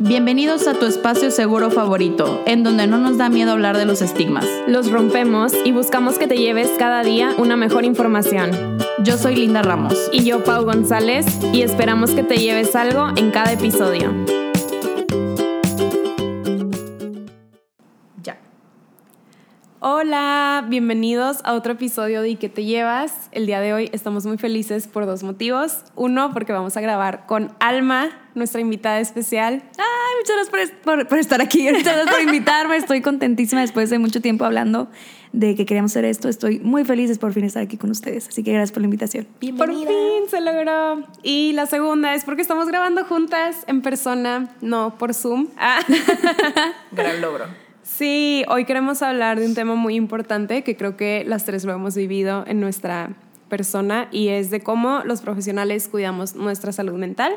Bienvenidos 0.00 0.68
a 0.68 0.74
tu 0.74 0.86
espacio 0.86 1.32
seguro 1.32 1.72
favorito, 1.72 2.40
en 2.46 2.62
donde 2.62 2.86
no 2.86 2.98
nos 2.98 3.18
da 3.18 3.28
miedo 3.28 3.50
hablar 3.50 3.76
de 3.76 3.84
los 3.84 4.00
estigmas. 4.00 4.46
Los 4.68 4.92
rompemos 4.92 5.52
y 5.64 5.72
buscamos 5.72 6.20
que 6.20 6.28
te 6.28 6.36
lleves 6.36 6.70
cada 6.78 7.02
día 7.02 7.34
una 7.36 7.56
mejor 7.56 7.84
información. 7.84 8.78
Yo 9.02 9.18
soy 9.18 9.34
Linda 9.34 9.60
Ramos. 9.62 10.08
Y 10.12 10.22
yo, 10.22 10.44
Pau 10.44 10.64
González, 10.64 11.26
y 11.52 11.62
esperamos 11.62 12.12
que 12.12 12.22
te 12.22 12.36
lleves 12.36 12.76
algo 12.76 13.08
en 13.16 13.32
cada 13.32 13.50
episodio. 13.50 14.14
Hola, 20.08 20.64
bienvenidos 20.66 21.40
a 21.44 21.52
otro 21.52 21.74
episodio 21.74 22.22
de 22.22 22.30
¿Y 22.30 22.36
qué 22.36 22.48
te 22.48 22.64
llevas? 22.64 23.28
El 23.30 23.44
día 23.44 23.60
de 23.60 23.74
hoy 23.74 23.90
estamos 23.92 24.24
muy 24.24 24.38
felices 24.38 24.86
por 24.88 25.04
dos 25.04 25.22
motivos. 25.22 25.84
Uno, 25.96 26.32
porque 26.32 26.50
vamos 26.54 26.78
a 26.78 26.80
grabar 26.80 27.26
con 27.26 27.52
Alma, 27.60 28.08
nuestra 28.34 28.62
invitada 28.62 29.00
especial. 29.00 29.62
Ay, 29.76 30.16
muchas 30.18 30.36
gracias 30.50 30.70
por, 30.82 30.96
por- 30.96 31.08
por 31.08 31.18
estar 31.18 31.42
aquí, 31.42 31.64
muchas 31.70 31.94
gracias 31.94 32.08
por 32.10 32.22
invitarme. 32.22 32.76
Estoy 32.78 33.02
contentísima 33.02 33.60
después 33.60 33.90
de 33.90 33.98
mucho 33.98 34.22
tiempo 34.22 34.46
hablando 34.46 34.88
de 35.34 35.54
que 35.54 35.66
queríamos 35.66 35.92
hacer 35.92 36.06
esto. 36.06 36.30
Estoy 36.30 36.58
muy 36.60 36.86
feliz 36.86 37.10
de 37.10 37.16
por 37.16 37.34
fin 37.34 37.44
estar 37.44 37.62
aquí 37.62 37.76
con 37.76 37.90
ustedes. 37.90 38.28
Así 38.28 38.42
que 38.42 38.50
gracias 38.54 38.72
por 38.72 38.80
la 38.80 38.86
invitación. 38.86 39.26
Por 39.58 39.68
fin 39.74 40.30
se 40.30 40.40
logró. 40.40 41.02
Y 41.22 41.52
la 41.52 41.66
segunda 41.66 42.14
es 42.14 42.24
porque 42.24 42.40
estamos 42.40 42.66
grabando 42.66 43.04
juntas 43.04 43.56
en 43.66 43.82
persona, 43.82 44.48
no 44.62 44.96
por 44.96 45.12
Zoom. 45.12 45.48
Ah. 45.58 45.80
Gran 46.92 47.20
logro. 47.20 47.67
Sí, 47.98 48.44
hoy 48.46 48.64
queremos 48.64 49.02
hablar 49.02 49.40
de 49.40 49.46
un 49.46 49.56
tema 49.56 49.74
muy 49.74 49.96
importante 49.96 50.62
que 50.62 50.76
creo 50.76 50.96
que 50.96 51.24
las 51.26 51.44
tres 51.44 51.64
lo 51.64 51.72
hemos 51.72 51.96
vivido 51.96 52.44
en 52.46 52.60
nuestra 52.60 53.10
persona 53.48 54.06
y 54.12 54.28
es 54.28 54.52
de 54.52 54.60
cómo 54.60 55.00
los 55.04 55.20
profesionales 55.20 55.88
cuidamos 55.88 56.36
nuestra 56.36 56.70
salud 56.70 56.94
mental. 56.94 57.32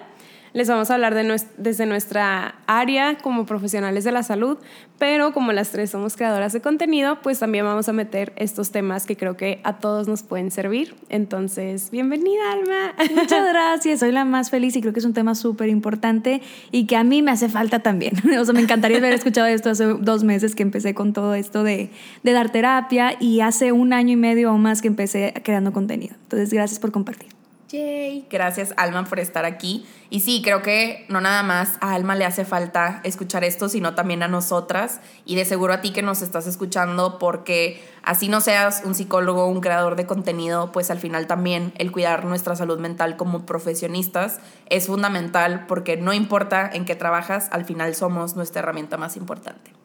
Les 0.53 0.67
vamos 0.67 0.91
a 0.91 0.95
hablar 0.95 1.15
de 1.15 1.41
desde 1.57 1.85
nuestra 1.85 2.55
área 2.67 3.17
como 3.17 3.45
profesionales 3.45 4.03
de 4.03 4.11
la 4.11 4.21
salud, 4.21 4.57
pero 4.99 5.31
como 5.31 5.53
las 5.53 5.71
tres 5.71 5.91
somos 5.91 6.17
creadoras 6.17 6.51
de 6.51 6.59
contenido, 6.59 7.21
pues 7.21 7.39
también 7.39 7.63
vamos 7.63 7.87
a 7.87 7.93
meter 7.93 8.33
estos 8.35 8.71
temas 8.71 9.05
que 9.05 9.15
creo 9.15 9.37
que 9.37 9.61
a 9.63 9.79
todos 9.79 10.09
nos 10.09 10.23
pueden 10.23 10.51
servir. 10.51 10.95
Entonces, 11.07 11.89
bienvenida, 11.89 12.51
Alma. 12.51 12.93
Muchas 13.15 13.47
gracias, 13.49 14.01
soy 14.01 14.11
la 14.11 14.25
más 14.25 14.49
feliz 14.49 14.75
y 14.75 14.81
creo 14.81 14.91
que 14.91 14.99
es 14.99 15.05
un 15.05 15.13
tema 15.13 15.35
súper 15.35 15.69
importante 15.69 16.41
y 16.71 16.85
que 16.85 16.97
a 16.97 17.05
mí 17.05 17.21
me 17.21 17.31
hace 17.31 17.47
falta 17.47 17.79
también. 17.79 18.13
O 18.41 18.45
sea, 18.45 18.53
me 18.53 18.61
encantaría 18.61 18.97
haber 18.97 19.13
escuchado 19.13 19.47
esto 19.47 19.69
hace 19.69 19.85
dos 19.85 20.23
meses 20.23 20.55
que 20.55 20.63
empecé 20.63 20.95
con 20.95 21.13
todo 21.13 21.35
esto 21.35 21.63
de, 21.63 21.91
de 22.23 22.31
dar 22.31 22.51
terapia 22.51 23.15
y 23.19 23.41
hace 23.41 23.71
un 23.71 23.93
año 23.93 24.13
y 24.13 24.15
medio 24.15 24.51
o 24.51 24.57
más 24.57 24.81
que 24.81 24.87
empecé 24.87 25.33
creando 25.43 25.71
contenido. 25.71 26.15
Entonces, 26.23 26.51
gracias 26.51 26.79
por 26.79 26.91
compartir. 26.91 27.40
Yay. 27.71 28.27
Gracias, 28.29 28.73
Alma, 28.75 29.05
por 29.05 29.19
estar 29.19 29.45
aquí. 29.45 29.85
Y 30.09 30.19
sí, 30.19 30.41
creo 30.43 30.61
que 30.61 31.05
no 31.07 31.21
nada 31.21 31.41
más 31.41 31.77
a 31.79 31.93
Alma 31.93 32.15
le 32.15 32.25
hace 32.25 32.43
falta 32.43 32.99
escuchar 33.03 33.43
esto, 33.43 33.69
sino 33.69 33.95
también 33.95 34.23
a 34.23 34.27
nosotras. 34.27 34.99
Y 35.25 35.35
de 35.35 35.45
seguro 35.45 35.73
a 35.73 35.81
ti 35.81 35.91
que 35.91 36.01
nos 36.01 36.21
estás 36.21 36.47
escuchando, 36.47 37.17
porque 37.17 37.81
así 38.03 38.27
no 38.27 38.41
seas 38.41 38.81
un 38.83 38.93
psicólogo, 38.93 39.47
un 39.47 39.61
creador 39.61 39.95
de 39.95 40.05
contenido, 40.05 40.71
pues 40.71 40.91
al 40.91 40.99
final 40.99 41.27
también 41.27 41.73
el 41.77 41.91
cuidar 41.91 42.25
nuestra 42.25 42.55
salud 42.55 42.79
mental 42.79 43.15
como 43.15 43.45
profesionistas 43.45 44.39
es 44.69 44.87
fundamental, 44.87 45.65
porque 45.67 45.97
no 45.97 46.13
importa 46.13 46.69
en 46.71 46.85
qué 46.85 46.95
trabajas, 46.95 47.47
al 47.51 47.65
final 47.65 47.95
somos 47.95 48.35
nuestra 48.35 48.61
herramienta 48.61 48.97
más 48.97 49.15
importante. 49.15 49.80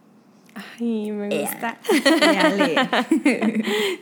Ay, 0.81 1.11
me 1.13 1.29
gusta. 1.41 1.79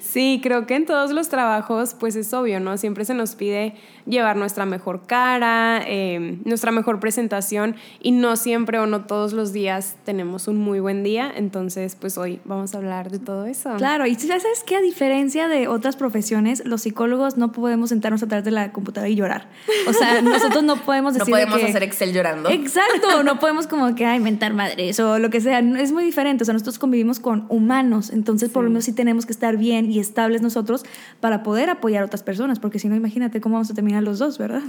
Sí, 0.00 0.40
creo 0.42 0.66
que 0.66 0.76
en 0.76 0.86
todos 0.86 1.10
los 1.12 1.28
trabajos, 1.28 1.94
pues 1.98 2.16
es 2.16 2.32
obvio, 2.34 2.60
¿no? 2.60 2.76
Siempre 2.76 3.04
se 3.04 3.14
nos 3.14 3.34
pide 3.34 3.74
llevar 4.06 4.36
nuestra 4.36 4.66
mejor 4.66 5.06
cara, 5.06 5.82
eh, 5.86 6.38
nuestra 6.44 6.70
mejor 6.72 7.00
presentación 7.00 7.74
y 8.00 8.12
no 8.12 8.36
siempre 8.36 8.78
o 8.78 8.86
no 8.86 9.06
todos 9.06 9.32
los 9.32 9.52
días 9.52 9.96
tenemos 10.04 10.46
un 10.46 10.58
muy 10.58 10.78
buen 10.80 11.02
día. 11.02 11.32
Entonces, 11.34 11.96
pues 11.98 12.18
hoy 12.18 12.40
vamos 12.44 12.74
a 12.74 12.78
hablar 12.78 13.10
de 13.10 13.18
todo 13.18 13.46
eso. 13.46 13.74
Claro, 13.76 14.06
y 14.06 14.14
ya 14.16 14.38
sabes 14.38 14.62
que 14.64 14.76
a 14.76 14.80
diferencia 14.80 15.48
de 15.48 15.68
otras 15.68 15.96
profesiones, 15.96 16.62
los 16.64 16.82
psicólogos 16.82 17.36
no 17.36 17.50
podemos 17.52 17.88
sentarnos 17.90 18.22
atrás 18.22 18.44
de 18.44 18.50
la 18.50 18.72
computadora 18.72 19.08
y 19.08 19.14
llorar. 19.16 19.48
O 19.88 19.92
sea, 19.92 20.20
nosotros 20.22 20.62
no 20.62 20.76
podemos 20.76 21.14
No 21.14 21.18
decir 21.20 21.32
podemos 21.32 21.58
que- 21.58 21.66
hacer 21.66 21.82
Excel 21.82 22.12
llorando. 22.12 22.50
Exacto, 22.50 23.22
no 23.24 23.38
podemos 23.40 23.66
como 23.66 23.94
que 23.94 24.04
"Ay, 24.06 24.18
inventar 24.18 24.52
madres 24.54 25.00
o 25.00 25.18
lo 25.18 25.30
que 25.30 25.40
sea. 25.40 25.62
No, 25.62 25.78
Es 25.78 25.92
muy 25.92 26.04
diferente. 26.04 26.43
O 26.44 26.46
sea, 26.46 26.52
nosotros 26.52 26.78
convivimos 26.78 27.20
con 27.20 27.46
humanos, 27.48 28.10
entonces 28.10 28.50
por 28.50 28.64
lo 28.64 28.70
menos 28.70 28.84
sí 28.84 28.92
tenemos 28.92 29.26
que 29.26 29.32
estar 29.32 29.56
bien 29.56 29.90
y 29.90 29.98
estables 29.98 30.42
nosotros 30.42 30.84
para 31.20 31.42
poder 31.42 31.70
apoyar 31.70 32.02
a 32.02 32.06
otras 32.06 32.22
personas, 32.22 32.60
porque 32.60 32.78
si 32.78 32.88
no, 32.88 32.94
imagínate 32.94 33.40
cómo 33.40 33.54
vamos 33.54 33.70
a 33.70 33.74
terminar 33.74 34.02
los 34.02 34.18
dos, 34.18 34.38
¿verdad? 34.38 34.62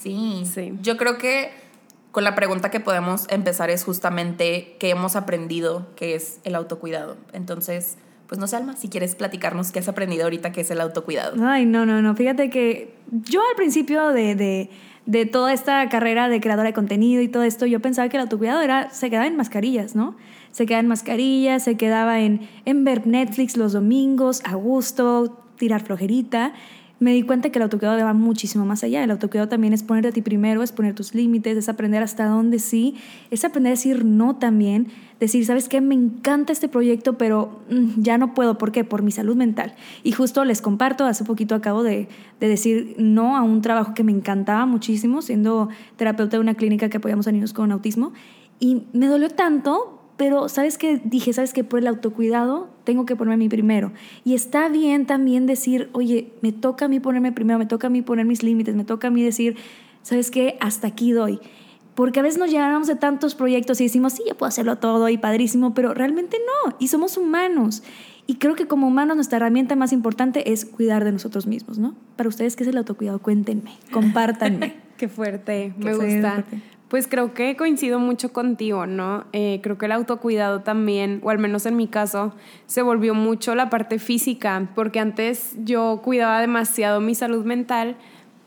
Sí. 0.00 0.44
Sí. 0.44 0.72
Yo 0.82 0.96
creo 0.96 1.18
que 1.18 1.50
con 2.12 2.24
la 2.24 2.34
pregunta 2.34 2.70
que 2.70 2.80
podemos 2.80 3.26
empezar 3.28 3.70
es 3.70 3.84
justamente 3.84 4.76
qué 4.78 4.90
hemos 4.90 5.16
aprendido 5.16 5.88
que 5.96 6.14
es 6.14 6.40
el 6.44 6.54
autocuidado. 6.54 7.16
Entonces, 7.32 7.96
pues 8.26 8.38
no 8.38 8.46
sé, 8.46 8.56
Alma, 8.56 8.76
si 8.76 8.88
quieres 8.88 9.14
platicarnos 9.14 9.72
qué 9.72 9.80
has 9.80 9.88
aprendido 9.88 10.24
ahorita 10.24 10.52
que 10.52 10.60
es 10.60 10.70
el 10.70 10.80
autocuidado. 10.80 11.36
Ay, 11.44 11.66
no, 11.66 11.86
no, 11.86 12.00
no. 12.02 12.14
Fíjate 12.14 12.50
que 12.50 12.94
yo 13.10 13.40
al 13.40 13.56
principio 13.56 14.08
de, 14.08 14.34
de, 14.34 14.70
de 15.06 15.26
toda 15.26 15.52
esta 15.52 15.88
carrera 15.88 16.28
de 16.28 16.40
creadora 16.40 16.68
de 16.68 16.72
contenido 16.72 17.22
y 17.22 17.28
todo 17.28 17.42
esto, 17.42 17.66
yo 17.66 17.80
pensaba 17.80 18.08
que 18.08 18.16
el 18.16 18.22
autocuidado 18.22 18.60
era, 18.62 18.90
se 18.90 19.10
quedaba 19.10 19.26
en 19.26 19.36
mascarillas, 19.36 19.94
¿no? 19.94 20.16
Se 20.50 20.66
quedaba 20.66 20.80
en 20.80 20.88
mascarillas, 20.88 21.64
se 21.64 21.76
quedaba 21.76 22.20
en, 22.20 22.48
en 22.64 22.84
ver 22.84 23.06
Netflix 23.06 23.56
los 23.56 23.72
domingos, 23.72 24.42
a 24.44 24.54
gusto, 24.54 25.44
tirar 25.56 25.82
flojerita. 25.82 26.52
Me 27.00 27.14
di 27.14 27.22
cuenta 27.22 27.48
que 27.48 27.58
el 27.58 27.62
autocuidado 27.62 27.98
va 28.04 28.12
muchísimo 28.12 28.66
más 28.66 28.84
allá. 28.84 29.02
El 29.02 29.10
autocuidado 29.10 29.48
también 29.48 29.72
es 29.72 29.82
ponerte 29.82 30.08
a 30.08 30.12
ti 30.12 30.20
primero, 30.20 30.62
es 30.62 30.70
poner 30.70 30.94
tus 30.94 31.14
límites, 31.14 31.56
es 31.56 31.70
aprender 31.70 32.02
hasta 32.02 32.26
dónde 32.26 32.58
sí, 32.58 32.96
es 33.30 33.42
aprender 33.46 33.70
a 33.70 33.76
decir 33.76 34.04
no 34.04 34.36
también, 34.36 34.88
decir, 35.18 35.46
¿sabes 35.46 35.70
qué? 35.70 35.80
Me 35.80 35.94
encanta 35.94 36.52
este 36.52 36.68
proyecto, 36.68 37.16
pero 37.16 37.62
mm, 37.70 38.02
ya 38.02 38.18
no 38.18 38.34
puedo. 38.34 38.58
¿Por 38.58 38.70
qué? 38.70 38.84
Por 38.84 39.00
mi 39.00 39.12
salud 39.12 39.34
mental. 39.34 39.74
Y 40.02 40.12
justo 40.12 40.44
les 40.44 40.60
comparto, 40.60 41.06
hace 41.06 41.24
poquito 41.24 41.54
acabo 41.54 41.82
de, 41.82 42.08
de 42.38 42.48
decir 42.48 42.96
no 42.98 43.34
a 43.34 43.42
un 43.42 43.62
trabajo 43.62 43.94
que 43.94 44.04
me 44.04 44.12
encantaba 44.12 44.66
muchísimo, 44.66 45.22
siendo 45.22 45.70
terapeuta 45.96 46.36
de 46.36 46.42
una 46.42 46.54
clínica 46.54 46.90
que 46.90 46.98
apoyamos 46.98 47.26
a 47.26 47.32
niños 47.32 47.54
con 47.54 47.72
autismo. 47.72 48.12
Y 48.58 48.82
me 48.92 49.06
dolió 49.06 49.30
tanto, 49.30 49.99
pero 50.20 50.50
¿sabes 50.50 50.76
qué? 50.76 51.00
Dije, 51.02 51.32
¿sabes 51.32 51.54
qué? 51.54 51.64
Por 51.64 51.78
el 51.78 51.86
autocuidado 51.86 52.68
tengo 52.84 53.06
que 53.06 53.16
ponerme 53.16 53.38
mí 53.38 53.48
primero. 53.48 53.90
Y 54.22 54.34
está 54.34 54.68
bien 54.68 55.06
también 55.06 55.46
decir, 55.46 55.88
oye, 55.94 56.34
me 56.42 56.52
toca 56.52 56.84
a 56.84 56.88
mí 56.88 57.00
ponerme 57.00 57.32
primero, 57.32 57.58
me 57.58 57.64
toca 57.64 57.86
a 57.86 57.90
mí 57.90 58.02
poner 58.02 58.26
mis 58.26 58.42
límites, 58.42 58.74
me 58.76 58.84
toca 58.84 59.08
a 59.08 59.10
mí 59.10 59.22
decir, 59.22 59.56
¿sabes 60.02 60.30
qué? 60.30 60.58
Hasta 60.60 60.88
aquí 60.88 61.12
doy. 61.12 61.40
Porque 61.94 62.20
a 62.20 62.22
veces 62.22 62.38
nos 62.38 62.50
llenamos 62.50 62.86
de 62.86 62.96
tantos 62.96 63.34
proyectos 63.34 63.80
y 63.80 63.84
decimos, 63.84 64.12
sí, 64.12 64.22
yo 64.28 64.36
puedo 64.36 64.48
hacerlo 64.48 64.76
todo 64.76 65.08
y 65.08 65.16
padrísimo, 65.16 65.72
pero 65.72 65.94
realmente 65.94 66.36
no. 66.36 66.76
Y 66.78 66.88
somos 66.88 67.16
humanos. 67.16 67.82
Y 68.26 68.34
creo 68.34 68.54
que 68.56 68.66
como 68.66 68.88
humanos 68.88 69.16
nuestra 69.16 69.38
herramienta 69.38 69.74
más 69.74 69.90
importante 69.90 70.52
es 70.52 70.66
cuidar 70.66 71.02
de 71.02 71.12
nosotros 71.12 71.46
mismos, 71.46 71.78
¿no? 71.78 71.94
Para 72.16 72.28
ustedes, 72.28 72.56
¿qué 72.56 72.64
es 72.64 72.68
el 72.68 72.76
autocuidado? 72.76 73.20
Cuéntenme, 73.20 73.70
compártanme. 73.90 74.74
Qué 74.98 75.08
fuerte, 75.08 75.72
Qué 75.78 75.84
me 75.84 75.94
fuerte, 75.94 76.14
gusta. 76.16 76.44
Pues 76.90 77.06
creo 77.06 77.34
que 77.34 77.56
coincido 77.56 78.00
mucho 78.00 78.32
contigo, 78.32 78.84
¿no? 78.84 79.24
Eh, 79.32 79.60
creo 79.62 79.78
que 79.78 79.86
el 79.86 79.92
autocuidado 79.92 80.62
también, 80.62 81.20
o 81.22 81.30
al 81.30 81.38
menos 81.38 81.64
en 81.66 81.76
mi 81.76 81.86
caso, 81.86 82.34
se 82.66 82.82
volvió 82.82 83.14
mucho 83.14 83.54
la 83.54 83.70
parte 83.70 84.00
física, 84.00 84.68
porque 84.74 84.98
antes 84.98 85.54
yo 85.58 86.00
cuidaba 86.02 86.40
demasiado 86.40 87.00
mi 87.00 87.14
salud 87.14 87.44
mental, 87.44 87.94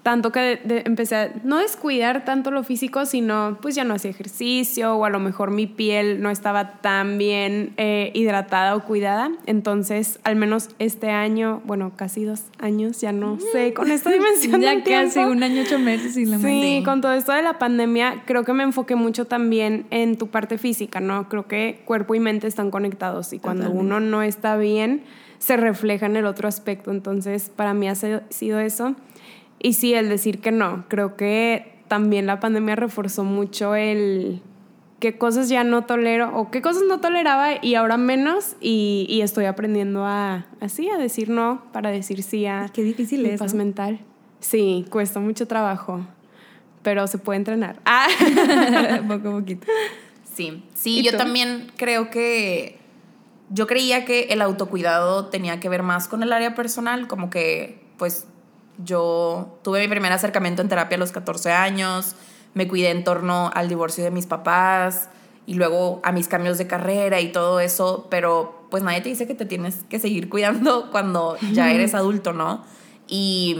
tanto 0.03 0.31
que 0.33 0.39
de- 0.41 0.55
de- 0.65 0.83
empecé 0.85 1.15
a 1.15 1.31
no 1.45 1.57
descuidar 1.59 2.25
tanto 2.25 2.51
lo 2.51 2.63
físico, 2.63 3.05
sino 3.05 3.57
pues 3.61 3.73
ya 3.73 3.85
no 3.85 3.93
hacía 3.93 4.11
ejercicio 4.11 4.95
o 4.95 5.05
a 5.05 5.09
lo 5.09 5.19
mejor 5.19 5.49
mi 5.51 5.65
piel 5.65 6.21
no 6.21 6.29
estaba 6.29 6.81
tan 6.81 7.17
bien 7.17 7.73
eh, 7.77 8.11
hidratada 8.13 8.75
o 8.75 8.83
cuidada. 8.83 9.31
Entonces, 9.45 10.19
al 10.25 10.35
menos 10.35 10.69
este 10.77 11.09
año, 11.09 11.61
bueno, 11.65 11.93
casi 11.95 12.25
dos 12.25 12.43
años, 12.59 12.99
ya 12.99 13.13
no 13.13 13.37
sé, 13.53 13.73
con 13.73 13.91
esta 13.91 14.11
dimensión 14.11 14.59
ya 14.61 14.71
del 14.71 14.83
casi 14.83 15.13
tiempo. 15.13 15.31
un 15.31 15.41
año, 15.43 15.61
ocho 15.61 15.79
meses 15.79 16.17
y 16.17 16.25
la 16.25 16.37
Sí, 16.37 16.43
madre. 16.43 16.81
con 16.83 16.99
todo 17.01 17.13
esto 17.13 17.31
de 17.31 17.41
la 17.41 17.57
pandemia, 17.57 18.23
creo 18.25 18.43
que 18.43 18.51
me 18.53 18.63
enfoqué 18.63 18.95
mucho 18.95 19.25
también 19.25 19.85
en 19.89 20.17
tu 20.17 20.27
parte 20.27 20.57
física, 20.57 20.99
¿no? 20.99 21.29
Creo 21.29 21.47
que 21.47 21.81
cuerpo 21.85 22.13
y 22.13 22.19
mente 22.19 22.47
están 22.47 22.71
conectados 22.71 23.31
y 23.31 23.39
cuando 23.39 23.63
Totalmente. 23.63 23.95
uno 23.95 23.99
no 24.01 24.21
está 24.21 24.57
bien, 24.57 25.03
se 25.39 25.55
refleja 25.57 26.05
en 26.07 26.15
el 26.17 26.25
otro 26.25 26.47
aspecto. 26.47 26.91
Entonces, 26.91 27.49
para 27.49 27.73
mí 27.73 27.87
ha 27.87 27.95
sido 27.95 28.59
eso. 28.59 28.95
Y 29.63 29.73
sí, 29.73 29.95
el 29.95 30.09
decir 30.09 30.39
que 30.41 30.51
no, 30.51 30.85
creo 30.89 31.15
que 31.15 31.73
también 31.87 32.27
la 32.27 32.39
pandemia 32.39 32.75
reforzó 32.75 33.23
mucho 33.23 33.73
el 33.75 34.41
qué 34.99 35.17
cosas 35.17 35.49
ya 35.49 35.63
no 35.63 35.85
tolero 35.85 36.37
o 36.37 36.49
qué 36.51 36.61
cosas 36.61 36.83
no 36.87 36.99
toleraba 37.01 37.53
y 37.61 37.75
ahora 37.75 37.97
menos 37.97 38.55
y, 38.61 39.05
y 39.09 39.21
estoy 39.21 39.45
aprendiendo 39.45 40.05
a 40.05 40.45
así 40.61 40.89
a 40.89 40.97
decir 40.97 41.29
no 41.29 41.61
para 41.73 41.89
decir 41.91 42.23
sí 42.23 42.45
a 42.45 42.69
Qué 42.73 42.83
difícil 42.83 43.25
es, 43.25 43.39
paz 43.39 43.53
¿no? 43.53 43.57
mental. 43.57 43.99
Sí, 44.39 44.85
cuesta 44.89 45.19
mucho 45.19 45.47
trabajo, 45.47 46.05
pero 46.83 47.07
se 47.07 47.17
puede 47.17 47.37
entrenar. 47.37 47.79
Ah. 47.85 48.07
poco 49.07 49.29
a 49.29 49.31
poquito. 49.39 49.67
Sí, 50.33 50.63
sí, 50.73 50.99
¿Y 50.99 51.03
yo 51.03 51.11
tú? 51.11 51.17
también 51.17 51.71
creo 51.77 52.09
que 52.09 52.77
yo 53.49 53.67
creía 53.67 54.03
que 54.03 54.23
el 54.29 54.41
autocuidado 54.41 55.27
tenía 55.27 55.59
que 55.59 55.69
ver 55.69 55.83
más 55.83 56.07
con 56.07 56.23
el 56.23 56.33
área 56.33 56.55
personal, 56.55 57.07
como 57.07 57.29
que 57.29 57.81
pues 57.97 58.25
yo 58.77 59.59
tuve 59.63 59.81
mi 59.81 59.87
primer 59.87 60.11
acercamiento 60.11 60.61
en 60.61 60.69
terapia 60.69 60.95
a 60.95 60.99
los 60.99 61.11
14 61.11 61.51
años, 61.51 62.15
me 62.53 62.67
cuidé 62.67 62.91
en 62.91 63.03
torno 63.03 63.51
al 63.53 63.67
divorcio 63.67 64.03
de 64.03 64.11
mis 64.11 64.25
papás 64.25 65.09
y 65.45 65.55
luego 65.55 66.01
a 66.03 66.11
mis 66.11 66.27
cambios 66.27 66.57
de 66.57 66.67
carrera 66.67 67.19
y 67.21 67.31
todo 67.31 67.59
eso, 67.59 68.07
pero 68.09 68.67
pues 68.69 68.83
nadie 68.83 69.01
te 69.01 69.09
dice 69.09 69.27
que 69.27 69.35
te 69.35 69.45
tienes 69.45 69.83
que 69.89 69.99
seguir 69.99 70.29
cuidando 70.29 70.89
cuando 70.91 71.37
ya 71.51 71.71
eres 71.71 71.93
adulto, 71.93 72.33
¿no? 72.33 72.63
Y, 73.07 73.57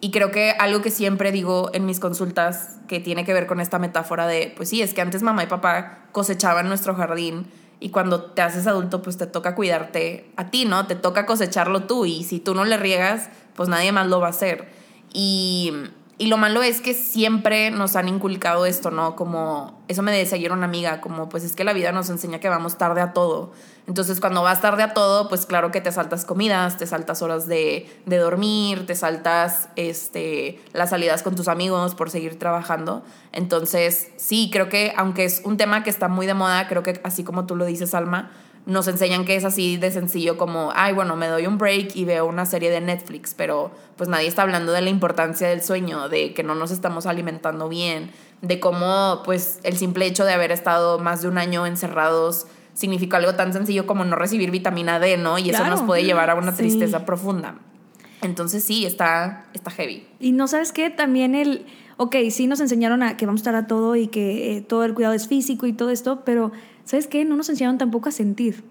y 0.00 0.10
creo 0.10 0.30
que 0.30 0.52
algo 0.58 0.82
que 0.82 0.90
siempre 0.90 1.32
digo 1.32 1.70
en 1.72 1.86
mis 1.86 2.00
consultas 2.00 2.78
que 2.88 3.00
tiene 3.00 3.24
que 3.24 3.32
ver 3.32 3.46
con 3.46 3.60
esta 3.60 3.78
metáfora 3.78 4.26
de, 4.26 4.52
pues 4.56 4.68
sí, 4.68 4.82
es 4.82 4.94
que 4.94 5.00
antes 5.00 5.22
mamá 5.22 5.44
y 5.44 5.46
papá 5.46 6.06
cosechaban 6.12 6.68
nuestro 6.68 6.94
jardín 6.94 7.46
y 7.80 7.90
cuando 7.90 8.22
te 8.22 8.42
haces 8.42 8.66
adulto 8.66 9.00
pues 9.02 9.16
te 9.16 9.26
toca 9.26 9.54
cuidarte 9.54 10.30
a 10.36 10.50
ti, 10.50 10.66
¿no? 10.66 10.86
Te 10.86 10.94
toca 10.94 11.24
cosecharlo 11.24 11.84
tú 11.84 12.04
y 12.04 12.24
si 12.24 12.38
tú 12.38 12.54
no 12.54 12.64
le 12.64 12.76
riegas, 12.76 13.30
pues 13.54 13.68
nadie 13.68 13.92
más 13.92 14.06
lo 14.06 14.20
va 14.20 14.28
a 14.28 14.30
hacer. 14.30 14.68
Y 15.12 15.72
y 16.20 16.26
lo 16.26 16.36
malo 16.36 16.62
es 16.62 16.82
que 16.82 16.92
siempre 16.92 17.70
nos 17.70 17.96
han 17.96 18.06
inculcado 18.06 18.66
esto, 18.66 18.90
¿no? 18.90 19.16
Como, 19.16 19.80
eso 19.88 20.02
me 20.02 20.12
decía 20.12 20.36
ayer 20.36 20.52
una 20.52 20.66
amiga, 20.66 21.00
como, 21.00 21.30
pues 21.30 21.44
es 21.44 21.56
que 21.56 21.64
la 21.64 21.72
vida 21.72 21.92
nos 21.92 22.10
enseña 22.10 22.40
que 22.40 22.50
vamos 22.50 22.76
tarde 22.76 23.00
a 23.00 23.14
todo. 23.14 23.52
Entonces, 23.86 24.20
cuando 24.20 24.42
vas 24.42 24.60
tarde 24.60 24.82
a 24.82 24.92
todo, 24.92 25.30
pues 25.30 25.46
claro 25.46 25.70
que 25.70 25.80
te 25.80 25.90
saltas 25.90 26.26
comidas, 26.26 26.76
te 26.76 26.86
saltas 26.86 27.22
horas 27.22 27.46
de, 27.46 27.88
de 28.04 28.18
dormir, 28.18 28.84
te 28.84 28.94
saltas 28.96 29.70
este, 29.76 30.60
las 30.74 30.90
salidas 30.90 31.22
con 31.22 31.36
tus 31.36 31.48
amigos 31.48 31.94
por 31.94 32.10
seguir 32.10 32.38
trabajando. 32.38 33.02
Entonces, 33.32 34.10
sí, 34.18 34.50
creo 34.52 34.68
que 34.68 34.92
aunque 34.98 35.24
es 35.24 35.40
un 35.46 35.56
tema 35.56 35.82
que 35.82 35.88
está 35.88 36.08
muy 36.08 36.26
de 36.26 36.34
moda, 36.34 36.68
creo 36.68 36.82
que 36.82 37.00
así 37.02 37.24
como 37.24 37.46
tú 37.46 37.56
lo 37.56 37.64
dices, 37.64 37.94
Alma, 37.94 38.30
nos 38.66 38.86
enseñan 38.88 39.24
que 39.24 39.36
es 39.36 39.44
así 39.44 39.76
de 39.76 39.90
sencillo 39.90 40.36
como, 40.36 40.70
ay, 40.74 40.92
bueno, 40.92 41.16
me 41.16 41.26
doy 41.26 41.46
un 41.46 41.58
break 41.58 41.96
y 41.96 42.04
veo 42.04 42.26
una 42.26 42.46
serie 42.46 42.70
de 42.70 42.80
Netflix, 42.80 43.34
pero 43.34 43.70
pues 43.96 44.08
nadie 44.08 44.28
está 44.28 44.42
hablando 44.42 44.72
de 44.72 44.80
la 44.82 44.90
importancia 44.90 45.48
del 45.48 45.62
sueño, 45.62 46.08
de 46.08 46.34
que 46.34 46.42
no 46.42 46.54
nos 46.54 46.70
estamos 46.70 47.06
alimentando 47.06 47.68
bien, 47.68 48.10
de 48.42 48.60
cómo 48.60 49.22
pues 49.24 49.60
el 49.62 49.76
simple 49.76 50.06
hecho 50.06 50.24
de 50.24 50.32
haber 50.32 50.52
estado 50.52 50.98
más 50.98 51.22
de 51.22 51.28
un 51.28 51.38
año 51.38 51.66
encerrados 51.66 52.46
significa 52.74 53.16
algo 53.16 53.34
tan 53.34 53.52
sencillo 53.52 53.86
como 53.86 54.04
no 54.04 54.16
recibir 54.16 54.50
vitamina 54.50 54.98
D, 54.98 55.16
¿no? 55.16 55.38
Y 55.38 55.50
eso 55.50 55.66
nos 55.66 55.82
puede 55.82 56.04
llevar 56.04 56.30
a 56.30 56.34
una 56.34 56.54
tristeza 56.54 57.04
profunda. 57.04 57.56
Entonces 58.22 58.62
sí, 58.64 58.84
está, 58.84 59.46
está 59.54 59.70
heavy. 59.70 60.06
Y 60.18 60.32
no 60.32 60.46
sabes 60.46 60.72
qué, 60.72 60.90
también 60.90 61.34
el, 61.34 61.66
ok, 61.96 62.16
sí 62.30 62.46
nos 62.46 62.60
enseñaron 62.60 63.02
a 63.02 63.16
que 63.16 63.26
vamos 63.26 63.40
a 63.40 63.42
estar 63.42 63.54
a 63.54 63.66
todo 63.66 63.96
y 63.96 64.08
que 64.08 64.56
eh, 64.56 64.60
todo 64.60 64.84
el 64.84 64.94
cuidado 64.94 65.14
es 65.14 65.28
físico 65.28 65.66
y 65.66 65.72
todo 65.72 65.90
esto, 65.90 66.22
pero 66.24 66.52
¿sabes 66.90 67.06
qué? 67.06 67.24
No 67.24 67.36
nos 67.36 67.48
enseñaron 67.48 67.78
tampoco 67.78 68.08
a 68.08 68.12
sentir. 68.12 68.64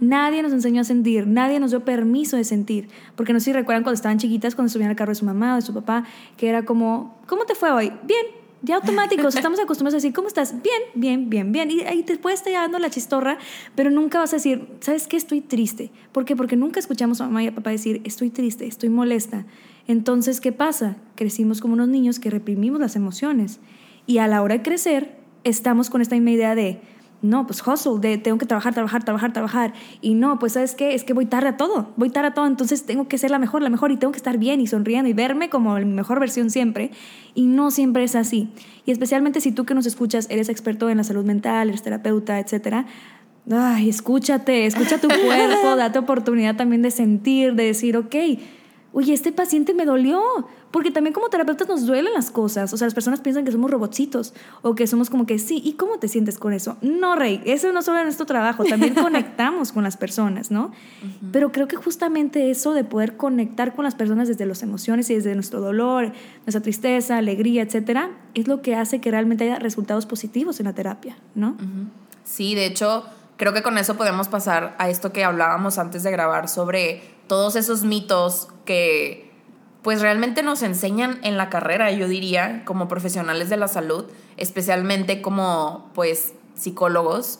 Nadie 0.00 0.42
nos 0.42 0.52
enseñó 0.52 0.80
a 0.80 0.84
sentir, 0.84 1.28
nadie 1.28 1.60
nos 1.60 1.70
dio 1.70 1.84
permiso 1.84 2.36
de 2.36 2.42
sentir. 2.42 2.88
Porque 3.14 3.32
no 3.32 3.38
sé 3.38 3.44
si 3.44 3.52
recuerdan 3.52 3.84
cuando 3.84 3.94
estaban 3.94 4.18
chiquitas, 4.18 4.56
cuando 4.56 4.72
subían 4.72 4.90
al 4.90 4.96
carro 4.96 5.10
de 5.10 5.14
su 5.16 5.26
mamá 5.26 5.52
o 5.52 5.56
de 5.56 5.62
su 5.62 5.72
papá, 5.72 6.04
que 6.36 6.48
era 6.48 6.64
como, 6.64 7.20
¿cómo 7.28 7.44
te 7.44 7.54
fue 7.54 7.70
hoy? 7.70 7.92
Bien, 8.04 8.26
ya 8.62 8.76
automáticos, 8.76 9.34
estamos 9.36 9.60
acostumbrados 9.60 9.94
a 9.94 9.98
decir, 9.98 10.12
¿cómo 10.12 10.26
estás? 10.26 10.54
Bien, 10.62 10.82
bien, 10.94 11.30
bien, 11.30 11.52
bien. 11.52 11.70
Y 11.70 11.82
ahí 11.82 12.02
después 12.02 12.36
está 12.36 12.50
dando 12.50 12.78
la 12.78 12.90
chistorra, 12.90 13.38
pero 13.76 13.90
nunca 13.90 14.18
vas 14.18 14.32
a 14.32 14.36
decir, 14.36 14.66
¿sabes 14.80 15.06
qué? 15.06 15.18
Estoy 15.18 15.42
triste. 15.42 15.92
¿Por 16.12 16.24
qué? 16.24 16.34
Porque 16.34 16.56
nunca 16.56 16.80
escuchamos 16.80 17.20
a 17.20 17.26
mamá 17.26 17.44
y 17.44 17.48
a 17.48 17.54
papá 17.54 17.70
decir, 17.70 18.00
estoy 18.04 18.30
triste, 18.30 18.66
estoy 18.66 18.88
molesta. 18.88 19.44
Entonces, 19.86 20.40
¿qué 20.40 20.50
pasa? 20.50 20.96
Crecimos 21.14 21.60
como 21.60 21.74
unos 21.74 21.88
niños 21.88 22.18
que 22.18 22.30
reprimimos 22.30 22.80
las 22.80 22.96
emociones. 22.96 23.60
Y 24.06 24.18
a 24.18 24.26
la 24.26 24.42
hora 24.42 24.56
de 24.56 24.62
crecer, 24.62 25.16
estamos 25.44 25.90
con 25.90 26.00
esta 26.00 26.16
misma 26.16 26.32
idea 26.32 26.54
de, 26.56 26.80
no, 27.22 27.46
pues 27.46 27.66
hustle, 27.66 27.98
de 28.00 28.16
tengo 28.16 28.38
que 28.38 28.46
trabajar, 28.46 28.72
trabajar, 28.72 29.04
trabajar, 29.04 29.32
trabajar. 29.32 29.74
Y 30.00 30.14
no, 30.14 30.38
pues 30.38 30.54
sabes 30.54 30.74
qué, 30.74 30.94
es 30.94 31.04
que 31.04 31.12
voy 31.12 31.26
tarde 31.26 31.48
a 31.48 31.56
todo, 31.56 31.92
voy 31.96 32.10
tarde 32.10 32.28
a 32.28 32.34
todo, 32.34 32.46
entonces 32.46 32.84
tengo 32.84 33.08
que 33.08 33.18
ser 33.18 33.30
la 33.30 33.38
mejor, 33.38 33.62
la 33.62 33.68
mejor 33.68 33.92
y 33.92 33.96
tengo 33.96 34.12
que 34.12 34.16
estar 34.16 34.38
bien 34.38 34.60
y 34.60 34.66
sonriendo 34.66 35.08
y 35.08 35.12
verme 35.12 35.50
como 35.50 35.78
la 35.78 35.84
mejor 35.84 36.18
versión 36.20 36.50
siempre. 36.50 36.90
Y 37.34 37.46
no 37.46 37.70
siempre 37.70 38.04
es 38.04 38.16
así. 38.16 38.48
Y 38.86 38.90
especialmente 38.90 39.40
si 39.40 39.52
tú 39.52 39.64
que 39.64 39.74
nos 39.74 39.86
escuchas 39.86 40.26
eres 40.30 40.48
experto 40.48 40.88
en 40.88 40.96
la 40.96 41.04
salud 41.04 41.24
mental, 41.24 41.68
eres 41.68 41.82
terapeuta, 41.82 42.38
etcétera. 42.38 42.86
Ay, 43.50 43.88
escúchate, 43.88 44.66
escucha 44.66 44.98
tu 44.98 45.08
cuerpo, 45.08 45.76
date 45.76 45.98
oportunidad 45.98 46.56
también 46.56 46.82
de 46.82 46.90
sentir, 46.90 47.54
de 47.54 47.64
decir, 47.64 47.96
ok, 47.96 48.14
oye, 48.92 49.12
este 49.12 49.32
paciente 49.32 49.74
me 49.74 49.84
dolió. 49.84 50.22
Porque 50.70 50.90
también 50.90 51.12
como 51.12 51.28
terapeutas 51.28 51.68
nos 51.68 51.86
duelen 51.86 52.12
las 52.12 52.30
cosas. 52.30 52.72
O 52.72 52.76
sea, 52.76 52.86
las 52.86 52.94
personas 52.94 53.20
piensan 53.20 53.44
que 53.44 53.52
somos 53.52 53.70
robotcitos 53.70 54.34
o 54.62 54.74
que 54.74 54.86
somos 54.86 55.10
como 55.10 55.26
que 55.26 55.38
sí. 55.38 55.60
¿Y 55.64 55.72
cómo 55.72 55.98
te 55.98 56.08
sientes 56.08 56.38
con 56.38 56.52
eso? 56.52 56.76
No, 56.80 57.16
Rey, 57.16 57.42
eso 57.44 57.72
no 57.72 57.82
solo 57.82 57.98
es 57.98 58.04
nuestro 58.04 58.26
trabajo, 58.26 58.64
también 58.64 58.94
conectamos 59.02 59.72
con 59.72 59.82
las 59.82 59.96
personas, 59.96 60.50
¿no? 60.50 60.72
Pero 61.32 61.50
creo 61.52 61.66
que 61.66 61.76
justamente 61.76 62.50
eso 62.50 62.72
de 62.72 62.84
poder 62.84 63.16
conectar 63.16 63.74
con 63.74 63.84
las 63.84 63.94
personas 63.94 64.28
desde 64.28 64.46
las 64.46 64.62
emociones 64.62 65.10
y 65.10 65.14
desde 65.14 65.34
nuestro 65.34 65.60
dolor, 65.60 66.12
nuestra 66.46 66.62
tristeza, 66.62 67.16
alegría, 67.16 67.62
etcétera, 67.62 68.10
es 68.34 68.46
lo 68.46 68.62
que 68.62 68.76
hace 68.76 69.00
que 69.00 69.10
realmente 69.10 69.44
haya 69.44 69.58
resultados 69.58 70.06
positivos 70.06 70.60
en 70.60 70.66
la 70.66 70.74
terapia, 70.74 71.16
¿no? 71.34 71.56
Sí, 72.24 72.54
de 72.54 72.66
hecho, 72.66 73.04
creo 73.36 73.52
que 73.52 73.62
con 73.62 73.78
eso 73.78 73.96
podemos 73.96 74.28
pasar 74.28 74.76
a 74.78 74.88
esto 74.88 75.12
que 75.12 75.24
hablábamos 75.24 75.78
antes 75.78 76.02
de 76.02 76.10
grabar 76.10 76.48
sobre 76.48 77.02
todos 77.26 77.56
esos 77.56 77.84
mitos 77.84 78.48
que 78.64 79.29
pues 79.82 80.00
realmente 80.00 80.42
nos 80.42 80.62
enseñan 80.62 81.18
en 81.22 81.36
la 81.36 81.48
carrera, 81.48 81.90
yo 81.92 82.08
diría, 82.08 82.62
como 82.64 82.88
profesionales 82.88 83.48
de 83.48 83.56
la 83.56 83.68
salud, 83.68 84.06
especialmente 84.36 85.22
como 85.22 85.90
pues 85.94 86.34
psicólogos, 86.54 87.38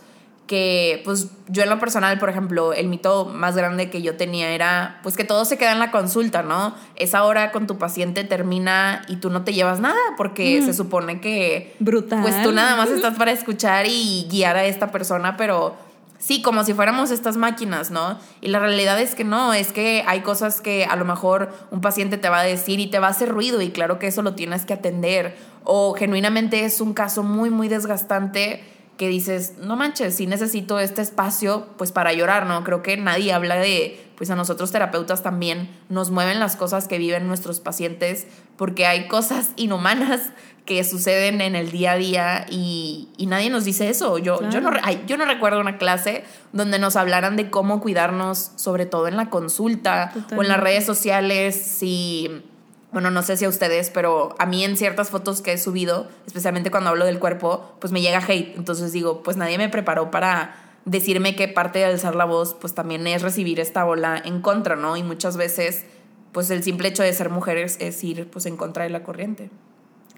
que 0.51 1.01
pues 1.05 1.29
yo 1.47 1.63
en 1.63 1.71
lo 1.71 1.79
personal, 1.79 2.19
por 2.19 2.29
ejemplo, 2.29 2.73
el 2.73 2.89
mito 2.89 3.27
más 3.27 3.55
grande 3.55 3.89
que 3.89 4.03
yo 4.03 4.17
tenía 4.17 4.51
era 4.51 4.99
pues 5.05 5.17
que 5.17 5.23
todo 5.23 5.45
se 5.45 5.57
queda 5.59 5.71
en 5.71 5.79
la 5.79 5.93
consulta, 5.93 6.43
¿no? 6.43 6.75
Esa 6.97 7.23
hora 7.23 7.53
con 7.53 7.69
tu 7.69 7.79
paciente 7.79 8.25
termina 8.25 9.03
y 9.07 9.17
tú 9.17 9.31
no 9.31 9.45
te 9.45 9.53
llevas 9.53 9.79
nada 9.79 10.01
porque 10.17 10.61
mm. 10.61 10.67
se 10.67 10.75
supone 10.75 11.21
que 11.21 11.77
brutal. 11.79 12.23
Pues 12.23 12.43
tú 12.43 12.51
nada 12.51 12.75
más 12.75 12.91
estás 12.91 13.17
para 13.17 13.31
escuchar 13.31 13.87
y 13.87 14.27
guiar 14.29 14.57
a 14.57 14.65
esta 14.65 14.91
persona, 14.91 15.37
pero 15.37 15.77
Sí, 16.21 16.43
como 16.43 16.65
si 16.65 16.75
fuéramos 16.75 17.11
estas 17.11 17.39
máquinas, 17.39 17.91
¿no? 17.91 18.19
Y 18.43 18.49
la 18.49 18.59
realidad 18.59 19.01
es 19.01 19.15
que 19.15 19.25
no, 19.25 19.55
es 19.55 19.73
que 19.73 20.05
hay 20.07 20.21
cosas 20.21 20.61
que 20.61 20.85
a 20.85 20.95
lo 20.95 21.07
mejor 21.07 21.51
un 21.71 21.81
paciente 21.81 22.19
te 22.19 22.29
va 22.29 22.41
a 22.41 22.45
decir 22.45 22.79
y 22.79 22.89
te 22.89 22.99
va 22.99 23.07
a 23.07 23.11
hacer 23.11 23.31
ruido 23.31 23.63
y 23.63 23.71
claro 23.71 23.99
que 23.99 24.07
eso 24.07 24.21
lo 24.21 24.35
tienes 24.35 24.67
que 24.67 24.75
atender. 24.75 25.39
O 25.65 25.95
genuinamente 25.95 26.67
es 26.67 26.83
un 26.83 26.93
caso 26.93 27.23
muy, 27.23 27.49
muy 27.49 27.69
desgastante 27.69 28.63
que 28.99 29.09
dices, 29.09 29.55
no 29.63 29.77
manches, 29.77 30.15
sí 30.15 30.27
necesito 30.27 30.79
este 30.79 31.01
espacio 31.01 31.69
pues 31.79 31.91
para 31.91 32.13
llorar, 32.13 32.45
¿no? 32.45 32.65
Creo 32.65 32.83
que 32.83 32.99
nadie 32.99 33.33
habla 33.33 33.57
de, 33.57 33.99
pues 34.15 34.29
a 34.29 34.37
nosotros 34.37 34.73
terapeutas 34.73 35.23
también 35.23 35.71
nos 35.89 36.11
mueven 36.11 36.39
las 36.39 36.55
cosas 36.55 36.87
que 36.87 36.99
viven 36.99 37.27
nuestros 37.27 37.61
pacientes 37.61 38.27
porque 38.59 38.85
hay 38.85 39.09
cosas 39.09 39.53
inhumanas 39.57 40.33
que 40.71 40.85
suceden 40.85 41.41
en 41.41 41.57
el 41.57 41.73
día 41.73 41.91
a 41.91 41.97
día 41.97 42.47
y, 42.49 43.09
nadie 43.27 43.51
nos 43.51 43.65
dice 43.65 43.91
eso. 43.91 44.19
Yo, 44.19 44.39
yo, 44.51 44.61
no, 44.61 44.71
yo 45.05 45.17
no 45.17 45.25
recuerdo 45.25 45.59
una 45.59 45.79
clase 45.79 46.23
donde 46.53 46.79
nos 46.79 46.95
hablaran 46.95 47.35
de 47.35 47.51
cómo 47.51 47.81
cuidarnos, 47.81 48.53
sobre 48.55 48.87
todo 48.87 49.09
en 49.09 49.17
la 49.17 49.31
consulta 49.31 50.13
o 50.37 50.41
en 50.41 50.49
las 50.49 50.61
redes 50.61 50.87
sociales, 50.87 51.61
si... 51.61 52.45
Bueno, 52.93 53.11
no 53.11 53.25
sé 53.25 53.37
si 53.37 53.47
a 53.47 53.49
ustedes, 53.49 53.91
pero 53.91 54.37
a 54.39 54.47
mí 54.47 54.65
en 54.65 54.77
ciertas 54.77 55.11
fotos 55.11 55.43
que 55.43 55.55
he 55.55 55.59
subido, 55.59 56.07
especialmente 56.25 56.71
cuando 56.71 56.91
hablo 56.91 57.05
del 57.05 57.19
cuerpo, 57.19 57.75
pues 57.81 57.93
me 57.93 58.01
llega 58.01 58.23
hate. 58.25 58.57
Entonces 58.57 58.93
digo, 58.93 59.25
pues 59.25 59.37
nadie 59.37 59.59
me 59.59 59.69
preparó 59.69 60.13
para 60.13 60.55
decirme 60.85 61.35
que 61.35 61.49
parte 61.49 61.81
de 61.81 61.87
alzar 61.87 62.15
la 62.15 62.27
voz, 62.27 62.55
pues 62.55 62.77
también 62.77 63.09
es 63.09 63.23
recibir 63.23 63.59
esta 63.59 63.85
ola 63.85 64.23
en 64.25 64.41
contra, 64.41 64.77
¿no? 64.77 64.97
Y 64.97 65.03
muchas 65.03 65.37
veces, 65.37 65.85
pues 66.31 66.49
el 66.51 66.63
simple 66.63 66.89
hecho 66.89 67.03
de 67.03 67.13
ser 67.13 67.29
mujeres 67.29 67.77
es 67.81 68.05
ir 68.05 68.31
pues 68.31 68.47
en 68.47 68.57
contra 68.57 68.85
de 68.85 68.91
la 68.91 69.03
corriente. 69.03 69.51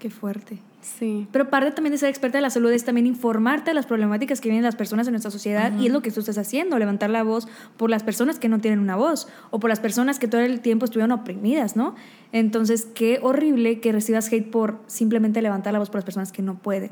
Qué 0.03 0.09
fuerte. 0.09 0.57
Sí. 0.81 1.29
Pero 1.31 1.49
parte 1.49 1.71
también 1.71 1.93
de 1.93 1.97
ser 1.97 2.09
experta 2.09 2.37
de 2.37 2.41
la 2.41 2.49
salud 2.49 2.69
es 2.73 2.83
también 2.83 3.07
informarte 3.07 3.69
de 3.69 3.73
las 3.73 3.85
problemáticas 3.85 4.41
que 4.41 4.49
vienen 4.49 4.65
las 4.65 4.75
personas 4.75 5.07
en 5.07 5.13
nuestra 5.13 5.31
sociedad 5.31 5.71
y 5.79 5.87
es 5.87 5.93
lo 5.93 6.01
que 6.01 6.11
tú 6.11 6.19
estás 6.19 6.37
haciendo, 6.37 6.77
levantar 6.77 7.09
la 7.09 7.23
voz 7.23 7.47
por 7.77 7.89
las 7.89 8.03
personas 8.03 8.37
que 8.37 8.49
no 8.49 8.59
tienen 8.59 8.81
una 8.81 8.97
voz 8.97 9.29
o 9.49 9.61
por 9.61 9.69
las 9.69 9.79
personas 9.79 10.19
que 10.19 10.27
todo 10.27 10.41
el 10.41 10.59
tiempo 10.59 10.83
estuvieron 10.83 11.13
oprimidas, 11.13 11.77
¿no? 11.77 11.95
Entonces, 12.33 12.85
qué 12.93 13.19
horrible 13.21 13.79
que 13.79 13.93
recibas 13.93 14.29
hate 14.29 14.51
por 14.51 14.81
simplemente 14.87 15.41
levantar 15.41 15.71
la 15.71 15.79
voz 15.79 15.89
por 15.89 15.99
las 15.99 16.03
personas 16.03 16.33
que 16.33 16.41
no 16.41 16.59
pueden. 16.59 16.91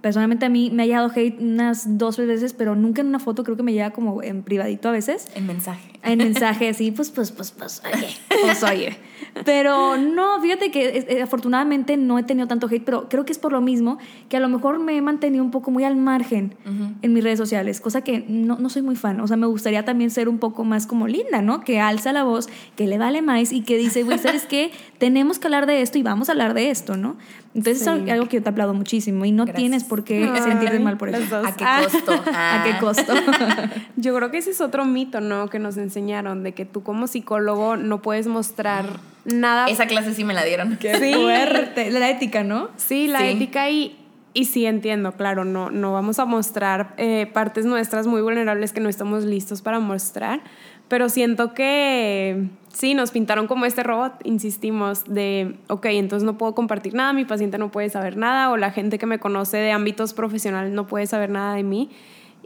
Personalmente 0.00 0.44
a 0.44 0.48
mí 0.48 0.72
me 0.72 0.82
ha 0.82 0.86
llegado 0.86 1.12
hate 1.14 1.40
unas 1.40 1.96
dos 1.96 2.16
veces, 2.16 2.54
pero 2.54 2.74
nunca 2.74 3.02
en 3.02 3.06
una 3.06 3.20
foto, 3.20 3.44
creo 3.44 3.56
que 3.56 3.62
me 3.62 3.72
llega 3.72 3.92
como 3.92 4.20
en 4.20 4.42
privadito 4.42 4.88
a 4.88 4.92
veces. 4.92 5.28
En 5.36 5.46
mensaje. 5.46 5.92
En 6.02 6.18
mensaje, 6.18 6.74
sí, 6.74 6.90
pues, 6.90 7.12
pues, 7.12 7.30
pues, 7.30 7.52
pues, 7.52 7.82
oye, 7.94 8.08
pues, 8.42 8.64
oye. 8.64 8.98
Pero 9.44 9.96
no, 9.96 10.40
fíjate 10.40 10.70
que 10.70 11.06
eh, 11.08 11.22
afortunadamente 11.22 11.96
no 11.96 12.18
he 12.18 12.22
tenido 12.22 12.46
tanto 12.46 12.66
hate, 12.66 12.84
pero 12.84 13.08
creo 13.08 13.24
que 13.24 13.32
es 13.32 13.38
por 13.38 13.52
lo 13.52 13.60
mismo 13.60 13.98
que 14.28 14.36
a 14.36 14.40
lo 14.40 14.48
mejor 14.48 14.78
me 14.78 14.96
he 14.96 15.02
mantenido 15.02 15.44
un 15.44 15.50
poco 15.50 15.70
muy 15.70 15.84
al 15.84 15.96
margen 15.96 16.54
en 17.02 17.12
mis 17.12 17.22
redes 17.22 17.38
sociales, 17.38 17.80
cosa 17.80 18.02
que 18.02 18.24
no, 18.28 18.58
no, 18.58 18.68
soy 18.68 18.82
muy 18.82 18.96
fan. 18.96 19.20
O 19.20 19.26
sea, 19.26 19.36
me 19.36 19.46
gustaría 19.46 19.84
también 19.84 20.10
ser 20.10 20.28
un 20.28 20.38
poco 20.38 20.64
más 20.64 20.86
como 20.86 21.06
linda, 21.06 21.42
¿no? 21.42 21.60
Que 21.60 21.80
alza 21.80 22.12
la 22.12 22.24
voz, 22.24 22.48
que 22.76 22.86
le 22.86 22.98
vale 22.98 23.22
más 23.22 23.52
y 23.52 23.62
que 23.62 23.76
dice, 23.76 24.02
güey, 24.02 24.18
¿sabes 24.18 24.46
qué? 24.46 24.70
Tenemos 24.98 25.38
que 25.38 25.46
hablar 25.46 25.66
de 25.66 25.82
esto 25.82 25.98
y 25.98 26.02
vamos 26.02 26.28
a 26.28 26.32
hablar 26.32 26.54
de 26.54 26.70
esto, 26.70 26.96
¿no? 26.96 27.16
Entonces 27.54 27.82
es 27.82 27.88
algo 27.88 28.28
que 28.28 28.36
yo 28.36 28.42
te 28.42 28.50
aplaudo 28.50 28.74
muchísimo 28.74 29.24
y 29.24 29.32
no 29.32 29.46
tienes 29.46 29.84
por 29.84 30.04
qué 30.04 30.28
sentirte 30.42 30.78
mal 30.78 30.96
por 30.96 31.08
eso. 31.08 31.36
¿A 31.36 31.56
qué 31.56 31.64
costo? 31.84 32.12
¿A 32.32 32.64
qué 32.64 32.78
costo? 32.78 33.14
yo 33.96 34.14
creo 34.14 34.30
que 34.30 34.38
ese 34.38 34.50
es 34.50 34.60
otro 34.60 34.84
mito, 34.84 35.20
¿no? 35.20 35.48
Que 35.48 35.58
nos 35.58 35.76
enseñaron, 35.76 36.42
de 36.42 36.52
que 36.52 36.64
tú 36.64 36.82
como 36.82 37.06
psicólogo 37.06 37.76
no 37.76 38.02
puedes 38.02 38.26
mostrar 38.26 38.86
nada. 39.24 39.66
Esa 39.68 39.86
clase 39.86 40.14
sí 40.14 40.24
me 40.24 40.34
la 40.34 40.44
dieron. 40.44 40.76
Qué 40.76 40.94
fuerte. 40.94 41.90
La 41.90 42.10
ética, 42.10 42.44
¿no? 42.44 42.68
Sí, 42.76 43.08
la 43.08 43.26
ética 43.26 43.70
y 43.70 43.96
y 44.34 44.44
sí 44.44 44.66
entiendo, 44.66 45.12
claro, 45.12 45.44
no, 45.44 45.70
no 45.70 45.92
vamos 45.92 46.20
a 46.20 46.24
mostrar 46.24 46.94
eh, 46.96 47.26
partes 47.32 47.64
nuestras 47.64 48.06
muy 48.06 48.20
vulnerables 48.22 48.72
que 48.72 48.80
no 48.80 48.88
estamos 48.88 49.24
listos 49.24 49.62
para 49.62 49.80
mostrar, 49.80 50.42
pero 50.88 51.08
siento 51.08 51.54
que 51.54 52.48
sí, 52.72 52.94
nos 52.94 53.10
pintaron 53.10 53.46
como 53.46 53.66
este 53.66 53.82
robot, 53.82 54.14
insistimos, 54.24 55.04
de, 55.04 55.56
ok, 55.68 55.86
entonces 55.86 56.24
no 56.24 56.38
puedo 56.38 56.54
compartir 56.54 56.94
nada, 56.94 57.12
mi 57.12 57.24
paciente 57.24 57.58
no 57.58 57.70
puede 57.70 57.90
saber 57.90 58.16
nada, 58.16 58.50
o 58.50 58.56
la 58.56 58.70
gente 58.70 58.98
que 58.98 59.06
me 59.06 59.18
conoce 59.18 59.58
de 59.58 59.72
ámbitos 59.72 60.14
profesionales 60.14 60.72
no 60.72 60.86
puede 60.86 61.06
saber 61.06 61.30
nada 61.30 61.54
de 61.54 61.62
mí. 61.62 61.90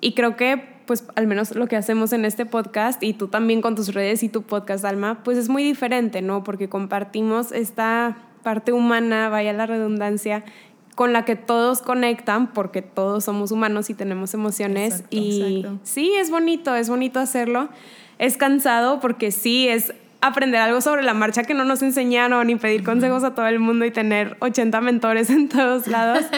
Y 0.00 0.14
creo 0.14 0.36
que, 0.36 0.80
pues, 0.86 1.04
al 1.14 1.28
menos 1.28 1.54
lo 1.54 1.68
que 1.68 1.76
hacemos 1.76 2.12
en 2.12 2.24
este 2.24 2.46
podcast, 2.46 3.02
y 3.02 3.12
tú 3.12 3.28
también 3.28 3.60
con 3.60 3.76
tus 3.76 3.94
redes 3.94 4.22
y 4.22 4.28
tu 4.28 4.42
podcast, 4.42 4.84
Alma, 4.84 5.22
pues 5.22 5.38
es 5.38 5.48
muy 5.48 5.62
diferente, 5.62 6.22
¿no? 6.22 6.42
Porque 6.42 6.68
compartimos 6.68 7.52
esta 7.52 8.16
parte 8.42 8.72
humana, 8.72 9.28
vaya 9.28 9.52
la 9.52 9.66
redundancia, 9.66 10.44
con 10.94 11.12
la 11.12 11.24
que 11.24 11.36
todos 11.36 11.80
conectan 11.80 12.52
porque 12.52 12.82
todos 12.82 13.24
somos 13.24 13.50
humanos 13.50 13.88
y 13.88 13.94
tenemos 13.94 14.34
emociones 14.34 15.04
y 15.08 15.64
sí, 15.84 16.12
es 16.18 16.30
bonito, 16.30 16.74
es 16.74 16.90
bonito 16.90 17.18
hacerlo 17.18 17.70
es 18.22 18.36
cansado 18.36 19.00
porque 19.00 19.32
sí, 19.32 19.68
es 19.68 19.92
aprender 20.20 20.60
algo 20.60 20.80
sobre 20.80 21.02
la 21.02 21.12
marcha 21.12 21.42
que 21.42 21.54
no 21.54 21.64
nos 21.64 21.82
enseñaron 21.82 22.48
y 22.50 22.54
pedir 22.54 22.84
consejos 22.84 23.24
a 23.24 23.34
todo 23.34 23.48
el 23.48 23.58
mundo 23.58 23.84
y 23.84 23.90
tener 23.90 24.36
80 24.38 24.80
mentores 24.80 25.28
en 25.30 25.48
todos 25.48 25.88
lados. 25.88 26.24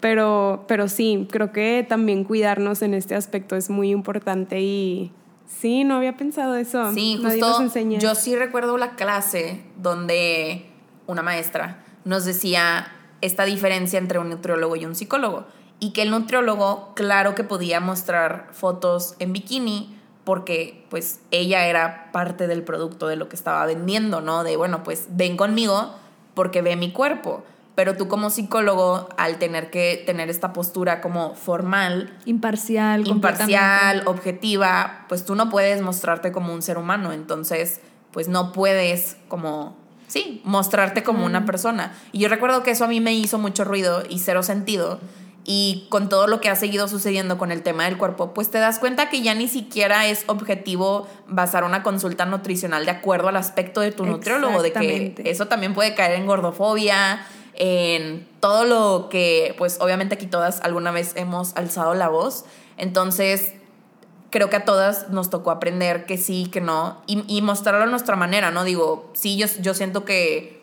Pero, 0.00 0.64
pero 0.68 0.86
sí, 0.86 1.26
creo 1.28 1.50
que 1.50 1.84
también 1.88 2.22
cuidarnos 2.22 2.82
en 2.82 2.94
este 2.94 3.16
aspecto 3.16 3.56
es 3.56 3.68
muy 3.68 3.90
importante 3.90 4.60
y 4.60 5.10
sí, 5.44 5.82
no 5.82 5.96
había 5.96 6.16
pensado 6.16 6.54
eso. 6.54 6.92
Sí, 6.92 7.18
justo 7.20 7.64
yo 7.98 8.14
sí 8.14 8.36
recuerdo 8.36 8.78
la 8.78 8.90
clase 8.90 9.64
donde 9.76 10.66
una 11.08 11.22
maestra 11.22 11.82
nos 12.04 12.24
decía 12.24 12.92
esta 13.22 13.44
diferencia 13.44 13.98
entre 13.98 14.20
un 14.20 14.30
nutriólogo 14.30 14.76
y 14.76 14.84
un 14.84 14.94
psicólogo 14.94 15.46
y 15.80 15.92
que 15.92 16.02
el 16.02 16.10
nutriólogo, 16.10 16.92
claro 16.94 17.34
que 17.34 17.42
podía 17.42 17.80
mostrar 17.80 18.50
fotos 18.52 19.16
en 19.18 19.32
bikini, 19.32 19.97
porque 20.28 20.84
pues 20.90 21.20
ella 21.30 21.68
era 21.68 22.12
parte 22.12 22.48
del 22.48 22.62
producto 22.62 23.06
de 23.06 23.16
lo 23.16 23.30
que 23.30 23.34
estaba 23.34 23.64
vendiendo, 23.64 24.20
¿no? 24.20 24.44
De, 24.44 24.58
bueno, 24.58 24.82
pues 24.82 25.06
ven 25.08 25.38
conmigo 25.38 25.94
porque 26.34 26.60
ve 26.60 26.76
mi 26.76 26.92
cuerpo. 26.92 27.44
Pero 27.74 27.96
tú 27.96 28.08
como 28.08 28.28
psicólogo, 28.28 29.08
al 29.16 29.38
tener 29.38 29.70
que 29.70 30.02
tener 30.04 30.28
esta 30.28 30.52
postura 30.52 31.00
como 31.00 31.34
formal, 31.34 32.14
imparcial, 32.26 33.06
imparcial, 33.06 34.02
objetiva, 34.04 35.06
pues 35.08 35.24
tú 35.24 35.34
no 35.34 35.48
puedes 35.48 35.80
mostrarte 35.80 36.30
como 36.30 36.52
un 36.52 36.60
ser 36.60 36.76
humano. 36.76 37.12
Entonces, 37.12 37.80
pues 38.12 38.28
no 38.28 38.52
puedes 38.52 39.16
como, 39.28 39.78
sí, 40.08 40.42
mostrarte 40.44 41.02
como 41.04 41.24
una 41.24 41.46
persona. 41.46 41.94
Y 42.12 42.18
yo 42.18 42.28
recuerdo 42.28 42.62
que 42.62 42.72
eso 42.72 42.84
a 42.84 42.88
mí 42.88 43.00
me 43.00 43.14
hizo 43.14 43.38
mucho 43.38 43.64
ruido 43.64 44.02
y 44.06 44.18
cero 44.18 44.42
sentido 44.42 45.00
y 45.50 45.86
con 45.88 46.10
todo 46.10 46.26
lo 46.26 46.42
que 46.42 46.50
ha 46.50 46.56
seguido 46.56 46.88
sucediendo 46.88 47.38
con 47.38 47.50
el 47.50 47.62
tema 47.62 47.86
del 47.86 47.96
cuerpo, 47.96 48.34
pues 48.34 48.50
te 48.50 48.58
das 48.58 48.78
cuenta 48.78 49.08
que 49.08 49.22
ya 49.22 49.32
ni 49.32 49.48
siquiera 49.48 50.06
es 50.06 50.24
objetivo 50.26 51.08
basar 51.26 51.64
una 51.64 51.82
consulta 51.82 52.26
nutricional 52.26 52.84
de 52.84 52.90
acuerdo 52.90 53.28
al 53.28 53.36
aspecto 53.38 53.80
de 53.80 53.90
tu 53.90 54.04
nutriólogo, 54.04 54.60
de 54.60 54.72
que 54.74 55.14
eso 55.24 55.46
también 55.46 55.72
puede 55.72 55.94
caer 55.94 56.16
en 56.16 56.26
gordofobia, 56.26 57.26
en 57.54 58.28
todo 58.40 58.64
lo 58.64 59.08
que, 59.08 59.54
pues 59.56 59.78
obviamente 59.80 60.16
aquí 60.16 60.26
todas 60.26 60.60
alguna 60.60 60.90
vez 60.90 61.12
hemos 61.16 61.56
alzado 61.56 61.94
la 61.94 62.10
voz. 62.10 62.44
Entonces, 62.76 63.54
creo 64.28 64.50
que 64.50 64.56
a 64.56 64.66
todas 64.66 65.08
nos 65.08 65.30
tocó 65.30 65.50
aprender 65.50 66.04
que 66.04 66.18
sí, 66.18 66.50
que 66.52 66.60
no, 66.60 67.00
y, 67.06 67.24
y 67.26 67.40
mostrarlo 67.40 67.84
a 67.84 67.86
nuestra 67.86 68.16
manera, 68.16 68.50
¿no? 68.50 68.64
Digo, 68.64 69.10
sí, 69.14 69.38
yo, 69.38 69.46
yo 69.62 69.72
siento 69.72 70.04
que 70.04 70.57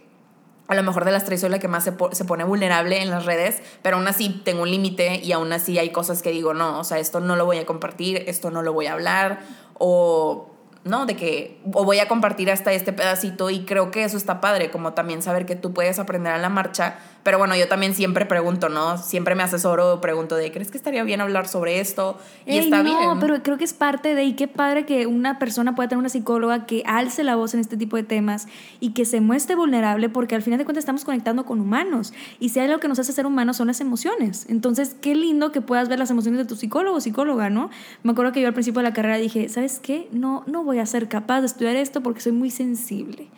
a 0.67 0.75
lo 0.75 0.83
mejor 0.83 1.05
de 1.05 1.11
las 1.11 1.25
tres 1.25 1.41
soy 1.41 1.49
la 1.49 1.59
que 1.59 1.67
más 1.67 1.83
se, 1.83 1.93
se, 2.11 2.25
pone 2.25 2.43
vulnerable 2.43 3.01
en 3.01 3.09
las 3.09 3.25
redes, 3.25 3.61
pero 3.81 3.97
aún 3.97 4.07
así 4.07 4.41
tengo 4.43 4.63
un 4.63 4.71
límite 4.71 5.17
y 5.23 5.31
aún 5.31 5.51
así 5.53 5.77
hay 5.77 5.91
cosas 5.91 6.21
que 6.21 6.31
digo, 6.31 6.53
no, 6.53 6.79
o 6.79 6.83
sea, 6.83 6.99
esto 6.99 7.19
no 7.19 7.35
lo 7.35 7.45
voy 7.45 7.57
a 7.57 7.65
compartir, 7.65 8.23
esto 8.27 8.49
no 8.51 8.61
lo 8.61 8.73
voy 8.73 8.87
a 8.87 8.93
hablar, 8.93 9.41
o 9.75 10.49
no, 10.85 11.07
de 11.07 11.15
que, 11.15 11.59
o 11.73 11.83
voy 11.83 11.99
a 11.99 12.07
compartir 12.07 12.51
hasta 12.51 12.71
este 12.71 12.93
pedacito 12.93 13.49
y 13.49 13.65
creo 13.65 13.89
que 13.89 14.03
eso 14.03 14.17
está 14.17 14.39
padre, 14.39 14.69
como 14.69 14.93
también 14.93 15.21
saber 15.21 15.45
que 15.45 15.55
tú 15.55 15.73
puedes 15.73 15.97
aprender 15.99 16.33
a 16.33 16.37
la 16.37 16.49
marcha 16.49 16.99
pero 17.25 17.39
bueno, 17.39 17.55
yo 17.55 17.67
también 17.67 17.95
siempre 17.95 18.27
pregunto, 18.27 18.69
¿no? 18.69 18.99
Siempre 18.99 19.33
me 19.33 19.41
asesoro, 19.41 19.99
pregunto 19.99 20.35
de, 20.35 20.51
¿crees 20.51 20.69
que 20.69 20.77
estaría 20.77 21.03
bien 21.03 21.21
hablar 21.21 21.47
sobre 21.47 21.79
esto? 21.79 22.19
Y 22.45 22.59
está 22.59 22.83
bien. 22.83 22.95
No, 23.01 23.19
pero 23.19 23.41
creo 23.41 23.57
que 23.57 23.63
es 23.63 23.73
parte 23.73 24.13
de, 24.13 24.25
y 24.25 24.33
qué 24.33 24.47
padre 24.47 24.85
que 24.85 25.07
una 25.07 25.39
persona 25.39 25.73
pueda 25.73 25.89
tener 25.89 25.97
una 25.97 26.09
psicóloga 26.09 26.67
que 26.67 26.83
alce 26.85 27.23
la 27.23 27.35
voz 27.35 27.55
en 27.55 27.61
este 27.61 27.77
tipo 27.77 27.97
de 27.97 28.03
temas 28.03 28.47
y 28.79 28.91
que 28.91 29.05
se 29.05 29.21
muestre 29.21 29.55
vulnerable, 29.55 30.07
porque 30.07 30.35
al 30.35 30.43
final 30.43 30.59
de 30.59 30.65
cuentas 30.65 30.83
estamos 30.83 31.03
conectando 31.03 31.45
con 31.45 31.59
humanos. 31.59 32.13
Y 32.39 32.49
si 32.49 32.59
hay 32.59 32.67
algo 32.67 32.79
que 32.79 32.87
nos 32.87 32.99
hace 32.99 33.11
ser 33.11 33.25
humanos 33.25 33.57
son 33.57 33.65
las 33.65 33.81
emociones. 33.81 34.45
Entonces, 34.47 34.95
qué 35.01 35.15
lindo 35.15 35.51
que 35.51 35.61
puedas 35.61 35.89
ver 35.89 35.97
las 35.97 36.11
emociones 36.11 36.37
de 36.37 36.45
tu 36.45 36.55
psicólogo 36.55 36.97
o 36.97 37.01
psicóloga, 37.01 37.49
¿no? 37.49 37.71
Me 38.03 38.11
acuerdo 38.11 38.33
que 38.33 38.41
yo 38.41 38.47
al 38.47 38.53
principio 38.53 38.81
de 38.81 38.89
la 38.89 38.93
carrera 38.93 39.17
dije, 39.17 39.49
¿sabes 39.49 39.79
qué? 39.79 40.07
No, 40.11 40.43
no 40.45 40.63
voy 40.63 40.77
a 40.77 40.85
ser 40.85 41.09
capaz 41.09 41.39
de 41.39 41.47
estudiar 41.47 41.75
esto 41.75 42.01
porque 42.01 42.21
soy 42.21 42.33
muy 42.33 42.51
sensible. 42.51 43.29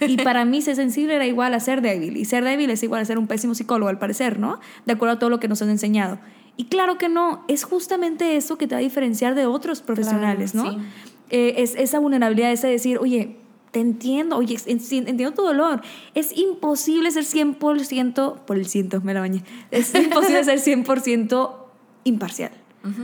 Y 0.00 0.16
para 0.16 0.46
mí 0.46 0.62
ser 0.62 0.76
sensible 0.76 1.14
era 1.14 1.26
igual 1.26 1.52
a 1.52 1.60
ser 1.60 1.82
débil. 1.82 2.16
Y 2.16 2.24
ser 2.24 2.42
débil 2.42 2.70
es 2.70 2.82
igual 2.82 3.02
a 3.02 3.04
ser 3.04 3.18
un 3.18 3.33
pésimo 3.34 3.56
psicólogo, 3.56 3.88
al 3.88 3.98
parecer, 3.98 4.38
¿no? 4.38 4.60
De 4.86 4.92
acuerdo 4.92 5.16
a 5.16 5.18
todo 5.18 5.28
lo 5.28 5.40
que 5.40 5.48
nos 5.48 5.60
han 5.60 5.70
enseñado. 5.70 6.20
Y 6.56 6.66
claro 6.66 6.98
que 6.98 7.08
no, 7.08 7.44
es 7.48 7.64
justamente 7.64 8.36
eso 8.36 8.56
que 8.56 8.68
te 8.68 8.76
va 8.76 8.78
a 8.78 8.82
diferenciar 8.82 9.34
de 9.34 9.46
otros 9.46 9.82
profesionales, 9.82 10.54
¿no? 10.54 10.78
Eh, 11.30 11.54
es 11.58 11.74
esa 11.74 11.98
vulnerabilidad, 11.98 12.52
ese 12.52 12.68
decir, 12.68 12.98
oye, 12.98 13.38
te 13.72 13.80
entiendo, 13.80 14.36
oye, 14.36 14.56
entiendo 14.66 15.32
tu 15.32 15.42
dolor. 15.42 15.82
Es 16.14 16.36
imposible 16.38 17.10
ser 17.10 17.24
100%, 17.24 18.44
por 18.44 18.56
el 18.56 18.66
ciento 18.66 19.00
me 19.00 19.14
la 19.14 19.20
bañé, 19.20 19.42
es 19.72 19.92
imposible 19.96 20.44
ser 20.44 20.60
100% 20.60 21.56
imparcial. 22.04 22.52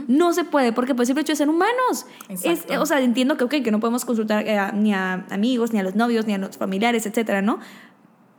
No 0.08 0.34
se 0.34 0.44
puede, 0.44 0.74
porque 0.74 0.94
por 0.94 1.04
el 1.04 1.06
simple 1.06 1.22
hecho 1.22 1.32
de 1.32 1.36
ser 1.36 1.48
humanos. 1.48 2.04
Es, 2.28 2.66
o 2.78 2.84
sea, 2.84 3.00
entiendo 3.00 3.38
que, 3.38 3.44
okay, 3.44 3.62
que 3.62 3.70
no 3.70 3.80
podemos 3.80 4.04
consultar 4.04 4.46
eh, 4.46 4.60
ni 4.74 4.92
a 4.92 5.24
amigos, 5.30 5.72
ni 5.72 5.78
a 5.78 5.82
los 5.82 5.94
novios, 5.94 6.26
ni 6.26 6.34
a 6.34 6.38
los 6.38 6.58
familiares, 6.58 7.06
etcétera, 7.06 7.40
¿no? 7.40 7.60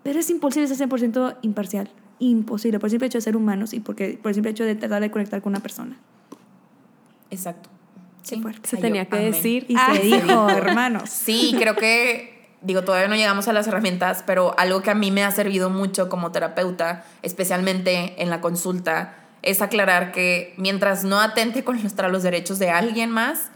Pero 0.03 0.19
es 0.19 0.29
imposible 0.29 0.67
ser 0.67 0.89
100% 0.89 1.37
imparcial. 1.41 1.89
Imposible, 2.19 2.79
por 2.79 2.87
el 2.87 2.91
simple 2.91 3.07
hecho 3.07 3.17
de 3.17 3.23
ser 3.23 3.35
humanos 3.35 3.73
y 3.73 3.79
porque, 3.79 4.19
por 4.21 4.29
el 4.29 4.35
simple 4.35 4.51
hecho 4.51 4.63
de 4.63 4.75
tratar 4.75 5.01
de 5.01 5.11
conectar 5.11 5.41
con 5.41 5.51
una 5.51 5.59
persona. 5.59 5.97
Exacto. 7.29 7.69
Sí, 8.23 8.41
se 8.63 8.77
tenía 8.77 9.05
que 9.05 9.17
decir 9.17 9.65
y 9.67 9.75
se 9.75 10.01
dijo, 10.01 10.49
hermanos. 10.49 11.09
Sí, 11.09 11.55
creo 11.57 11.75
que, 11.75 12.47
digo, 12.61 12.83
todavía 12.83 13.07
no 13.07 13.15
llegamos 13.15 13.47
a 13.47 13.53
las 13.53 13.67
herramientas, 13.67 14.23
pero 14.25 14.53
algo 14.59 14.81
que 14.81 14.91
a 14.91 14.95
mí 14.95 15.09
me 15.09 15.23
ha 15.23 15.31
servido 15.31 15.69
mucho 15.69 16.07
como 16.07 16.31
terapeuta, 16.31 17.03
especialmente 17.23 18.21
en 18.21 18.29
la 18.29 18.41
consulta, 18.41 19.15
es 19.41 19.61
aclarar 19.61 20.11
que 20.11 20.53
mientras 20.57 21.03
no 21.03 21.19
atente 21.19 21.63
contra 21.63 22.09
los 22.09 22.21
derechos 22.21 22.59
de 22.59 22.69
alguien 22.69 23.09
más, 23.09 23.50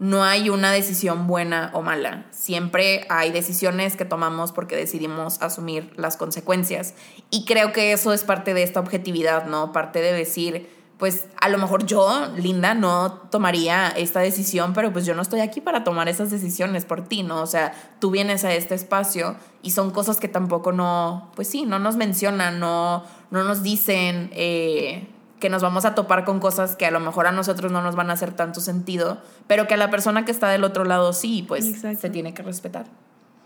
no 0.00 0.24
hay 0.24 0.48
una 0.48 0.72
decisión 0.72 1.26
buena 1.26 1.70
o 1.74 1.82
mala. 1.82 2.24
Siempre 2.30 3.06
hay 3.10 3.30
decisiones 3.32 3.96
que 3.96 4.06
tomamos 4.06 4.50
porque 4.50 4.74
decidimos 4.74 5.40
asumir 5.42 5.92
las 5.96 6.16
consecuencias. 6.16 6.94
Y 7.28 7.44
creo 7.44 7.72
que 7.72 7.92
eso 7.92 8.14
es 8.14 8.24
parte 8.24 8.54
de 8.54 8.62
esta 8.62 8.80
objetividad, 8.80 9.44
¿no? 9.44 9.72
Parte 9.72 10.00
de 10.00 10.14
decir, 10.14 10.70
pues 10.96 11.26
a 11.38 11.50
lo 11.50 11.58
mejor 11.58 11.84
yo, 11.84 12.28
Linda, 12.36 12.72
no 12.72 13.12
tomaría 13.30 13.88
esta 13.88 14.20
decisión, 14.20 14.72
pero 14.72 14.90
pues 14.90 15.04
yo 15.04 15.14
no 15.14 15.20
estoy 15.20 15.40
aquí 15.40 15.60
para 15.60 15.84
tomar 15.84 16.08
esas 16.08 16.30
decisiones 16.30 16.86
por 16.86 17.06
ti, 17.06 17.22
¿no? 17.22 17.42
O 17.42 17.46
sea, 17.46 17.74
tú 18.00 18.10
vienes 18.10 18.44
a 18.44 18.54
este 18.54 18.74
espacio 18.74 19.36
y 19.62 19.72
son 19.72 19.90
cosas 19.90 20.18
que 20.18 20.28
tampoco 20.28 20.72
no, 20.72 21.30
pues 21.36 21.46
sí, 21.46 21.66
no 21.66 21.78
nos 21.78 21.96
mencionan, 21.96 22.58
no, 22.58 23.04
no 23.30 23.44
nos 23.44 23.62
dicen. 23.62 24.30
Eh, 24.32 25.06
que 25.40 25.48
nos 25.48 25.62
vamos 25.62 25.84
a 25.84 25.94
topar 25.94 26.24
con 26.24 26.38
cosas 26.38 26.76
que 26.76 26.86
a 26.86 26.90
lo 26.90 27.00
mejor 27.00 27.26
a 27.26 27.32
nosotros 27.32 27.72
no 27.72 27.82
nos 27.82 27.96
van 27.96 28.10
a 28.10 28.12
hacer 28.12 28.32
tanto 28.32 28.60
sentido, 28.60 29.18
pero 29.46 29.66
que 29.66 29.74
a 29.74 29.76
la 29.76 29.90
persona 29.90 30.24
que 30.24 30.30
está 30.30 30.48
del 30.48 30.62
otro 30.62 30.84
lado 30.84 31.12
sí, 31.12 31.44
pues 31.48 31.80
se 31.80 32.10
tiene 32.10 32.34
que 32.34 32.42
respetar. 32.42 32.86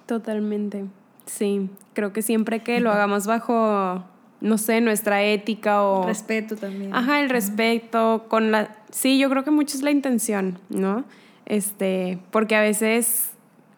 Totalmente. 0.06 0.84
Sí, 1.26 1.70
creo 1.94 2.12
que 2.12 2.20
siempre 2.20 2.62
que 2.62 2.80
lo 2.80 2.90
hagamos 2.90 3.26
bajo, 3.26 4.04
no 4.40 4.58
sé, 4.58 4.80
nuestra 4.82 5.22
ética 5.22 5.82
o... 5.82 6.04
Respeto 6.06 6.56
también. 6.56 6.94
Ajá, 6.94 7.20
el 7.20 7.30
respeto, 7.30 8.26
con 8.28 8.50
la... 8.50 8.76
Sí, 8.90 9.18
yo 9.18 9.30
creo 9.30 9.44
que 9.44 9.50
mucho 9.50 9.76
es 9.76 9.82
la 9.82 9.90
intención, 9.90 10.58
¿no? 10.68 11.04
Este, 11.46 12.18
porque 12.30 12.56
a 12.56 12.60
veces 12.60 13.33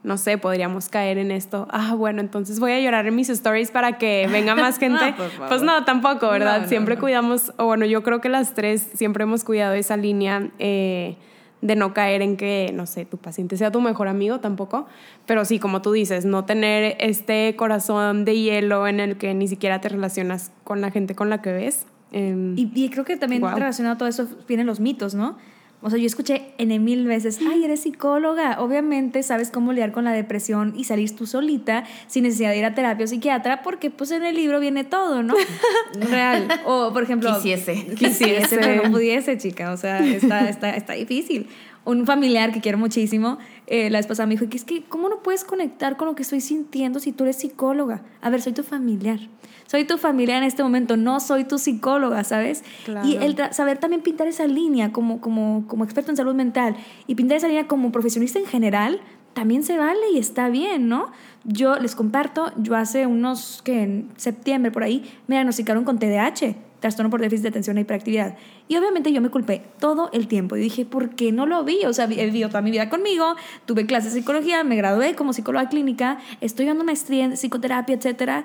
no 0.06 0.18
sé, 0.18 0.38
podríamos 0.38 0.88
caer 0.88 1.18
en 1.18 1.32
esto. 1.32 1.66
Ah, 1.68 1.94
bueno, 1.96 2.20
entonces 2.20 2.60
voy 2.60 2.70
a 2.70 2.80
llorar 2.80 3.08
en 3.08 3.16
mis 3.16 3.28
stories 3.28 3.72
para 3.72 3.98
que 3.98 4.28
venga 4.30 4.54
más 4.54 4.78
gente. 4.78 5.14
pues 5.48 5.62
no, 5.62 5.84
tampoco, 5.84 6.30
¿verdad? 6.30 6.68
siempre 6.68 6.96
cuidamos, 6.96 7.52
o 7.56 7.66
bueno, 7.66 7.86
yo 7.86 8.04
creo 8.04 8.20
que 8.20 8.28
las 8.28 8.54
tres 8.54 8.88
siempre 8.94 9.24
hemos 9.24 9.42
cuidado 9.42 9.74
esa 9.74 9.96
línea 9.96 10.48
eh, 10.60 11.16
de 11.60 11.74
no 11.74 11.92
caer 11.92 12.22
en 12.22 12.36
que, 12.36 12.70
no 12.72 12.86
sé, 12.86 13.04
tu 13.04 13.16
paciente 13.16 13.56
sea 13.56 13.72
tu 13.72 13.80
mejor 13.80 14.06
amigo 14.06 14.38
tampoco. 14.38 14.86
Pero 15.26 15.44
sí, 15.44 15.58
como 15.58 15.82
tú 15.82 15.90
dices, 15.90 16.24
no 16.24 16.44
tener 16.44 16.96
este 17.00 17.56
corazón 17.56 18.24
de 18.24 18.38
hielo 18.38 18.86
en 18.86 19.00
el 19.00 19.16
que 19.16 19.34
ni 19.34 19.48
siquiera 19.48 19.80
te 19.80 19.88
relacionas 19.88 20.52
con 20.62 20.80
la 20.80 20.92
gente 20.92 21.16
con 21.16 21.30
la 21.30 21.42
que 21.42 21.52
ves. 21.52 21.84
Em, 22.12 22.54
y, 22.56 22.88
creo 22.90 23.04
que 23.04 23.16
también 23.16 23.42
relacionado 23.42 23.96
a 23.96 23.98
todo 23.98 24.08
eso 24.08 24.28
vienen 24.46 24.68
los 24.68 24.78
mitos, 24.78 25.16
¿no? 25.16 25.36
O 25.82 25.90
sea, 25.90 25.98
yo 25.98 26.06
escuché 26.06 26.54
en 26.58 26.84
mil 26.84 27.06
veces, 27.06 27.38
ay, 27.48 27.64
eres 27.64 27.80
psicóloga. 27.80 28.60
Obviamente 28.60 29.22
sabes 29.22 29.50
cómo 29.50 29.72
lidiar 29.72 29.92
con 29.92 30.04
la 30.04 30.12
depresión 30.12 30.74
y 30.76 30.84
salir 30.84 31.14
tú 31.14 31.26
solita 31.26 31.84
sin 32.06 32.24
necesidad 32.24 32.50
de 32.50 32.58
ir 32.58 32.64
a 32.64 32.74
terapia 32.74 33.04
o 33.04 33.08
psiquiatra, 33.08 33.62
porque 33.62 33.90
pues 33.90 34.10
en 34.10 34.24
el 34.24 34.34
libro 34.34 34.58
viene 34.58 34.84
todo, 34.84 35.22
¿no? 35.22 35.34
Real. 36.10 36.48
O, 36.64 36.92
por 36.92 37.02
ejemplo... 37.02 37.34
Quisiese. 37.34 37.86
Quisiese, 37.94 38.58
pero 38.58 38.84
no 38.84 38.90
pudiese, 38.90 39.36
chica. 39.38 39.72
O 39.72 39.76
sea, 39.76 40.04
está, 40.04 40.48
está, 40.48 40.70
está 40.70 40.94
difícil. 40.94 41.48
Un 41.86 42.04
familiar 42.04 42.52
que 42.52 42.60
quiero 42.60 42.76
muchísimo, 42.76 43.38
eh, 43.66 43.88
la 43.88 43.98
esposa 43.98 44.26
me 44.26 44.34
dijo, 44.34 44.50
que 44.50 44.58
es 44.58 44.64
que, 44.64 44.82
¿cómo 44.84 45.08
no 45.08 45.22
puedes 45.22 45.44
conectar 45.44 45.96
con 45.96 46.06
lo 46.08 46.14
que 46.14 46.22
estoy 46.22 46.42
sintiendo 46.42 47.00
si 47.00 47.12
tú 47.12 47.24
eres 47.24 47.36
psicóloga? 47.36 48.02
A 48.20 48.28
ver, 48.28 48.42
soy 48.42 48.52
tu 48.52 48.62
familiar 48.62 49.20
soy 49.66 49.84
tu 49.84 49.98
familia 49.98 50.38
en 50.38 50.44
este 50.44 50.62
momento, 50.62 50.96
no 50.96 51.20
soy 51.20 51.44
tu 51.44 51.58
psicóloga, 51.58 52.24
¿sabes? 52.24 52.62
Y 53.04 53.16
el 53.16 53.36
saber 53.52 53.78
también 53.78 54.02
pintar 54.02 54.26
esa 54.28 54.46
línea 54.46 54.92
como, 54.92 55.20
como, 55.20 55.64
como 55.66 55.84
experto 55.84 56.10
en 56.10 56.16
salud 56.16 56.34
mental 56.34 56.76
y 57.06 57.14
pintar 57.14 57.38
esa 57.38 57.48
línea 57.48 57.66
como 57.66 57.92
profesionista 57.92 58.38
en 58.38 58.46
general, 58.46 59.00
también 59.32 59.64
se 59.64 59.76
vale 59.76 60.00
y 60.14 60.18
está 60.18 60.48
bien, 60.48 60.88
¿no? 60.88 61.10
Yo 61.44 61.76
les 61.76 61.94
comparto, 61.94 62.52
yo 62.56 62.74
hace 62.74 63.06
unos, 63.06 63.60
que 63.62 63.82
en 63.82 64.08
septiembre 64.16 64.70
por 64.70 64.82
ahí, 64.82 65.04
me 65.26 65.34
diagnosticaron 65.34 65.84
con 65.84 65.98
TDAH, 65.98 66.54
trastorno 66.80 67.10
por 67.10 67.20
déficit 67.20 67.44
de 67.44 67.48
atención 67.50 67.78
e 67.78 67.82
hiperactividad. 67.82 68.36
Y 68.68 68.76
obviamente 68.76 69.12
yo 69.12 69.20
me 69.20 69.30
culpé 69.30 69.62
todo 69.80 70.10
el 70.12 70.28
tiempo 70.28 70.56
y 70.56 70.60
dije, 70.60 70.84
¿por 70.84 71.10
qué 71.10 71.32
no 71.32 71.46
lo 71.46 71.64
vi? 71.64 71.84
O 71.86 71.92
sea, 71.92 72.04
he 72.04 72.26
vivido 72.26 72.48
toda 72.48 72.62
mi 72.62 72.70
vida 72.70 72.88
conmigo, 72.88 73.34
tuve 73.64 73.86
clases 73.86 74.12
de 74.12 74.20
psicología, 74.20 74.62
me 74.64 74.76
gradué 74.76 75.14
como 75.14 75.32
psicóloga 75.32 75.68
clínica, 75.68 76.18
estoy 76.40 76.66
dando 76.66 76.84
maestría 76.84 77.24
en 77.24 77.32
psicoterapia, 77.32 77.96
etcétera 77.96 78.44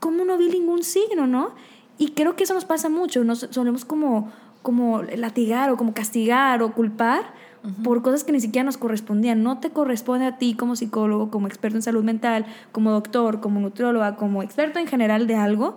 ¿cómo 0.00 0.24
no 0.24 0.38
vi 0.38 0.48
ningún 0.48 0.82
signo, 0.82 1.26
no? 1.26 1.54
Y 1.98 2.10
creo 2.10 2.36
que 2.36 2.44
eso 2.44 2.54
nos 2.54 2.64
pasa 2.64 2.88
mucho, 2.88 3.24
nos 3.24 3.48
solemos 3.50 3.84
como, 3.84 4.30
como 4.62 5.02
latigar 5.02 5.70
o 5.70 5.76
como 5.76 5.94
castigar 5.94 6.62
o 6.62 6.72
culpar 6.72 7.34
por 7.82 8.00
cosas 8.02 8.22
que 8.22 8.30
ni 8.30 8.40
siquiera 8.40 8.64
nos 8.64 8.76
correspondían. 8.76 9.42
No 9.42 9.58
te 9.58 9.70
corresponde 9.70 10.26
a 10.26 10.38
ti 10.38 10.54
como 10.54 10.76
psicólogo, 10.76 11.30
como 11.30 11.48
experto 11.48 11.78
en 11.78 11.82
salud 11.82 12.04
mental, 12.04 12.46
como 12.70 12.92
doctor, 12.92 13.40
como 13.40 13.58
nutrióloga, 13.58 14.14
como 14.14 14.42
experto 14.42 14.78
en 14.78 14.86
general 14.86 15.26
de 15.26 15.34
algo, 15.34 15.76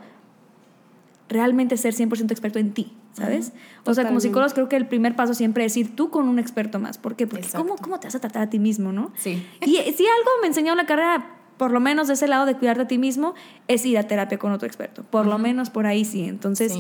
realmente 1.30 1.78
ser 1.78 1.94
100% 1.94 2.32
experto 2.32 2.60
en 2.60 2.74
ti, 2.74 2.92
¿sabes? 3.14 3.54
o 3.86 3.94
sea, 3.94 4.06
como 4.06 4.20
psicólogos 4.20 4.54
creo 4.54 4.68
que 4.68 4.76
el 4.76 4.88
primer 4.88 5.16
paso 5.16 5.34
siempre 5.34 5.64
es 5.64 5.78
ir 5.78 5.96
tú 5.96 6.10
con 6.10 6.28
un 6.28 6.40
experto 6.40 6.80
más. 6.80 6.98
¿Por 6.98 7.16
qué? 7.16 7.28
Porque 7.28 7.48
¿cómo, 7.56 7.76
¿cómo, 7.78 8.00
te 8.00 8.08
vas 8.08 8.16
a 8.16 8.20
tratar 8.20 8.44
a 8.44 8.50
ti 8.50 8.60
mismo, 8.60 8.92
no? 8.92 9.12
Sí. 9.16 9.46
Y 9.62 9.76
si 9.76 10.06
algo 10.06 10.30
me 10.42 10.48
enseñó 10.48 10.76
la 10.76 10.86
carrera, 10.86 11.40
por 11.58 11.72
lo 11.72 11.80
menos 11.80 12.08
de 12.08 12.16
ese 12.16 12.28
lado 12.28 12.46
de 12.46 12.56
cuidarte 12.56 12.84
a 12.84 12.88
ti 12.88 12.98
mismo, 12.98 13.36
es 13.68 13.86
ir 13.86 13.98
a 13.98 14.04
terapia 14.04 14.40
con 14.40 14.52
otro 14.52 14.66
experto. 14.66 15.04
Por 15.04 15.28
lo 15.28 15.38
menos 15.38 15.70
por 15.70 15.86
ahí 15.86 16.06
sí. 16.06 16.24
Entonces, 16.24 16.74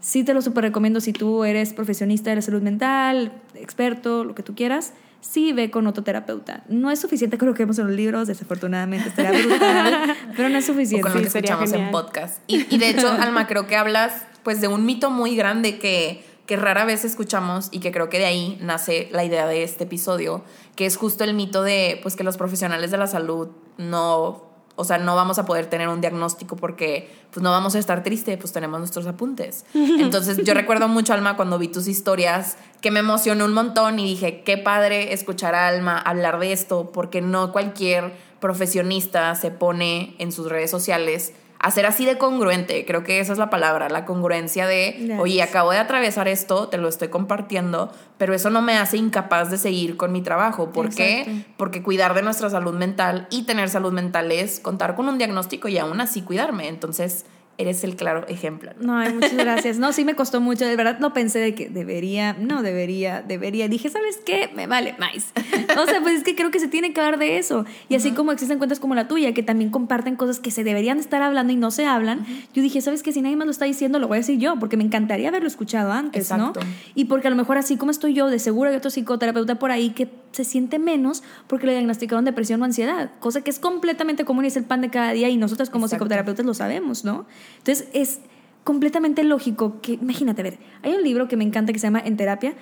sí, 0.00 0.24
te 0.24 0.34
lo 0.34 0.40
súper 0.40 0.64
recomiendo 0.64 1.00
si 1.00 1.12
tú 1.12 1.44
eres 1.44 1.72
profesionista 1.72 2.30
de 2.30 2.36
la 2.36 2.42
salud 2.42 2.62
mental, 2.62 3.32
experto, 3.54 4.24
lo 4.24 4.34
que 4.34 4.42
tú 4.42 4.54
quieras. 4.54 4.94
Sí, 5.20 5.52
ve 5.52 5.70
con 5.70 5.86
otro 5.86 6.02
terapeuta. 6.02 6.64
No 6.68 6.90
es 6.90 7.00
suficiente 7.00 7.38
con 7.38 7.48
lo 7.48 7.54
que 7.54 7.62
vemos 7.62 7.78
en 7.78 7.86
los 7.86 7.96
libros, 7.96 8.26
desafortunadamente 8.28 9.08
estaría 9.10 9.32
brutal, 9.46 10.16
pero 10.36 10.48
no 10.48 10.58
es 10.58 10.66
suficiente. 10.66 11.08
O 11.08 11.12
con 11.12 11.14
lo 11.14 11.20
que 11.20 11.28
escuchamos 11.28 11.72
en 11.72 11.90
podcast. 11.90 12.42
Y, 12.46 12.66
y 12.74 12.78
de 12.78 12.90
hecho, 12.90 13.08
Alma, 13.20 13.46
creo 13.46 13.66
que 13.66 13.76
hablas 13.76 14.24
pues 14.42 14.60
de 14.60 14.68
un 14.68 14.86
mito 14.86 15.10
muy 15.10 15.36
grande 15.36 15.78
que 15.78 16.24
que 16.50 16.56
rara 16.56 16.84
vez 16.84 17.04
escuchamos 17.04 17.68
y 17.70 17.78
que 17.78 17.92
creo 17.92 18.08
que 18.08 18.18
de 18.18 18.24
ahí 18.24 18.58
nace 18.60 19.08
la 19.12 19.24
idea 19.24 19.46
de 19.46 19.62
este 19.62 19.84
episodio, 19.84 20.42
que 20.74 20.84
es 20.84 20.96
justo 20.96 21.22
el 21.22 21.32
mito 21.32 21.62
de 21.62 22.00
pues 22.02 22.16
que 22.16 22.24
los 22.24 22.36
profesionales 22.36 22.90
de 22.90 22.96
la 22.96 23.06
salud 23.06 23.50
no, 23.78 24.50
o 24.74 24.84
sea, 24.84 24.98
no 24.98 25.14
vamos 25.14 25.38
a 25.38 25.46
poder 25.46 25.66
tener 25.66 25.86
un 25.86 26.00
diagnóstico 26.00 26.56
porque 26.56 27.08
pues 27.30 27.40
no 27.44 27.52
vamos 27.52 27.76
a 27.76 27.78
estar 27.78 28.02
tristes, 28.02 28.36
pues 28.36 28.52
tenemos 28.52 28.80
nuestros 28.80 29.06
apuntes. 29.06 29.64
Entonces, 29.74 30.38
yo 30.38 30.52
recuerdo 30.54 30.88
mucho 30.88 31.14
Alma 31.14 31.36
cuando 31.36 31.56
vi 31.56 31.68
tus 31.68 31.86
historias 31.86 32.56
que 32.80 32.90
me 32.90 33.00
emocionó 33.00 33.44
un 33.44 33.52
montón 33.52 33.98
y 33.98 34.04
dije, 34.04 34.42
qué 34.42 34.58
padre 34.58 35.12
escuchar 35.12 35.54
a 35.54 35.68
Alma 35.68 35.98
hablar 35.98 36.38
de 36.38 36.52
esto 36.52 36.90
porque 36.92 37.20
no 37.20 37.52
cualquier 37.52 38.12
profesionista 38.40 39.34
se 39.34 39.50
pone 39.50 40.14
en 40.18 40.32
sus 40.32 40.48
redes 40.48 40.70
sociales 40.70 41.32
hacer 41.60 41.84
así 41.84 42.06
de 42.06 42.16
congruente, 42.16 42.86
creo 42.86 43.04
que 43.04 43.20
esa 43.20 43.34
es 43.34 43.38
la 43.38 43.50
palabra, 43.50 43.90
la 43.90 44.06
congruencia 44.06 44.66
de, 44.66 45.16
oye, 45.20 45.42
acabo 45.42 45.70
de 45.70 45.78
atravesar 45.78 46.26
esto, 46.26 46.68
te 46.68 46.78
lo 46.78 46.88
estoy 46.88 47.08
compartiendo, 47.08 47.92
pero 48.16 48.32
eso 48.32 48.48
no 48.48 48.62
me 48.62 48.78
hace 48.78 48.96
incapaz 48.96 49.50
de 49.50 49.58
seguir 49.58 49.98
con 49.98 50.10
mi 50.10 50.22
trabajo. 50.22 50.72
¿Por 50.72 50.88
qué? 50.88 51.44
Porque 51.58 51.82
cuidar 51.82 52.14
de 52.14 52.22
nuestra 52.22 52.48
salud 52.48 52.72
mental 52.72 53.28
y 53.30 53.42
tener 53.42 53.68
salud 53.68 53.92
mental 53.92 54.32
es 54.32 54.58
contar 54.58 54.96
con 54.96 55.06
un 55.06 55.18
diagnóstico 55.18 55.68
y 55.68 55.76
aún 55.76 56.00
así 56.00 56.22
cuidarme. 56.22 56.66
Entonces, 56.68 57.26
eres 57.60 57.84
el 57.84 57.96
claro 57.96 58.26
ejemplo. 58.28 58.72
No, 58.80 58.98
muchas 59.14 59.34
gracias. 59.34 59.78
No, 59.78 59.92
sí 59.92 60.04
me 60.04 60.14
costó 60.14 60.40
mucho. 60.40 60.64
De 60.66 60.76
verdad 60.76 60.98
no 60.98 61.12
pensé 61.12 61.38
de 61.38 61.54
que 61.54 61.68
debería, 61.68 62.34
no 62.34 62.62
debería, 62.62 63.22
debería. 63.22 63.68
Dije, 63.68 63.88
¿sabes 63.90 64.18
qué? 64.24 64.50
Me 64.54 64.66
vale 64.66 64.94
más. 64.98 65.32
O 65.80 65.86
sea, 65.86 66.00
pues 66.00 66.18
es 66.18 66.24
que 66.24 66.34
creo 66.34 66.50
que 66.50 66.60
se 66.60 66.68
tiene 66.68 66.92
que 66.92 67.00
hablar 67.00 67.18
de 67.18 67.38
eso. 67.38 67.64
Y 67.88 67.94
así 67.94 68.12
como 68.12 68.32
existen 68.32 68.58
cuentas 68.58 68.80
como 68.80 68.94
la 68.94 69.08
tuya, 69.08 69.34
que 69.34 69.42
también 69.42 69.70
comparten 69.70 70.16
cosas 70.16 70.40
que 70.40 70.50
se 70.50 70.64
deberían 70.64 70.98
estar 70.98 71.22
hablando 71.22 71.52
y 71.52 71.56
no 71.56 71.70
se 71.70 71.86
hablan, 71.86 72.26
yo 72.54 72.62
dije, 72.62 72.80
¿sabes 72.80 73.02
qué? 73.02 73.12
Si 73.12 73.22
nadie 73.22 73.36
más 73.36 73.46
lo 73.46 73.52
está 73.52 73.64
diciendo, 73.64 73.98
lo 73.98 74.08
voy 74.08 74.16
a 74.16 74.20
decir 74.20 74.38
yo, 74.38 74.58
porque 74.58 74.76
me 74.76 74.84
encantaría 74.84 75.28
haberlo 75.28 75.48
escuchado 75.48 75.92
antes, 75.92 76.30
Exacto. 76.30 76.60
¿no? 76.60 76.66
Y 76.94 77.06
porque 77.06 77.28
a 77.28 77.30
lo 77.30 77.36
mejor 77.36 77.58
así 77.58 77.76
como 77.76 77.90
estoy 77.90 78.14
yo, 78.14 78.28
de 78.28 78.38
seguro 78.38 78.70
hay 78.70 78.76
otro 78.76 78.90
psicoterapeuta 78.90 79.58
por 79.58 79.70
ahí 79.70 79.90
que 79.90 80.08
se 80.32 80.44
siente 80.44 80.78
menos 80.78 81.22
porque 81.46 81.66
le 81.66 81.72
diagnosticaron 81.72 82.24
depresión 82.24 82.62
o 82.62 82.64
ansiedad, 82.64 83.10
cosa 83.18 83.42
que 83.42 83.50
es 83.50 83.58
completamente 83.58 84.24
común 84.24 84.44
y 84.44 84.48
es 84.48 84.56
el 84.56 84.64
pan 84.64 84.80
de 84.80 84.90
cada 84.90 85.12
día 85.12 85.28
y 85.28 85.36
nosotros 85.36 85.70
como 85.70 85.88
psicoterapeutas 85.88 86.46
lo 86.46 86.54
sabemos, 86.54 87.04
¿no? 87.04 87.26
Entonces 87.58 87.88
es 87.92 88.20
completamente 88.64 89.24
lógico 89.24 89.80
que, 89.80 89.94
imagínate, 89.94 90.42
a 90.42 90.44
ver, 90.44 90.58
hay 90.82 90.94
un 90.94 91.02
libro 91.02 91.28
que 91.28 91.36
me 91.36 91.44
encanta 91.44 91.72
que 91.72 91.78
se 91.78 91.86
llama 91.86 92.00
En 92.04 92.16
Terapia, 92.16 92.54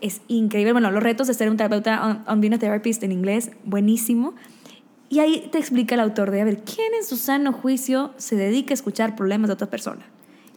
es 0.00 0.20
increíble, 0.28 0.72
bueno, 0.72 0.90
los 0.90 1.02
retos 1.02 1.26
de 1.26 1.34
ser 1.34 1.50
un 1.50 1.56
terapeuta, 1.56 2.22
on, 2.26 2.40
being 2.40 2.52
a 2.52 2.58
therapist 2.58 3.02
en 3.02 3.12
inglés, 3.12 3.50
buenísimo. 3.64 4.34
Y 5.08 5.20
ahí 5.20 5.48
te 5.50 5.58
explica 5.58 5.94
el 5.94 6.00
autor 6.00 6.30
de, 6.30 6.40
a 6.40 6.44
ver, 6.44 6.62
¿quién 6.64 6.92
en 6.94 7.04
su 7.04 7.16
sano 7.16 7.52
juicio 7.52 8.12
se 8.16 8.36
dedica 8.36 8.72
a 8.72 8.74
escuchar 8.74 9.16
problemas 9.16 9.48
de 9.48 9.54
otra 9.54 9.70
persona? 9.70 10.04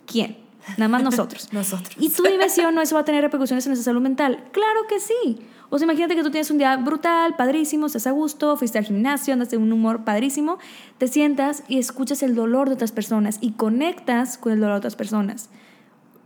¿Quién? 0.05 0.37
Nada 0.77 0.89
más 0.89 1.03
nosotros. 1.03 1.49
nosotros. 1.53 1.95
Y 1.99 2.09
tú 2.09 2.23
dime 2.23 2.49
si 2.49 2.61
o 2.61 2.71
no 2.71 2.81
eso 2.81 2.95
va 2.95 3.01
a 3.01 3.05
tener 3.05 3.21
repercusiones 3.21 3.65
en 3.65 3.71
nuestra 3.71 3.85
salud 3.85 4.01
mental. 4.01 4.43
Claro 4.51 4.81
que 4.89 4.99
sí. 4.99 5.39
O 5.71 5.77
sea, 5.77 5.85
imagínate 5.85 6.15
que 6.15 6.23
tú 6.23 6.31
tienes 6.31 6.49
un 6.49 6.57
día 6.57 6.75
brutal, 6.77 7.35
padrísimo, 7.35 7.85
estás 7.85 8.07
a 8.07 8.11
gusto, 8.11 8.57
fuiste 8.57 8.79
al 8.79 8.85
gimnasio, 8.85 9.33
andas 9.33 9.51
de 9.51 9.57
un 9.57 9.71
humor 9.71 10.03
padrísimo, 10.03 10.57
te 10.97 11.07
sientas 11.07 11.63
y 11.67 11.77
escuchas 11.77 12.23
el 12.23 12.33
dolor 12.33 12.69
de 12.69 12.75
otras 12.75 12.91
personas 12.91 13.37
y 13.39 13.51
conectas 13.51 14.37
con 14.37 14.51
el 14.51 14.59
dolor 14.59 14.75
de 14.75 14.79
otras 14.79 14.95
personas. 14.95 15.49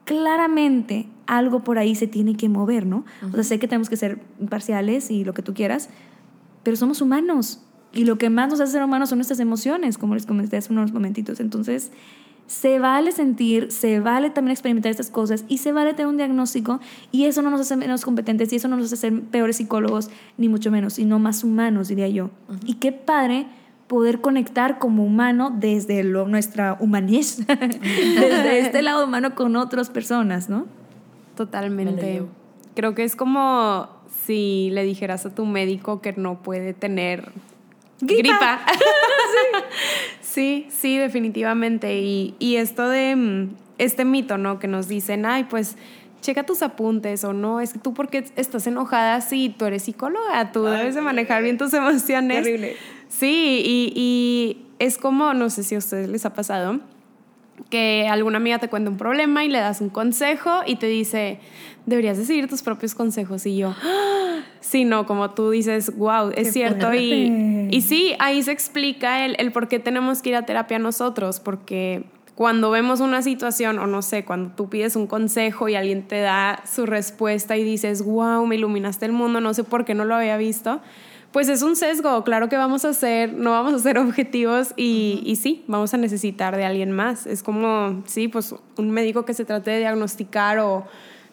Claramente 0.05 1.07
algo 1.27 1.63
por 1.63 1.77
ahí 1.77 1.95
se 1.95 2.07
tiene 2.07 2.35
que 2.35 2.47
mover, 2.47 2.85
¿no? 2.85 3.05
O 3.29 3.35
sea, 3.35 3.43
sé 3.43 3.59
que 3.59 3.67
tenemos 3.67 3.89
que 3.89 3.97
ser 3.97 4.21
imparciales 4.39 5.11
y 5.11 5.25
lo 5.25 5.33
que 5.33 5.41
tú 5.41 5.53
quieras, 5.53 5.89
pero 6.63 6.77
somos 6.77 7.01
humanos. 7.01 7.61
Y 7.93 8.05
lo 8.05 8.17
que 8.17 8.29
más 8.29 8.49
nos 8.49 8.59
hace 8.59 8.71
ser 8.71 8.83
humanos 8.83 9.09
son 9.09 9.19
nuestras 9.19 9.39
emociones, 9.39 9.97
como 9.97 10.15
les 10.15 10.25
comenté 10.25 10.57
hace 10.57 10.71
unos 10.73 10.93
momentitos. 10.93 11.39
Entonces, 11.39 11.91
se 12.47 12.79
vale 12.79 13.11
sentir, 13.11 13.71
se 13.71 13.99
vale 13.99 14.29
también 14.29 14.51
experimentar 14.51 14.91
estas 14.91 15.09
cosas 15.09 15.45
y 15.47 15.59
se 15.59 15.71
vale 15.71 15.93
tener 15.93 16.07
un 16.07 16.17
diagnóstico 16.17 16.79
y 17.11 17.25
eso 17.25 17.41
no 17.41 17.49
nos 17.49 17.61
hace 17.61 17.75
menos 17.75 18.03
competentes 18.03 18.51
y 18.53 18.57
eso 18.57 18.67
no 18.67 18.77
nos 18.77 18.87
hace 18.87 18.97
ser 18.97 19.21
peores 19.21 19.57
psicólogos, 19.57 20.09
ni 20.37 20.49
mucho 20.49 20.69
menos, 20.71 20.93
sino 20.93 21.19
más 21.19 21.43
humanos, 21.43 21.87
diría 21.87 22.07
yo. 22.09 22.29
Y 22.65 22.75
qué 22.75 22.91
padre 22.91 23.47
poder 23.87 24.21
conectar 24.21 24.79
como 24.79 25.03
humano 25.05 25.53
desde 25.55 26.03
lo, 26.03 26.27
nuestra 26.27 26.77
humanidad, 26.79 27.25
desde 27.47 28.59
este 28.59 28.81
lado 28.81 29.05
humano 29.05 29.35
con 29.35 29.55
otras 29.55 29.89
personas, 29.89 30.49
¿no? 30.49 30.65
Totalmente. 31.35 32.23
Creo 32.75 32.95
que 32.95 33.03
es 33.03 33.15
como 33.15 33.87
si 34.25 34.69
le 34.71 34.83
dijeras 34.83 35.25
a 35.25 35.33
tu 35.33 35.45
médico 35.45 36.01
que 36.01 36.13
no 36.13 36.41
puede 36.41 36.73
tener 36.73 37.31
gripa. 38.01 38.65
sí. 40.21 40.67
sí, 40.69 40.97
definitivamente. 40.97 41.99
Y, 41.99 42.35
y 42.39 42.57
esto 42.57 42.89
de 42.89 43.15
mm, 43.15 43.49
este 43.77 44.05
mito, 44.05 44.37
¿no? 44.37 44.59
Que 44.59 44.67
nos 44.67 44.87
dicen, 44.87 45.25
ay, 45.25 45.45
pues 45.45 45.77
checa 46.23 46.43
tus 46.43 46.63
apuntes 46.63 47.23
o 47.23 47.33
no, 47.33 47.59
es 47.59 47.73
que 47.73 47.79
tú 47.79 47.93
porque 47.93 48.25
estás 48.35 48.65
enojada, 48.65 49.21
sí, 49.21 49.53
tú 49.55 49.65
eres 49.65 49.83
psicóloga, 49.83 50.51
tú 50.51 50.63
debes 50.63 50.95
de 50.95 51.01
manejar 51.01 51.43
bien 51.43 51.57
tus 51.57 51.73
emociones. 51.73 52.43
Terrible. 52.43 52.77
Sí, 53.09 53.61
y, 53.63 53.93
y, 53.95 54.65
es 54.79 54.97
como, 54.97 55.33
no 55.33 55.49
sé 55.49 55.63
si 55.63 55.75
a 55.75 55.77
ustedes 55.77 56.09
les 56.09 56.25
ha 56.25 56.33
pasado, 56.33 56.79
que 57.73 58.07
alguna 58.07 58.37
amiga 58.37 58.59
te 58.59 58.69
cuenta 58.69 58.91
un 58.91 58.97
problema 58.97 59.43
y 59.43 59.49
le 59.49 59.57
das 59.57 59.81
un 59.81 59.89
consejo 59.89 60.61
y 60.67 60.75
te 60.75 60.85
dice, 60.85 61.39
deberías 61.87 62.19
de 62.19 62.25
seguir 62.25 62.47
tus 62.47 62.61
propios 62.61 62.93
consejos. 62.93 63.47
Y 63.47 63.57
yo, 63.57 63.73
sí, 64.59 64.85
no, 64.85 65.07
como 65.07 65.31
tú 65.31 65.49
dices, 65.49 65.97
wow, 65.97 66.29
es 66.35 66.53
cierto. 66.53 66.93
Y, 66.93 67.69
y, 67.71 67.81
sí, 67.81 68.13
ahí 68.19 68.43
se 68.43 68.51
explica 68.51 69.25
el, 69.25 69.35
el 69.39 69.51
por 69.51 69.69
qué 69.69 69.79
tenemos 69.79 70.21
que 70.21 70.29
ir 70.29 70.35
a 70.35 70.45
terapia 70.45 70.77
nosotros, 70.77 71.39
porque 71.39 72.05
cuando 72.35 72.69
vemos 72.69 72.99
una 72.99 73.23
situación, 73.23 73.79
o 73.79 73.87
no 73.87 74.03
sé, 74.03 74.23
cuando 74.23 74.53
tú 74.53 74.69
pides 74.69 74.95
un 74.95 75.07
consejo 75.07 75.67
y 75.67 75.73
alguien 75.73 76.07
te 76.07 76.19
da 76.19 76.61
su 76.71 76.85
respuesta 76.85 77.57
y 77.57 77.63
dices, 77.63 78.03
wow, 78.05 78.45
me 78.45 78.53
iluminaste 78.53 79.07
el 79.07 79.13
mundo, 79.13 79.41
no 79.41 79.55
sé 79.55 79.63
por 79.63 79.83
qué 79.83 79.95
no 79.95 80.05
lo 80.05 80.13
había 80.13 80.37
visto 80.37 80.79
pues 81.33 81.49
es 81.49 81.63
un 81.63 81.75
sesgo, 81.75 82.23
claro 82.23 82.47
que 82.47 82.55
vamos 82.55 82.85
a 82.85 82.93
ser, 82.93 83.33
no 83.33 83.51
vamos 83.51 83.73
a 83.73 83.79
ser 83.79 83.97
objetivos 83.97 84.73
y, 84.77 85.21
y, 85.25 85.35
sí, 85.35 85.65
vamos 85.67 85.93
a 85.93 85.97
necesitar 85.97 86.55
de 86.55 86.63
alguien 86.63 86.91
más. 86.91 87.27
Es 87.27 87.43
como, 87.43 88.03
sí, 88.05 88.29
pues 88.29 88.55
un 88.77 88.91
médico 88.91 89.25
que 89.25 89.33
se 89.33 89.43
trate 89.43 89.71
de 89.71 89.79
diagnosticar 89.79 90.59
o 90.59 90.85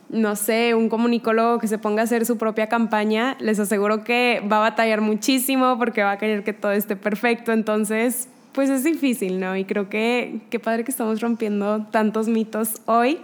no 0.09 0.35
sé, 0.35 0.75
un 0.75 0.89
comunicólogo 0.89 1.59
que 1.59 1.69
se 1.69 1.79
ponga 1.79 2.01
a 2.01 2.05
hacer 2.05 2.27
su 2.27 2.37
propia 2.37 2.69
campaña, 2.69 3.37
les 3.39 3.61
aseguro 3.61 4.03
que 4.03 4.43
va 4.51 4.57
a 4.57 4.71
batallar 4.71 5.03
muchísimo 5.03 5.79
porque 5.79 6.03
va 6.03 6.13
a 6.13 6.19
querer 6.19 6.43
que 6.43 6.53
todo 6.53 6.73
esté 6.73 6.97
perfecto. 6.97 7.53
Entonces, 7.53 8.29
pues 8.53 8.71
es 8.71 8.83
difícil, 8.83 9.39
¿no? 9.39 9.57
Y 9.57 9.65
creo 9.65 9.89
que 9.89 10.41
qué 10.51 10.59
padre 10.59 10.83
que 10.83 10.91
estamos 10.91 11.21
rompiendo 11.21 11.87
tantos 11.91 12.27
mitos 12.27 12.81
hoy, 12.87 13.21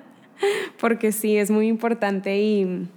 porque 0.80 1.12
sí, 1.12 1.36
es 1.36 1.50
muy 1.50 1.66
importante 1.66 2.38
y, 2.38 2.88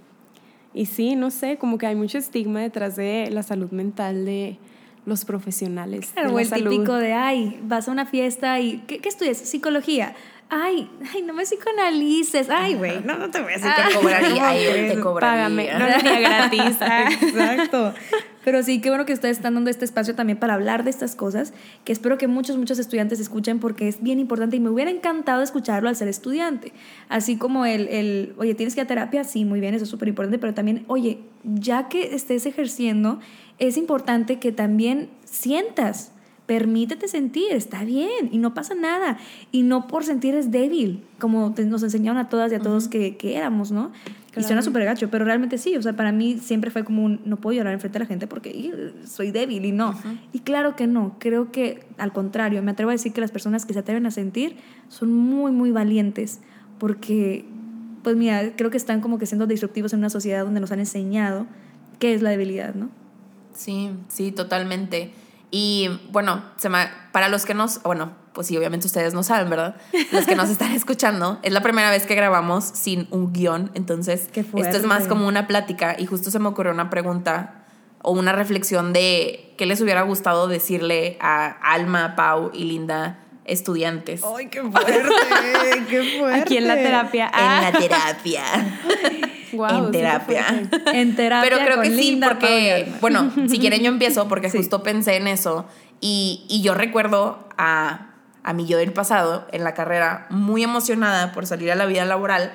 y 0.74 0.86
sí, 0.86 1.16
no 1.16 1.30
sé, 1.30 1.58
como 1.58 1.78
que 1.78 1.86
hay 1.86 1.96
mucho 1.96 2.18
estigma 2.18 2.60
detrás 2.60 2.96
de 2.96 3.28
la 3.30 3.42
salud 3.42 3.70
mental 3.70 4.24
de 4.24 4.58
los 5.06 5.24
profesionales. 5.24 6.10
Claro, 6.12 6.38
el 6.38 6.50
típico 6.50 6.94
de, 6.94 7.12
ay, 7.12 7.58
vas 7.62 7.88
a 7.88 7.92
una 7.92 8.06
fiesta 8.06 8.60
y, 8.60 8.78
¿qué, 8.86 8.98
qué 8.98 9.08
estudias? 9.08 9.38
Psicología 9.38 10.14
ay, 10.50 10.90
ay, 11.14 11.22
no 11.22 11.32
me 11.32 11.44
psicoanalices, 11.44 12.50
ay, 12.50 12.74
güey, 12.74 13.02
no, 13.04 13.16
no 13.16 13.30
te 13.30 13.40
voy 13.40 13.52
a 13.52 13.56
psicoanalizar. 13.56 14.54
Te 14.54 14.90
te 14.94 15.00
cobraría. 15.00 15.44
Págame, 15.44 15.70
no 15.78 15.86
sería 15.86 16.20
gratis. 16.20 16.60
Exacto. 17.22 17.94
Pero 18.44 18.62
sí, 18.62 18.80
qué 18.80 18.88
bueno 18.88 19.06
que 19.06 19.12
ustedes 19.12 19.36
están 19.36 19.54
dando 19.54 19.70
este 19.70 19.84
espacio 19.84 20.14
también 20.14 20.38
para 20.38 20.54
hablar 20.54 20.82
de 20.82 20.90
estas 20.90 21.14
cosas, 21.14 21.52
que 21.84 21.92
espero 21.92 22.18
que 22.18 22.26
muchos, 22.26 22.56
muchos 22.56 22.78
estudiantes 22.78 23.20
escuchen 23.20 23.60
porque 23.60 23.86
es 23.86 24.02
bien 24.02 24.18
importante 24.18 24.56
y 24.56 24.60
me 24.60 24.70
hubiera 24.70 24.90
encantado 24.90 25.42
escucharlo 25.42 25.88
al 25.88 25.96
ser 25.96 26.08
estudiante. 26.08 26.72
Así 27.08 27.36
como 27.36 27.66
el, 27.66 27.86
el 27.88 28.34
oye, 28.38 28.54
¿tienes 28.54 28.74
que 28.74 28.80
ir 28.80 28.86
a 28.86 28.88
terapia? 28.88 29.24
Sí, 29.24 29.44
muy 29.44 29.60
bien, 29.60 29.74
eso 29.74 29.84
es 29.84 29.90
súper 29.90 30.08
importante, 30.08 30.38
pero 30.38 30.54
también, 30.54 30.84
oye, 30.88 31.20
ya 31.44 31.88
que 31.88 32.14
estés 32.14 32.46
ejerciendo, 32.46 33.20
es 33.58 33.76
importante 33.76 34.38
que 34.38 34.52
también 34.52 35.10
sientas 35.24 36.12
permítete 36.50 37.06
sentir, 37.06 37.52
está 37.52 37.84
bien 37.84 38.28
y 38.32 38.38
no 38.38 38.54
pasa 38.54 38.74
nada. 38.74 39.18
Y 39.52 39.62
no 39.62 39.86
por 39.86 40.02
sentir 40.02 40.34
es 40.34 40.50
débil, 40.50 41.04
como 41.20 41.54
nos 41.56 41.84
enseñaron 41.84 42.18
a 42.18 42.28
todas 42.28 42.50
y 42.50 42.56
a 42.56 42.58
todos 42.58 42.88
que, 42.88 43.16
que, 43.16 43.36
éramos, 43.36 43.70
¿no? 43.70 43.92
Y 44.36 44.42
suena 44.42 44.60
súper 44.60 44.84
gacho, 44.84 45.10
pero 45.12 45.24
realmente 45.24 45.58
sí, 45.58 45.76
o 45.76 45.82
sea, 45.82 45.92
para 45.92 46.10
mí 46.10 46.38
siempre 46.42 46.72
fue 46.72 46.82
como 46.82 47.04
un, 47.04 47.20
no 47.24 47.36
puedo 47.36 47.56
llorar 47.56 47.72
enfrente 47.72 48.00
de 48.00 48.04
la 48.04 48.08
gente 48.08 48.26
porque 48.26 48.92
soy 49.04 49.30
débil 49.30 49.64
y 49.64 49.70
no. 49.70 49.94
Y 50.32 50.40
claro 50.40 50.74
que 50.74 50.88
no, 50.88 51.14
creo 51.20 51.52
que 51.52 51.84
al 51.98 52.12
contrario, 52.12 52.64
me 52.64 52.72
atrevo 52.72 52.90
a 52.90 52.94
decir 52.94 53.12
que 53.12 53.20
las 53.20 53.30
personas 53.30 53.64
que 53.64 53.72
se 53.72 53.78
atreven 53.78 54.04
a 54.06 54.10
sentir 54.10 54.56
son 54.88 55.12
muy, 55.12 55.52
muy 55.52 55.70
valientes, 55.70 56.40
porque, 56.80 57.44
pues 58.02 58.16
mira, 58.16 58.56
creo 58.56 58.72
que 58.72 58.76
están 58.76 59.00
como 59.00 59.20
que 59.20 59.26
siendo 59.26 59.46
disruptivos 59.46 59.92
en 59.92 60.00
una 60.00 60.10
sociedad 60.10 60.44
donde 60.44 60.58
nos 60.58 60.72
han 60.72 60.80
enseñado 60.80 61.46
qué 62.00 62.12
es 62.12 62.22
la 62.22 62.30
debilidad, 62.30 62.74
¿no? 62.74 62.88
Sí, 63.54 63.90
sí, 64.08 64.32
totalmente. 64.32 65.12
Y 65.50 66.00
bueno, 66.10 66.42
se 66.56 66.70
para 67.12 67.28
los 67.28 67.44
que 67.44 67.54
nos, 67.54 67.82
bueno, 67.82 68.12
pues 68.32 68.46
sí, 68.46 68.56
obviamente 68.56 68.86
ustedes 68.86 69.14
no 69.14 69.22
saben, 69.22 69.50
¿verdad? 69.50 69.76
Los 70.12 70.26
que 70.26 70.36
nos 70.36 70.48
están 70.50 70.72
escuchando, 70.72 71.38
es 71.42 71.52
la 71.52 71.62
primera 71.62 71.90
vez 71.90 72.06
que 72.06 72.14
grabamos 72.14 72.64
sin 72.64 73.08
un 73.10 73.32
guion, 73.32 73.70
entonces 73.74 74.28
esto 74.32 74.76
es 74.76 74.84
más 74.84 75.08
como 75.08 75.26
una 75.26 75.46
plática 75.46 75.96
y 75.98 76.06
justo 76.06 76.30
se 76.30 76.38
me 76.38 76.48
ocurrió 76.48 76.72
una 76.72 76.90
pregunta 76.90 77.64
o 78.02 78.12
una 78.12 78.32
reflexión 78.32 78.92
de 78.92 79.54
qué 79.58 79.66
les 79.66 79.80
hubiera 79.80 80.02
gustado 80.02 80.46
decirle 80.48 81.18
a 81.20 81.48
Alma, 81.48 82.14
Pau 82.16 82.50
y 82.54 82.64
Linda 82.64 83.18
estudiantes. 83.44 84.22
¡Ay, 84.24 84.46
qué 84.46 84.62
fuerte! 84.62 85.02
¡Qué 85.88 86.18
fuerte! 86.18 86.40
Aquí 86.40 86.56
en 86.56 86.68
la 86.68 86.76
terapia. 86.76 87.30
En 87.36 87.42
la 87.42 87.72
ah. 88.38 89.26
terapia. 89.50 89.78
en 89.78 89.90
terapia. 90.70 91.00
en 91.00 91.16
terapia. 91.16 91.50
Pero 91.50 91.64
creo 91.64 91.80
que 91.82 91.96
sí, 91.96 92.20
porque, 92.22 92.92
bueno, 93.00 93.30
si 93.48 93.58
quieren 93.58 93.82
yo 93.82 93.88
empiezo 93.88 94.28
porque 94.28 94.50
justo 94.50 94.82
pensé 94.82 95.16
en 95.16 95.26
eso 95.26 95.66
y, 96.00 96.44
y 96.48 96.62
yo 96.62 96.74
recuerdo 96.74 97.48
a, 97.58 98.10
a 98.42 98.52
mi 98.52 98.66
yo 98.66 98.78
del 98.78 98.92
pasado 98.92 99.46
en 99.52 99.64
la 99.64 99.74
carrera 99.74 100.26
muy 100.30 100.62
emocionada 100.62 101.32
por 101.32 101.46
salir 101.46 101.70
a 101.70 101.74
la 101.74 101.86
vida 101.86 102.04
laboral 102.04 102.52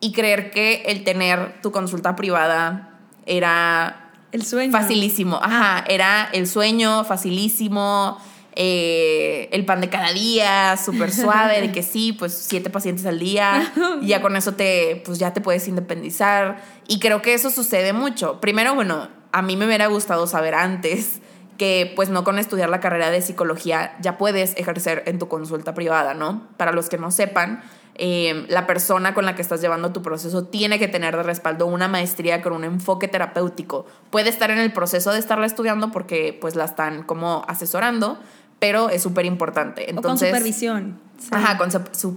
y 0.00 0.12
creer 0.12 0.50
que 0.50 0.82
el 0.86 1.04
tener 1.04 1.60
tu 1.62 1.72
consulta 1.72 2.16
privada 2.16 2.90
era... 3.24 4.02
El 4.32 4.44
sueño. 4.44 4.72
Facilísimo. 4.72 5.38
Ajá, 5.42 5.84
era 5.88 6.28
el 6.32 6.46
sueño, 6.46 7.04
facilísimo 7.04 8.18
eh, 8.56 9.48
el 9.52 9.66
pan 9.66 9.82
de 9.82 9.90
cada 9.90 10.12
día, 10.12 10.76
súper 10.76 11.12
suave, 11.12 11.60
de 11.60 11.72
que 11.72 11.82
sí, 11.84 12.12
pues 12.12 12.32
siete 12.32 12.70
pacientes 12.70 13.04
al 13.06 13.18
día, 13.18 13.72
y 14.02 14.08
ya 14.08 14.22
con 14.22 14.34
eso 14.34 14.52
te, 14.52 15.02
pues 15.04 15.18
ya 15.18 15.32
te 15.32 15.40
puedes 15.40 15.68
independizar. 15.68 16.62
Y 16.88 16.98
creo 16.98 17.22
que 17.22 17.34
eso 17.34 17.50
sucede 17.50 17.92
mucho. 17.92 18.40
Primero, 18.40 18.74
bueno, 18.74 19.08
a 19.32 19.42
mí 19.42 19.56
me 19.56 19.66
hubiera 19.66 19.86
gustado 19.88 20.26
saber 20.26 20.54
antes 20.54 21.20
que 21.58 21.92
pues 21.96 22.08
no 22.08 22.24
con 22.24 22.38
estudiar 22.38 22.68
la 22.68 22.80
carrera 22.80 23.10
de 23.10 23.22
psicología 23.22 23.96
ya 24.00 24.18
puedes 24.18 24.56
ejercer 24.56 25.02
en 25.06 25.18
tu 25.18 25.28
consulta 25.28 25.74
privada, 25.74 26.14
¿no? 26.14 26.46
Para 26.56 26.72
los 26.72 26.88
que 26.88 26.98
no 26.98 27.10
sepan, 27.10 27.62
eh, 27.98 28.44
la 28.48 28.66
persona 28.66 29.14
con 29.14 29.24
la 29.24 29.34
que 29.34 29.40
estás 29.40 29.62
llevando 29.62 29.92
tu 29.92 30.02
proceso 30.02 30.44
tiene 30.44 30.78
que 30.78 30.86
tener 30.86 31.16
de 31.16 31.22
respaldo 31.22 31.66
una 31.66 31.88
maestría 31.88 32.42
con 32.42 32.52
un 32.52 32.64
enfoque 32.64 33.08
terapéutico. 33.08 33.86
Puede 34.10 34.28
estar 34.28 34.50
en 34.50 34.58
el 34.58 34.72
proceso 34.72 35.12
de 35.12 35.18
estarla 35.18 35.46
estudiando 35.46 35.90
porque 35.92 36.36
pues 36.38 36.56
la 36.56 36.66
están 36.66 37.04
como 37.04 37.44
asesorando, 37.48 38.18
pero 38.58 38.88
es 38.88 39.02
súper 39.02 39.26
importante. 39.26 39.90
Entonces, 39.90 40.30
con 40.30 40.38
supervisión. 40.38 41.00
Ajá, 41.30 41.58
con 41.58 41.70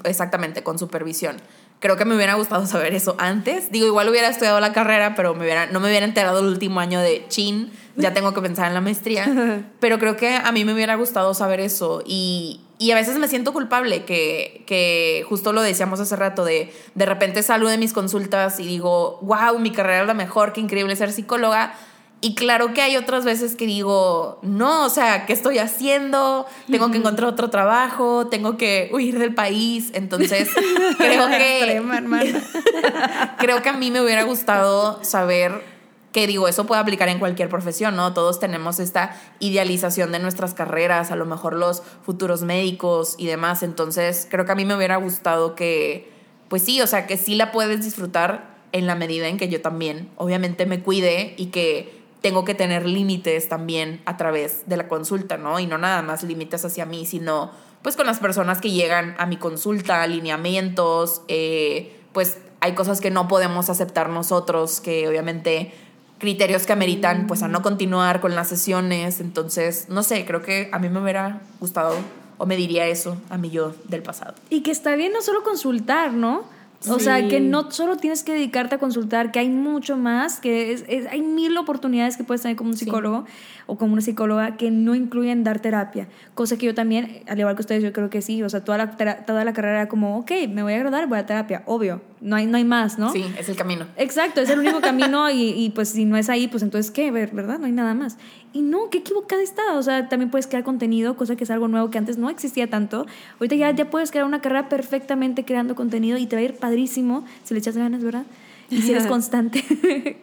exactamente, 0.04 0.64
con 0.64 0.80
supervisión. 0.80 1.38
Creo 1.80 1.96
que 1.96 2.06
me 2.06 2.16
hubiera 2.16 2.34
gustado 2.36 2.66
saber 2.68 2.94
eso 2.94 3.16
antes. 3.18 3.72
Digo, 3.72 3.88
igual 3.88 4.10
hubiera 4.10 4.28
estudiado 4.28 4.60
la 4.60 4.74
carrera, 4.74 5.16
pero 5.16 5.34
me 5.34 5.44
hubiera, 5.44 5.68
no 5.68 5.80
me 5.80 5.90
hubiera 5.90 6.06
enterado 6.06 6.40
el 6.40 6.46
último 6.46 6.80
año 6.80 7.00
de 7.00 7.26
chin, 7.28 7.72
ya 7.96 8.14
tengo 8.14 8.34
que 8.34 8.42
pensar 8.42 8.68
en 8.68 8.74
la 8.74 8.82
maestría. 8.82 9.64
Pero 9.80 10.00
creo 10.00 10.16
que 10.16 10.36
a 10.36 10.52
mí 10.54 10.64
me 10.64 10.74
hubiera 10.74 10.96
gustado 10.96 11.34
saber 11.34 11.60
eso. 11.60 12.02
Y, 12.06 12.62
y 12.78 12.92
a 12.92 12.96
veces 12.96 13.18
me 13.18 13.28
siento 13.28 13.52
culpable, 13.52 14.06
que, 14.06 14.64
que 14.68 15.26
justo 15.28 15.52
lo 15.52 15.62
decíamos 15.62 16.00
hace 16.00 16.16
rato, 16.16 16.46
de 16.46 16.74
de 16.96 17.06
repente 17.06 17.44
salgo 17.44 17.68
de 17.68 17.78
mis 17.78 17.92
consultas 17.92 18.58
y 18.62 18.68
digo, 18.68 19.20
wow, 19.22 19.60
mi 19.60 19.72
carrera 19.72 20.02
es 20.02 20.08
la 20.08 20.14
mejor, 20.14 20.54
qué 20.54 20.62
increíble 20.62 20.96
ser 20.96 21.12
psicóloga 21.12 21.74
y 22.22 22.36
claro 22.36 22.74
que 22.74 22.82
hay 22.82 22.98
otras 22.98 23.24
veces 23.24 23.56
que 23.56 23.66
digo, 23.66 24.40
no, 24.42 24.86
o 24.86 24.90
sea, 24.90 25.26
¿qué 25.26 25.32
estoy 25.32 25.58
haciendo? 25.58 26.46
Tengo 26.70 26.92
que 26.92 26.98
encontrar 26.98 27.30
otro 27.30 27.50
trabajo, 27.50 28.28
tengo 28.28 28.58
que 28.58 28.90
huir 28.92 29.18
del 29.18 29.34
país. 29.34 29.92
Entonces, 29.94 30.50
creo 30.98 31.28
que. 31.28 31.82
creo 33.38 33.62
que 33.62 33.70
a 33.70 33.74
mí 33.74 33.90
me 33.90 34.02
hubiera 34.02 34.24
gustado 34.24 35.02
saber 35.02 35.64
que 36.12 36.28
digo, 36.28 36.50
eso 36.50 36.66
puede 36.66 36.82
aplicar 36.82 37.08
en 37.08 37.20
cualquier 37.20 37.48
profesión, 37.48 37.96
¿no? 37.96 38.14
Todos 38.14 38.40
tenemos 38.40 38.80
esta 38.80 39.16
idealización 39.40 40.12
de 40.12 40.20
nuestras 40.20 40.54
carreras, 40.54 41.12
a 41.12 41.16
lo 41.16 41.26
mejor 41.26 41.54
los 41.54 41.84
futuros 42.04 42.42
médicos 42.42 43.16
y 43.18 43.28
demás. 43.28 43.64
Entonces, 43.64 44.28
creo 44.30 44.46
que 44.46 44.52
a 44.52 44.56
mí 44.56 44.66
me 44.66 44.76
hubiera 44.76 44.98
gustado 44.98 45.56
que, 45.56 46.12
pues 46.50 46.64
sí, 46.64 46.82
o 46.82 46.88
sea, 46.88 47.08
que 47.08 47.16
sí 47.16 47.36
la 47.36 47.54
puedes 47.54 47.82
disfrutar 47.82 48.58
en 48.72 48.88
la 48.88 48.96
medida 48.96 49.28
en 49.28 49.38
que 49.38 49.48
yo 49.48 49.62
también, 49.62 50.10
obviamente, 50.18 50.66
me 50.66 50.82
cuide 50.82 51.34
y 51.38 51.48
que 51.48 51.99
tengo 52.22 52.44
que 52.46 52.54
tener 52.54 52.86
límites 52.86 53.50
también 53.50 54.02
a 54.06 54.18
través 54.18 54.64
de 54.68 54.78
la 54.78 54.88
consulta, 54.88 55.38
¿no? 55.38 55.60
Y 55.60 55.68
no 55.68 55.78
nada 55.78 56.02
más 56.02 56.24
límites 56.24 56.66
hacia 56.66 56.86
mí, 56.86 57.06
sino 57.06 57.52
pues 57.82 57.96
con 57.96 58.06
las 58.06 58.20
personas 58.20 58.60
que 58.60 58.72
llegan 58.72 59.16
a 59.18 59.26
mi 59.26 59.38
consulta, 59.38 60.04
alineamientos, 60.04 61.22
eh, 61.30 61.96
pues 62.12 62.40
hay 62.60 62.74
cosas 62.74 63.00
que 63.00 63.10
no 63.10 63.28
podemos 63.28 63.70
aceptar 63.70 64.10
nosotros, 64.10 64.82
que 64.82 65.08
obviamente 65.08 65.74
criterios 66.18 66.66
que 66.66 66.74
ameritan 66.74 67.28
pues 67.28 67.42
a 67.44 67.48
no 67.48 67.62
continuar 67.62 68.20
con 68.20 68.36
las 68.36 68.50
sesiones, 68.50 69.22
entonces, 69.22 69.88
no 69.88 70.04
sé, 70.04 70.26
creo 70.26 70.42
que 70.42 70.70
a 70.74 70.80
mí 70.80 70.90
me 70.90 71.02
hubiera 71.02 71.42
gustado 71.62 71.96
o 72.38 72.46
me 72.46 72.58
diría 72.58 72.88
eso 72.88 73.18
a 73.30 73.38
mí 73.38 73.50
yo 73.50 73.74
del 73.86 74.04
pasado. 74.04 74.36
Y 74.50 74.62
que 74.62 74.72
está 74.72 74.96
bien 74.96 75.14
no 75.14 75.22
solo 75.22 75.44
consultar, 75.44 76.12
¿no? 76.12 76.44
O 76.88 77.00
sea, 77.00 77.28
que 77.28 77.42
no 77.42 77.72
solo 77.72 77.98
tienes 77.98 78.24
que 78.24 78.34
dedicarte 78.34 78.76
a 78.76 78.78
consultar, 78.78 79.32
que 79.32 79.40
hay 79.40 79.50
mucho 79.50 79.98
más, 79.98 80.40
que 80.40 80.72
es, 80.72 80.86
hay 81.12 81.22
mil 81.22 81.58
oportunidades 81.58 82.16
que 82.16 82.24
puedes 82.24 82.42
tener 82.42 82.56
como 82.56 82.70
un 82.70 82.78
psicólogo 82.78 83.26
o 83.66 83.78
como 83.78 83.94
una 83.94 84.02
psicóloga 84.02 84.56
que 84.56 84.72
no 84.72 84.96
incluyen 84.96 85.44
dar 85.44 85.60
terapia. 85.60 86.08
Cosa 86.36 86.58
que 86.58 86.66
yo 86.66 86.74
también, 86.74 87.24
al 87.28 87.38
igual 87.38 87.56
que 87.56 87.62
ustedes, 87.62 87.84
yo 87.84 87.92
creo 87.92 88.10
que 88.10 88.22
sí. 88.22 88.42
O 88.44 88.50
sea, 88.50 88.64
toda 88.64 88.78
la, 88.78 89.26
toda 89.26 89.44
la 89.44 89.54
carrera 89.54 89.82
era 89.82 89.90
como, 89.90 90.20
ok, 90.20 90.32
me 90.50 90.64
voy 90.64 90.74
a 90.74 90.80
graduar, 90.80 91.08
voy 91.08 91.20
a 91.20 91.26
terapia, 91.26 91.64
obvio. 91.66 92.02
No 92.22 92.36
hay, 92.36 92.48
no 92.48 92.58
hay 92.58 92.66
más, 92.66 93.00
¿no? 93.00 93.12
Sí, 93.12 93.24
es 93.38 93.48
el 93.48 93.56
camino. 93.56 93.86
Exacto, 93.96 94.42
es 94.42 94.50
el 94.50 94.60
único 94.60 94.82
camino 94.82 95.30
y, 95.30 95.52
y, 95.52 95.70
pues 95.70 95.90
si 95.90 96.06
no 96.06 96.18
es 96.18 96.30
ahí, 96.30 96.48
pues 96.48 96.64
entonces, 96.64 96.92
¿qué? 96.92 97.12
¿Verdad? 97.12 97.60
No 97.60 97.66
hay 97.66 97.72
nada 97.72 97.94
más. 97.94 98.18
Y 98.52 98.62
no, 98.62 98.90
qué 98.90 99.00
equivocada 99.00 99.42
está. 99.42 99.76
O 99.76 99.84
sea, 99.84 100.10
también 100.10 100.30
puedes 100.30 100.48
crear 100.48 100.64
contenido, 100.64 101.16
cosa 101.16 101.36
que 101.36 101.46
es 101.46 101.52
algo 101.52 101.68
nuevo 101.68 101.90
que 101.90 101.98
antes 101.98 102.18
no 102.18 102.30
existía 102.30 102.70
tanto. 102.70 103.06
Ahorita 103.40 103.56
ya, 103.56 103.72
ya 103.72 103.90
puedes 103.90 104.12
crear 104.12 104.26
una 104.26 104.42
carrera 104.42 104.68
perfectamente 104.68 105.46
creando 105.46 105.76
contenido 105.76 106.18
y 106.18 106.26
te 106.26 106.36
va 106.36 106.42
a 106.42 106.46
ir 106.46 106.56
padrísimo 106.56 107.26
si 107.44 107.54
le 107.54 107.60
echas 107.60 107.78
ganas, 107.78 108.04
¿verdad? 108.04 108.26
y 108.70 108.82
si 108.82 108.92
eres 108.92 109.06
constante, 109.08 109.64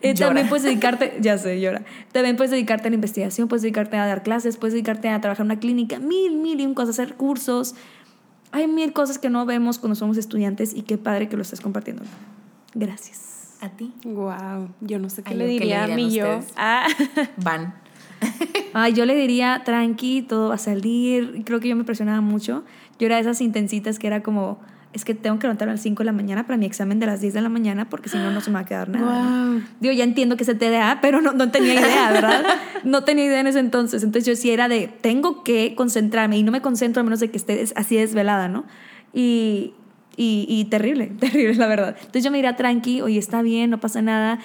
eh, 0.00 0.14
también 0.14 0.48
puedes 0.48 0.64
dedicarte, 0.64 1.16
ya 1.20 1.38
sé, 1.38 1.60
llora, 1.60 1.82
también 2.12 2.36
puedes 2.36 2.50
dedicarte 2.50 2.88
a 2.88 2.90
la 2.90 2.96
investigación, 2.96 3.48
puedes 3.48 3.62
dedicarte 3.62 3.96
a 3.96 4.06
dar 4.06 4.22
clases, 4.22 4.56
puedes 4.56 4.74
dedicarte 4.74 5.08
a 5.08 5.20
trabajar 5.20 5.44
en 5.44 5.52
una 5.52 5.60
clínica, 5.60 5.98
mil, 5.98 6.36
mil 6.36 6.60
y 6.60 6.66
un 6.66 6.74
cosas, 6.74 6.98
hacer 6.98 7.14
cursos. 7.14 7.74
Hay 8.54 8.68
mil 8.68 8.92
cosas 8.92 9.18
que 9.18 9.30
no 9.30 9.44
vemos 9.46 9.80
cuando 9.80 9.96
somos 9.96 10.16
estudiantes 10.16 10.76
y 10.76 10.82
qué 10.82 10.96
padre 10.96 11.28
que 11.28 11.34
lo 11.34 11.42
estés 11.42 11.60
compartiendo. 11.60 12.04
Gracias. 12.72 13.56
¿A 13.60 13.68
ti? 13.68 13.92
Wow, 14.04 14.68
yo 14.80 15.00
no 15.00 15.10
sé 15.10 15.24
qué, 15.24 15.34
le, 15.34 15.48
diría 15.48 15.82
a 15.82 15.88
mí 15.88 16.12
yo. 16.12 16.38
Ah. 16.56 16.86
Van. 17.36 17.74
Ay, 18.72 18.92
yo 18.92 19.06
le 19.06 19.16
diría, 19.16 19.62
tranqui, 19.64 20.22
todo 20.22 20.50
va 20.50 20.54
a 20.54 20.58
salir. 20.58 21.42
Creo 21.44 21.58
que 21.58 21.66
yo 21.66 21.74
me 21.74 21.82
presionaba 21.82 22.20
mucho. 22.20 22.62
Yo 23.00 23.06
era 23.06 23.16
de 23.16 23.22
esas 23.22 23.40
intensitas 23.40 23.98
que 23.98 24.06
era 24.06 24.22
como, 24.22 24.60
es 24.94 25.04
que 25.04 25.12
tengo 25.12 25.38
que 25.38 25.48
levantarme 25.48 25.72
a 25.72 25.74
las 25.74 25.82
5 25.82 26.02
de 26.02 26.04
la 26.04 26.12
mañana 26.12 26.46
para 26.46 26.56
mi 26.56 26.66
examen 26.66 27.00
de 27.00 27.06
las 27.06 27.20
10 27.20 27.34
de 27.34 27.40
la 27.40 27.48
mañana 27.48 27.90
porque 27.90 28.08
si 28.08 28.16
no, 28.16 28.30
no 28.30 28.40
se 28.40 28.50
me 28.50 28.54
va 28.54 28.60
a 28.60 28.64
quedar 28.64 28.88
nada. 28.88 29.24
¿no? 29.24 29.62
Digo, 29.80 29.92
ya 29.92 30.04
entiendo 30.04 30.36
que 30.36 30.44
es 30.44 30.48
el 30.48 30.58
TDA, 30.58 31.00
pero 31.02 31.20
no, 31.20 31.32
no 31.32 31.50
tenía 31.50 31.74
idea, 31.74 32.12
¿verdad? 32.12 32.44
no 32.84 33.02
tenía 33.02 33.24
idea 33.24 33.40
en 33.40 33.48
ese 33.48 33.58
entonces. 33.58 34.04
Entonces 34.04 34.24
yo 34.24 34.40
sí 34.40 34.50
era 34.50 34.68
de, 34.68 34.88
tengo 35.00 35.42
que 35.42 35.74
concentrarme 35.74 36.38
y 36.38 36.44
no 36.44 36.52
me 36.52 36.62
concentro 36.62 37.00
a 37.00 37.04
menos 37.04 37.18
de 37.18 37.30
que 37.30 37.36
esté 37.36 37.64
así 37.74 37.96
desvelada, 37.96 38.48
¿no? 38.48 38.64
Y, 39.12 39.74
y, 40.16 40.46
y 40.48 40.66
terrible, 40.66 41.06
terrible, 41.18 41.54
la 41.56 41.66
verdad. 41.66 41.96
Entonces 41.98 42.22
yo 42.22 42.30
me 42.30 42.38
diría 42.38 42.54
tranqui, 42.54 43.02
oye, 43.02 43.18
está 43.18 43.42
bien, 43.42 43.70
no 43.70 43.80
pasa 43.80 44.00
nada 44.00 44.38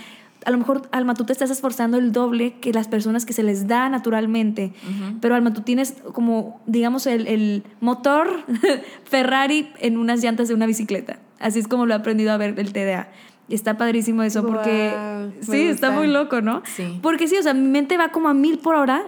a 0.45 0.51
lo 0.51 0.57
mejor, 0.57 0.83
Alma, 0.91 1.13
tú 1.15 1.25
te 1.25 1.33
estás 1.33 1.49
esforzando 1.49 1.97
el 1.97 2.11
doble 2.11 2.59
que 2.59 2.71
las 2.73 2.87
personas 2.87 3.25
que 3.25 3.33
se 3.33 3.43
les 3.43 3.67
da 3.67 3.89
naturalmente. 3.89 4.73
Pero, 5.21 5.35
Alma, 5.35 5.53
tú 5.53 5.61
tienes 5.61 5.95
como, 6.13 6.61
digamos, 6.65 7.05
el, 7.07 7.27
el 7.27 7.63
motor 7.81 8.29
Ferrari 9.03 9.69
en 9.79 9.97
unas 9.97 10.21
llantas 10.23 10.47
de 10.47 10.53
una 10.53 10.65
bicicleta. 10.65 11.19
Así 11.39 11.59
es 11.59 11.67
como 11.67 11.85
lo 11.85 11.93
he 11.93 11.97
aprendido 11.97 12.31
a 12.31 12.37
ver 12.37 12.59
el 12.59 12.73
TDA. 12.73 13.09
Está 13.49 13.77
padrísimo 13.77 14.21
eso 14.23 14.45
porque... 14.45 14.93
sí, 15.41 15.61
está 15.63 15.91
muy 15.91 16.07
loco, 16.07 16.41
¿no? 16.41 16.61
Sí. 16.75 16.99
Porque 17.01 17.27
sí, 17.27 17.35
o 17.37 17.41
sea, 17.43 17.53
mi 17.53 17.67
mente 17.67 17.97
va 17.97 18.09
como 18.09 18.29
a 18.29 18.33
mil 18.33 18.59
por 18.59 18.75
hora 18.75 19.03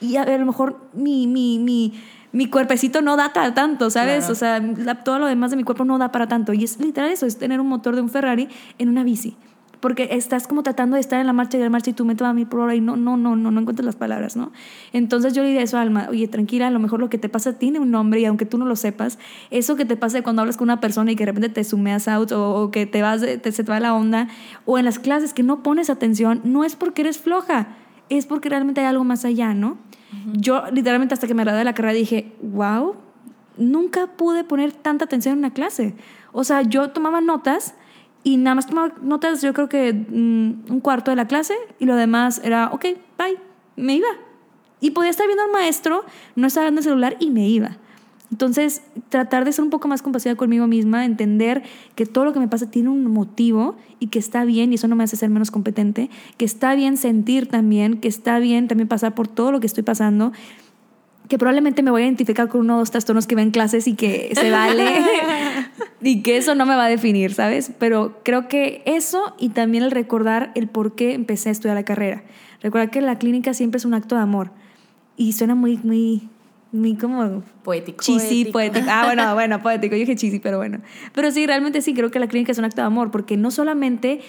y 0.00 0.16
a, 0.16 0.22
a 0.22 0.38
lo 0.38 0.46
mejor 0.46 0.78
mi, 0.94 1.26
mi, 1.26 1.58
mi, 1.58 2.00
mi 2.32 2.46
cuerpecito 2.46 3.02
no 3.02 3.16
da 3.16 3.32
para 3.32 3.52
tanto, 3.52 3.90
¿sabes? 3.90 4.18
Claro. 4.26 4.32
O 4.32 4.36
sea, 4.36 4.60
la- 4.60 5.02
todo 5.02 5.18
lo 5.18 5.26
demás 5.26 5.50
de 5.50 5.56
mi 5.56 5.64
cuerpo 5.64 5.84
no 5.84 5.98
da 5.98 6.12
para 6.12 6.28
tanto. 6.28 6.52
Y 6.52 6.62
es 6.64 6.78
literal 6.78 7.10
eso, 7.10 7.26
es 7.26 7.36
tener 7.38 7.60
un 7.60 7.66
motor 7.66 7.96
de 7.96 8.02
un 8.02 8.08
Ferrari 8.08 8.48
en 8.78 8.88
una 8.88 9.02
bici. 9.02 9.36
Porque 9.80 10.08
estás 10.12 10.46
como 10.46 10.62
tratando 10.62 10.94
de 10.94 11.00
estar 11.00 11.20
en 11.20 11.26
la 11.26 11.32
marcha 11.32 11.56
y 11.56 11.60
la 11.60 11.70
marcha 11.70 11.90
y 11.90 11.92
tu 11.94 12.04
mente 12.04 12.22
va 12.22 12.30
a 12.30 12.34
mil 12.34 12.46
por 12.46 12.60
hora 12.60 12.74
y 12.74 12.80
no, 12.80 12.96
no, 12.96 13.16
no, 13.16 13.34
no, 13.34 13.50
no 13.50 13.60
encuentras 13.60 13.84
las 13.86 13.96
palabras, 13.96 14.36
¿no? 14.36 14.52
Entonces 14.92 15.32
yo 15.32 15.42
le 15.42 15.48
diría 15.48 15.62
eso 15.62 15.78
a 15.78 15.80
Alma, 15.80 16.08
oye, 16.10 16.28
tranquila, 16.28 16.66
a 16.66 16.70
lo 16.70 16.78
mejor 16.78 17.00
lo 17.00 17.08
que 17.08 17.18
te 17.18 17.28
pasa 17.28 17.54
tiene 17.54 17.78
un 17.78 17.90
nombre 17.90 18.20
y 18.20 18.26
aunque 18.26 18.44
tú 18.44 18.58
no 18.58 18.66
lo 18.66 18.76
sepas, 18.76 19.18
eso 19.50 19.76
que 19.76 19.84
te 19.84 19.96
pasa 19.96 20.22
cuando 20.22 20.42
hablas 20.42 20.56
con 20.56 20.66
una 20.66 20.80
persona 20.80 21.12
y 21.12 21.16
que 21.16 21.24
de 21.24 21.32
repente 21.32 21.48
te 21.48 21.64
sumeas 21.64 22.08
out 22.08 22.32
o, 22.32 22.62
o 22.62 22.70
que 22.70 22.86
te 22.86 23.02
vas, 23.02 23.20
te, 23.20 23.52
se 23.52 23.64
te 23.64 23.70
va 23.70 23.80
la 23.80 23.94
onda, 23.94 24.28
o 24.66 24.78
en 24.78 24.84
las 24.84 24.98
clases 24.98 25.32
que 25.32 25.42
no 25.42 25.62
pones 25.62 25.90
atención, 25.90 26.40
no 26.44 26.64
es 26.64 26.76
porque 26.76 27.02
eres 27.02 27.18
floja, 27.18 27.68
es 28.10 28.26
porque 28.26 28.48
realmente 28.48 28.80
hay 28.80 28.86
algo 28.86 29.04
más 29.04 29.24
allá, 29.24 29.54
¿no? 29.54 29.78
Yo 30.34 30.64
literalmente 30.72 31.14
hasta 31.14 31.28
que 31.28 31.34
me 31.34 31.44
gradué 31.44 31.60
de 31.60 31.64
la 31.64 31.72
carrera 31.72 31.94
dije, 31.94 32.32
wow, 32.42 32.96
nunca 33.56 34.08
pude 34.08 34.42
poner 34.42 34.72
tanta 34.72 35.04
atención 35.04 35.34
en 35.34 35.38
una 35.38 35.52
clase. 35.52 35.94
O 36.32 36.42
sea, 36.42 36.62
yo 36.62 36.90
tomaba 36.90 37.20
notas 37.20 37.74
y 38.22 38.36
nada 38.36 38.54
más 38.54 38.66
tomaba 38.66 38.94
notas, 39.02 39.40
yo 39.42 39.54
creo 39.54 39.68
que 39.68 39.92
mm, 39.92 40.72
un 40.72 40.80
cuarto 40.80 41.10
de 41.10 41.16
la 41.16 41.26
clase 41.26 41.54
y 41.78 41.86
lo 41.86 41.96
demás 41.96 42.40
era, 42.44 42.70
ok, 42.72 42.84
bye, 43.18 43.38
me 43.76 43.96
iba. 43.96 44.08
Y 44.80 44.90
podía 44.90 45.10
estar 45.10 45.26
viendo 45.26 45.44
al 45.44 45.50
maestro, 45.50 46.04
no 46.36 46.46
estaba 46.46 46.64
viendo 46.64 46.80
el 46.80 46.84
celular 46.84 47.16
y 47.20 47.30
me 47.30 47.48
iba. 47.48 47.76
Entonces, 48.30 48.82
tratar 49.08 49.44
de 49.44 49.52
ser 49.52 49.64
un 49.64 49.70
poco 49.70 49.88
más 49.88 50.02
compasiva 50.02 50.36
conmigo 50.36 50.66
misma, 50.68 51.04
entender 51.04 51.62
que 51.96 52.06
todo 52.06 52.24
lo 52.24 52.32
que 52.32 52.38
me 52.38 52.46
pasa 52.46 52.70
tiene 52.70 52.88
un 52.88 53.04
motivo 53.06 53.76
y 53.98 54.06
que 54.06 54.20
está 54.20 54.44
bien, 54.44 54.70
y 54.70 54.76
eso 54.76 54.86
no 54.86 54.94
me 54.94 55.02
hace 55.02 55.16
ser 55.16 55.30
menos 55.30 55.50
competente, 55.50 56.10
que 56.36 56.44
está 56.44 56.74
bien 56.76 56.96
sentir 56.96 57.48
también, 57.48 57.98
que 57.98 58.08
está 58.08 58.38
bien 58.38 58.68
también 58.68 58.86
pasar 58.86 59.14
por 59.14 59.26
todo 59.26 59.50
lo 59.50 59.58
que 59.58 59.66
estoy 59.66 59.82
pasando, 59.82 60.32
que 61.28 61.38
probablemente 61.38 61.82
me 61.82 61.90
voy 61.90 62.02
a 62.02 62.04
identificar 62.06 62.48
con 62.48 62.62
uno 62.62 62.76
o 62.76 62.78
dos 62.78 62.90
trastornos 62.90 63.26
que 63.26 63.34
ven 63.34 63.50
clases 63.50 63.86
y 63.88 63.94
que 63.94 64.32
se 64.34 64.50
vale 64.50 64.84
y 66.02 66.22
que 66.22 66.36
eso 66.36 66.54
no 66.54 66.66
me 66.66 66.74
va 66.74 66.86
a 66.86 66.88
definir, 66.88 67.34
¿sabes? 67.34 67.72
Pero 67.78 68.20
creo 68.22 68.48
que 68.48 68.82
eso 68.86 69.34
y 69.38 69.50
también 69.50 69.84
el 69.84 69.90
recordar 69.90 70.52
el 70.54 70.68
por 70.68 70.94
qué 70.94 71.14
empecé 71.14 71.48
a 71.50 71.52
estudiar 71.52 71.76
la 71.76 71.84
carrera. 71.84 72.22
Recordar 72.62 72.90
que 72.90 73.00
la 73.00 73.18
clínica 73.18 73.54
siempre 73.54 73.78
es 73.78 73.84
un 73.84 73.94
acto 73.94 74.14
de 74.14 74.22
amor 74.22 74.50
y 75.16 75.32
suena 75.32 75.54
muy, 75.54 75.78
muy, 75.82 76.28
muy 76.72 76.96
como 76.96 77.42
Poético. 77.62 78.02
cheesy, 78.02 78.46
Poético. 78.46 78.52
poético. 78.52 78.86
Ah, 78.90 79.04
bueno, 79.06 79.34
bueno, 79.34 79.62
poético. 79.62 79.94
Yo 79.94 80.00
dije 80.00 80.16
cheesy, 80.16 80.38
pero 80.38 80.58
bueno. 80.58 80.80
Pero 81.14 81.30
sí, 81.30 81.46
realmente 81.46 81.82
sí, 81.82 81.94
creo 81.94 82.10
que 82.10 82.18
la 82.18 82.28
clínica 82.28 82.52
es 82.52 82.58
un 82.58 82.64
acto 82.64 82.80
de 82.80 82.86
amor 82.86 83.10
porque 83.10 83.36
no 83.36 83.50
solamente 83.50 84.20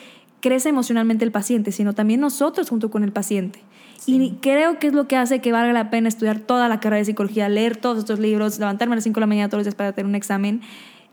crece 0.41 0.69
emocionalmente 0.69 1.23
el 1.23 1.31
paciente, 1.31 1.71
sino 1.71 1.93
también 1.93 2.19
nosotros 2.19 2.69
junto 2.69 2.89
con 2.89 3.03
el 3.03 3.11
paciente. 3.11 3.59
Y 4.07 4.31
creo 4.41 4.79
que 4.79 4.87
es 4.87 4.93
lo 4.93 5.07
que 5.07 5.15
hace 5.15 5.41
que 5.41 5.51
valga 5.51 5.73
la 5.73 5.91
pena 5.91 6.07
estudiar 6.07 6.39
toda 6.39 6.67
la 6.67 6.79
carrera 6.79 6.97
de 6.97 7.05
psicología, 7.05 7.47
leer 7.49 7.77
todos 7.77 7.99
estos 7.99 8.17
libros, 8.17 8.57
levantarme 8.57 8.93
a 8.93 8.95
las 8.95 9.03
5 9.03 9.15
de 9.15 9.21
la 9.21 9.27
mañana 9.27 9.47
todos 9.47 9.59
los 9.59 9.65
días 9.65 9.75
para 9.75 9.93
tener 9.93 10.09
un 10.09 10.15
examen. 10.15 10.61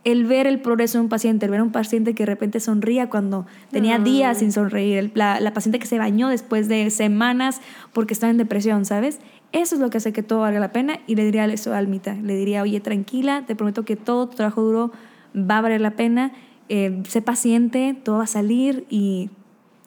El 0.04 0.24
ver 0.26 0.46
el 0.46 0.60
progreso 0.60 0.98
de 0.98 1.02
un 1.02 1.08
paciente, 1.08 1.46
el 1.46 1.50
ver 1.50 1.60
a 1.60 1.62
un 1.64 1.72
paciente 1.72 2.14
que 2.14 2.22
de 2.22 2.26
repente 2.26 2.60
sonría 2.60 3.10
cuando 3.10 3.46
tenía 3.70 3.98
días 3.98 4.38
sin 4.38 4.52
sonreír, 4.52 4.96
el- 4.96 5.12
la, 5.14 5.40
la 5.40 5.52
paciente 5.52 5.78
que 5.78 5.86
se 5.86 5.98
bañó 5.98 6.28
después 6.28 6.68
de 6.68 6.88
semanas 6.90 7.60
porque 7.92 8.14
estaba 8.14 8.30
en 8.30 8.38
depresión, 8.38 8.84
¿sabes? 8.84 9.18
Eso 9.52 9.74
es 9.74 9.80
lo 9.80 9.90
que 9.90 9.98
hace 9.98 10.12
que 10.12 10.22
todo 10.22 10.40
valga 10.40 10.60
la 10.60 10.72
pena 10.72 10.98
y 11.06 11.14
le 11.16 11.24
diría 11.24 11.44
eso 11.46 11.74
a 11.74 11.78
Almita. 11.78 12.14
Le 12.14 12.36
diría, 12.36 12.62
oye, 12.62 12.80
tranquila, 12.80 13.44
te 13.46 13.56
prometo 13.56 13.84
que 13.84 13.96
todo 13.96 14.28
tu 14.28 14.36
trabajo 14.36 14.62
duro 14.62 14.92
va 15.34 15.58
a 15.58 15.60
valer 15.62 15.80
la 15.80 15.90
pena, 15.92 16.32
eh, 16.68 17.02
sé 17.08 17.20
paciente, 17.22 17.96
todo 18.02 18.18
va 18.18 18.24
a 18.24 18.28
salir 18.28 18.86
y 18.90 19.30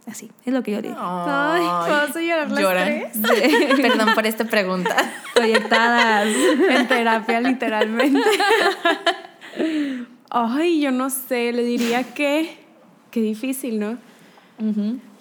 así. 0.08 0.30
Es 0.46 0.54
lo 0.54 0.62
que 0.64 0.72
yo 0.72 0.78
le 0.78 0.90
diría. 0.90 0.98
Ay, 1.00 1.64
¿vas 1.66 2.16
a 2.16 2.22
llorar 2.22 2.50
las 2.52 3.12
tres? 3.22 3.82
Perdón 3.82 4.10
por 4.14 4.26
esta 4.28 4.46
pregunta. 4.46 4.96
Proyectadas. 5.36 6.28
en 6.70 6.88
terapia, 6.88 7.40
literalmente. 7.42 8.20
Ay, 10.30 10.80
yo 10.82 10.92
no 10.92 11.10
sé, 11.10 11.52
le 11.52 11.64
diría 11.64 12.04
que. 12.04 12.58
Qué 13.12 13.22
difícil, 13.22 13.80
¿no? 13.80 13.98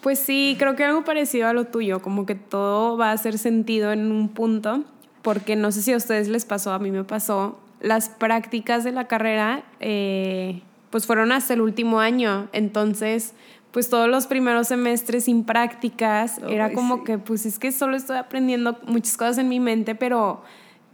Pues 0.00 0.18
sí, 0.18 0.56
creo 0.58 0.76
que 0.76 0.84
algo 0.84 1.04
parecido 1.04 1.48
a 1.48 1.52
lo 1.52 1.64
tuyo, 1.66 2.00
como 2.00 2.24
que 2.24 2.34
todo 2.34 2.96
va 2.96 3.10
a 3.10 3.12
hacer 3.12 3.36
sentido 3.38 3.92
en 3.92 4.12
un 4.12 4.28
punto, 4.28 4.84
porque 5.22 5.56
no 5.56 5.72
sé 5.72 5.82
si 5.82 5.92
a 5.92 5.96
ustedes 5.96 6.28
les 6.28 6.44
pasó, 6.44 6.72
a 6.72 6.78
mí 6.78 6.90
me 6.90 7.04
pasó, 7.04 7.58
las 7.80 8.08
prácticas 8.08 8.84
de 8.84 8.92
la 8.92 9.08
carrera, 9.08 9.64
eh, 9.80 10.62
pues 10.90 11.06
fueron 11.06 11.32
hasta 11.32 11.54
el 11.54 11.60
último 11.62 12.00
año, 12.00 12.48
entonces, 12.52 13.34
pues 13.72 13.90
todos 13.90 14.08
los 14.08 14.26
primeros 14.26 14.68
semestres 14.68 15.24
sin 15.24 15.44
prácticas, 15.44 16.38
era 16.48 16.66
Ay, 16.66 16.74
como 16.74 16.98
sí. 16.98 17.04
que, 17.04 17.18
pues 17.18 17.44
es 17.46 17.58
que 17.58 17.72
solo 17.72 17.96
estoy 17.96 18.16
aprendiendo 18.18 18.78
muchas 18.86 19.16
cosas 19.16 19.38
en 19.38 19.48
mi 19.48 19.60
mente, 19.60 19.94
pero 19.94 20.42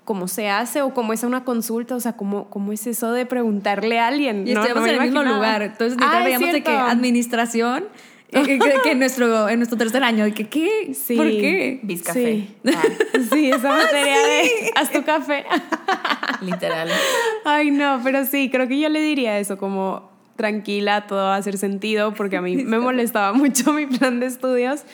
cómo 0.06 0.26
se 0.28 0.48
hace 0.48 0.80
o 0.80 0.94
cómo 0.94 1.12
es 1.12 1.22
una 1.24 1.44
consulta, 1.44 1.94
o 1.94 2.00
sea, 2.00 2.14
cómo, 2.14 2.48
cómo 2.48 2.72
es 2.72 2.86
eso 2.86 3.12
de 3.12 3.26
preguntarle 3.26 3.98
a 3.98 4.06
alguien. 4.06 4.48
Y 4.48 4.54
No, 4.54 4.62
estuvimos 4.62 4.82
no 4.88 4.88
en 4.88 4.94
el 4.94 5.00
mismo 5.10 5.22
lugar. 5.22 5.60
Entonces, 5.60 5.98
Ah, 6.00 6.22
veíamos 6.24 6.50
de 6.52 6.62
que 6.62 6.70
administración, 6.70 7.84
eh, 8.32 8.42
que, 8.42 8.58
que- 8.58 8.74
que 8.82 8.90
en, 8.92 8.98
nuestro, 9.00 9.48
en 9.48 9.58
nuestro 9.58 9.76
tercer 9.76 10.02
año, 10.02 10.24
de 10.24 10.32
que, 10.32 10.48
¿qué? 10.48 10.94
Sí. 10.94 11.16
¿Por 11.16 11.26
qué? 11.26 11.80
Bizcafé. 11.82 12.24
Sí. 12.24 12.56
Ah, 12.74 12.82
Sí, 13.32 13.50
esa 13.50 13.68
materia 13.68 14.18
de 14.18 14.50
haz 14.76 14.90
tu 14.90 15.02
café. 15.04 15.44
literal. 16.40 16.88
Ay, 17.44 17.70
no, 17.70 18.00
pero 18.02 18.24
sí, 18.24 18.48
creo 18.50 18.66
que 18.68 18.78
yo 18.80 18.88
le 18.88 19.00
diría 19.00 19.38
eso, 19.38 19.58
como 19.58 20.10
tranquila, 20.36 21.06
todo 21.06 21.18
va 21.18 21.34
a 21.34 21.38
hacer 21.38 21.58
sentido, 21.58 22.14
porque 22.14 22.36
a 22.36 22.42
mí 22.42 22.56
me 22.64 22.78
molestaba 22.78 23.32
mucho 23.32 23.72
mi 23.72 23.86
plan 23.86 24.20
de 24.20 24.26
estudios. 24.26 24.84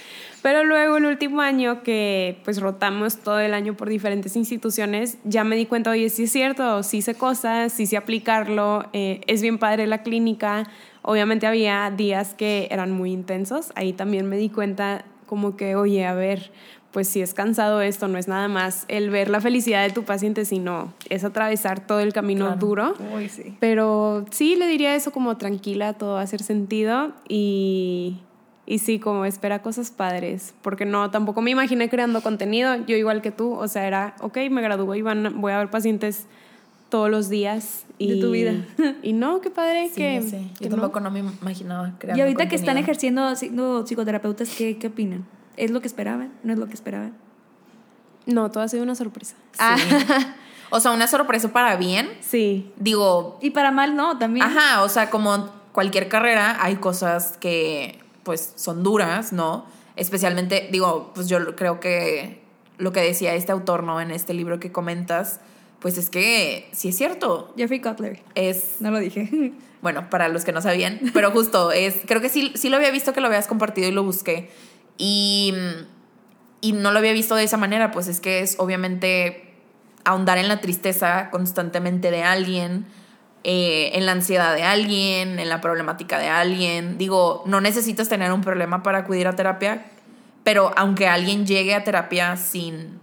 Pero 0.43 0.65
luego 0.65 0.97
el 0.97 1.05
último 1.05 1.41
año 1.41 1.85
que 1.85 2.41
pues 2.43 2.61
rotamos 2.61 3.19
todo 3.19 3.39
el 3.39 3.55
año 3.55 3.77
por 3.77 3.89
diferentes 3.89 4.35
instituciones, 4.35 5.19
ya 5.23 5.45
me 5.45 5.55
di 5.55 5.67
cuenta, 5.67 5.91
oye, 5.91 6.09
sí 6.11 6.25
es 6.25 6.33
cierto, 6.33 6.83
sí 6.83 7.01
sé 7.01 7.15
cosas, 7.15 7.73
sí 7.73 7.87
sé 7.87 7.97
aplicarlo, 7.97 8.87
eh, 8.93 9.21
es 9.29 9.41
bien 9.41 9.59
padre 9.59 9.87
la 9.87 10.03
clínica. 10.03 10.69
Obviamente 11.03 11.47
había 11.47 11.93
días 11.97 12.35
que 12.35 12.67
eran 12.71 12.91
muy 12.91 13.13
intensos, 13.13 13.71
ahí 13.77 13.93
también 13.93 14.29
me 14.29 14.37
di 14.37 14.49
cuenta 14.49 15.05
como 15.27 15.57
que, 15.57 15.77
oye, 15.77 16.05
a 16.05 16.15
ver, 16.15 16.51
pues 16.93 17.09
si 17.09 17.23
es 17.23 17.33
cansado 17.35 17.81
esto, 17.81 18.07
no 18.07 18.19
es 18.19 18.29
nada 18.29 18.49
más 18.49 18.85
el 18.89 19.09
ver 19.11 19.31
la 19.31 19.41
felicidad 19.41 19.83
de 19.83 19.91
tu 19.95 20.05
paciente, 20.05 20.45
sino 20.45 20.93
es 21.09 21.25
atravesar 21.25 21.87
todo 21.87 22.01
el 22.01 22.13
camino 22.13 22.45
Claro. 22.47 22.61
duro. 22.61 22.95
Uy, 23.17 23.29
sí. 23.31 23.57
Pero 23.61 24.27
sí 24.31 24.57
le 24.57 24.67
diría 24.69 24.95
eso 24.95 25.11
como 25.11 25.37
tranquila, 25.39 25.95
todo 25.95 26.15
va 26.15 26.21
a 26.21 26.25
hacer 26.25 26.43
sentido 26.43 27.13
y, 27.29 28.19
y 28.67 28.79
sí, 28.79 28.99
como 28.99 29.25
espera 29.25 29.63
cosas 29.63 29.91
padres, 29.91 30.55
porque 30.63 30.85
no, 30.85 31.11
tampoco 31.11 31.41
me 31.41 31.51
imaginé 31.51 31.89
creando 31.89 32.21
contenido, 32.23 32.77
yo 32.87 32.95
igual 32.97 33.23
que 33.23 33.31
tú, 33.31 33.55
o 33.55 33.69
sea, 33.69 33.87
era, 33.87 34.15
ok, 34.21 34.37
me 34.51 34.61
gradúo 34.61 34.95
y 34.95 35.01
van, 35.03 35.41
voy 35.41 35.53
a 35.53 35.59
ver 35.59 35.71
pacientes 35.71 36.27
todos 36.91 37.09
los 37.09 37.31
días. 37.31 37.87
Y, 37.97 38.17
De 38.17 38.21
tu 38.21 38.33
vida. 38.33 38.53
Y 39.03 39.15
no, 39.15 39.41
qué 39.41 39.49
padre 39.49 39.89
Sí, 39.89 39.95
que, 39.95 40.21
que 40.59 40.65
Yo 40.65 40.71
no. 40.71 40.77
tampoco 40.77 41.01
no 41.01 41.11
me 41.11 41.21
imaginaba 41.21 41.93
crear 41.99 42.19
Y 42.19 42.21
ahorita 42.21 42.49
que 42.51 42.57
están 42.57 42.77
ejerciendo 42.77 43.35
siendo 43.37 43.85
psicoterapeutas, 43.87 44.51
¿qué, 44.55 44.77
¿qué 44.77 44.89
opinan? 44.89 45.25
¿Es 45.57 45.71
lo 45.71 45.81
que 45.81 45.87
esperaban? 45.87 46.33
¿No 46.43 46.53
es 46.53 46.59
lo 46.59 46.67
que 46.67 46.75
esperaban? 46.75 47.17
No, 48.27 48.51
todo 48.51 48.63
ha 48.63 48.69
sido 48.69 48.83
una 48.83 48.95
sorpresa. 48.95 49.37
O 50.75 50.81
sea, 50.81 50.93
una 50.93 51.07
sorpresa 51.07 51.53
para 51.53 51.77
bien. 51.77 52.09
Sí, 52.21 52.73
Digo, 52.79 53.39
Y 53.43 53.51
para 53.51 53.71
mal, 53.71 53.95
no, 53.95 54.17
también. 54.17 54.47
Ajá, 54.47 54.83
o 54.83 54.89
sea, 54.89 55.11
como 55.11 55.51
cualquier 55.73 56.09
carrera, 56.09 56.57
hay 56.65 56.77
cosas 56.77 57.37
que 57.37 57.99
pues 58.23 58.55
son 58.57 58.83
duras, 58.83 59.35
¿no? 59.35 59.67
Especialmente, 59.97 60.71
digo, 60.73 61.11
pues 61.15 61.29
yo 61.29 61.57
creo 61.57 61.79
que 61.79 62.41
lo 62.79 62.91
que 62.91 63.01
decía 63.01 63.35
este 63.35 63.53
autor, 63.53 63.83
¿no? 63.83 64.01
En 64.01 64.11
este 64.11 64.33
libro 64.33 64.61
que 64.61 64.73
comentas, 64.73 65.41
pues 65.79 65.99
es 65.99 66.09
que 66.09 66.71
sí 66.73 66.89
es 66.89 66.97
cierto. 66.97 67.53
Jeffrey 67.55 67.83
Cutler. 67.83 68.23
Es, 68.35 68.77
No 68.81 68.91
lo 68.91 68.99
dije. 68.99 69.53
bueno, 69.83 70.09
para 70.09 70.29
los 70.29 70.47
que 70.47 70.53
no 70.53 70.63
sabían, 70.63 71.01
pero 71.13 71.33
justo 71.33 71.71
es, 71.71 71.97
creo 72.07 72.23
que 72.23 72.31
sí, 72.31 72.51
sí 72.55 72.71
lo 72.71 72.79
había 72.79 72.91
visto 72.91 73.13
que 73.13 73.21
lo 73.21 73.27
habías 73.27 73.47
compartido 73.47 73.89
y 73.89 73.93
lo 73.93 74.05
busqué. 74.05 74.51
Y, 74.99 75.55
y 76.61 76.73
no 76.73 76.93
lo 76.93 76.99
había 76.99 77.13
visto 77.13 77.35
de 77.35 77.45
esa 77.45 77.57
manera, 77.57 77.91
pues 77.91 78.09
es 78.09 78.21
que 78.21 78.41
es 78.41 78.57
obviamente 78.59 79.55
ahondar 80.05 80.39
en 80.39 80.49
la 80.49 80.61
tristeza 80.61 81.31
constantemente 81.31 82.11
de 82.11 82.25
alguien 82.25 82.87
eh, 83.45 83.91
en 83.95 84.07
la 84.07 84.13
ansiedad 84.13 84.55
de 84.55 84.63
alguien, 84.63 85.41
en 85.41 85.49
la 85.49 85.61
problemática 85.61 86.21
de 86.21 86.29
alguien. 86.29 86.97
Digo, 86.97 87.43
no 87.45 87.61
necesitas 87.61 88.09
tener 88.09 88.33
un 88.33 88.41
problema 88.41 88.85
para 88.85 88.99
acudir 88.99 89.27
a 89.27 89.35
terapia, 89.35 89.85
pero 90.45 90.73
aunque 90.77 91.09
alguien 91.09 91.45
llegue 91.45 91.75
a 91.75 91.83
terapia 91.83 92.37
sin, 92.37 93.01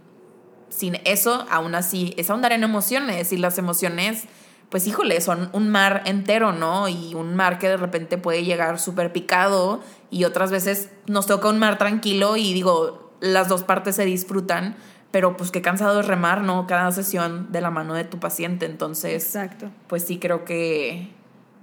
sin 0.70 0.98
eso, 1.04 1.46
aún 1.50 1.74
así 1.74 2.14
es 2.16 2.30
ahondar 2.30 2.52
en 2.52 2.62
emociones 2.62 3.34
y 3.34 3.36
las 3.36 3.58
emociones, 3.58 4.24
pues 4.70 4.86
híjole, 4.86 5.20
son 5.20 5.50
un 5.52 5.68
mar 5.68 6.02
entero, 6.06 6.52
¿no? 6.52 6.88
Y 6.88 7.14
un 7.14 7.36
mar 7.36 7.58
que 7.58 7.68
de 7.68 7.76
repente 7.76 8.18
puede 8.18 8.44
llegar 8.44 8.78
súper 8.78 9.12
picado 9.12 9.80
y 10.10 10.24
otras 10.24 10.50
veces 10.50 10.90
nos 11.06 11.26
toca 11.26 11.48
un 11.48 11.58
mar 11.58 11.76
tranquilo 11.76 12.36
y 12.36 12.52
digo, 12.54 13.12
las 13.20 13.48
dos 13.48 13.64
partes 13.64 13.96
se 13.96 14.04
disfrutan 14.04 14.76
pero 15.10 15.36
pues 15.36 15.50
qué 15.50 15.60
cansado 15.60 16.00
es 16.00 16.06
remar, 16.06 16.42
¿no? 16.42 16.66
Cada 16.66 16.92
sesión 16.92 17.50
de 17.50 17.60
la 17.60 17.70
mano 17.70 17.94
de 17.94 18.04
tu 18.04 18.18
paciente, 18.18 18.66
entonces... 18.66 19.24
Exacto. 19.24 19.70
Pues 19.88 20.04
sí, 20.04 20.18
creo 20.18 20.44
que, 20.44 21.08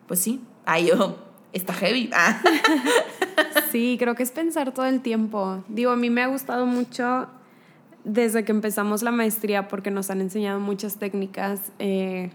pues 0.07 0.19
sí, 0.19 0.41
ahí 0.65 0.87
yo, 0.87 1.17
está 1.53 1.73
heavy. 1.73 2.09
Ah. 2.13 2.41
sí, 3.71 3.95
creo 3.97 4.15
que 4.15 4.23
es 4.23 4.31
pensar 4.31 4.73
todo 4.73 4.85
el 4.85 5.01
tiempo. 5.01 5.63
Digo, 5.69 5.91
a 5.91 5.95
mí 5.95 6.09
me 6.09 6.23
ha 6.23 6.27
gustado 6.27 6.65
mucho 6.65 7.27
desde 8.03 8.43
que 8.43 8.51
empezamos 8.51 9.01
la 9.01 9.11
maestría 9.11 9.67
porque 9.67 9.91
nos 9.91 10.09
han 10.09 10.21
enseñado 10.21 10.59
muchas 10.59 10.97
técnicas 10.97 11.71
eh, 11.79 12.31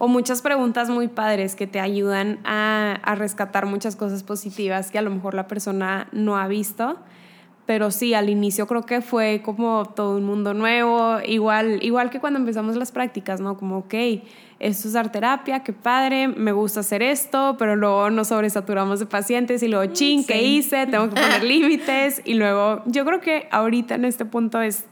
o 0.00 0.08
muchas 0.08 0.42
preguntas 0.42 0.90
muy 0.90 1.06
padres 1.06 1.54
que 1.54 1.68
te 1.68 1.78
ayudan 1.78 2.40
a, 2.44 2.98
a 3.04 3.14
rescatar 3.14 3.66
muchas 3.66 3.94
cosas 3.94 4.24
positivas 4.24 4.90
que 4.90 4.98
a 4.98 5.02
lo 5.02 5.10
mejor 5.10 5.34
la 5.34 5.46
persona 5.46 6.08
no 6.10 6.36
ha 6.36 6.48
visto 6.48 6.98
pero 7.70 7.92
sí, 7.92 8.14
al 8.14 8.28
inicio 8.28 8.66
creo 8.66 8.82
que 8.82 9.00
fue 9.00 9.42
como 9.44 9.84
todo 9.84 10.16
un 10.16 10.24
mundo 10.24 10.54
nuevo, 10.54 11.18
igual, 11.24 11.78
igual 11.84 12.10
que 12.10 12.18
cuando 12.18 12.40
empezamos 12.40 12.74
las 12.74 12.90
prácticas, 12.90 13.40
¿no? 13.40 13.56
Como, 13.56 13.78
ok, 13.78 13.94
esto 14.58 14.88
es 14.88 14.96
art 14.96 15.12
terapia, 15.12 15.62
qué 15.62 15.72
padre, 15.72 16.26
me 16.26 16.50
gusta 16.50 16.80
hacer 16.80 17.00
esto, 17.00 17.54
pero 17.60 17.76
luego 17.76 18.10
nos 18.10 18.26
sobresaturamos 18.26 18.98
de 18.98 19.06
pacientes 19.06 19.62
y 19.62 19.68
luego, 19.68 19.88
mm, 19.88 19.92
ching, 19.92 20.26
¿qué 20.26 20.42
hice? 20.42 20.88
Tengo 20.88 21.10
que 21.10 21.14
poner 21.14 21.44
límites 21.44 22.22
y 22.24 22.34
luego, 22.34 22.82
yo 22.86 23.04
creo 23.04 23.20
que 23.20 23.46
ahorita 23.52 23.94
en 23.94 24.04
este 24.04 24.24
punto 24.24 24.60
es 24.60 24.86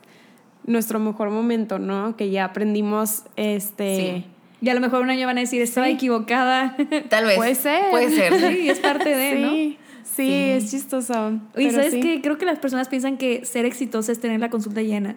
nuestro 0.64 1.00
mejor 1.00 1.30
momento, 1.30 1.80
¿no? 1.80 2.16
Que 2.16 2.30
ya 2.30 2.44
aprendimos, 2.44 3.24
este... 3.34 4.24
Y 4.60 4.68
a 4.68 4.74
lo 4.74 4.80
mejor 4.80 5.02
un 5.02 5.10
año 5.10 5.26
van 5.26 5.38
a 5.38 5.42
decir, 5.42 5.62
estaba 5.62 5.88
equivocada. 5.88 6.76
Tal 7.08 7.24
vez. 7.26 7.36
Puede 7.36 7.54
ser. 7.54 7.90
Puede 7.90 8.10
ser. 8.10 8.32
Sí, 8.52 8.68
es 8.68 8.78
parte 8.80 9.14
de, 9.14 9.38
¿no? 9.40 9.78
Sí, 10.04 10.32
es 10.32 10.70
chistoso. 10.70 11.38
Y 11.56 11.70
sabes 11.70 11.94
que 11.94 12.20
creo 12.20 12.38
que 12.38 12.46
las 12.46 12.58
personas 12.58 12.88
piensan 12.88 13.18
que 13.18 13.44
ser 13.44 13.64
exitosa 13.64 14.10
es 14.10 14.20
tener 14.20 14.40
la 14.40 14.50
consulta 14.50 14.82
llena. 14.82 15.16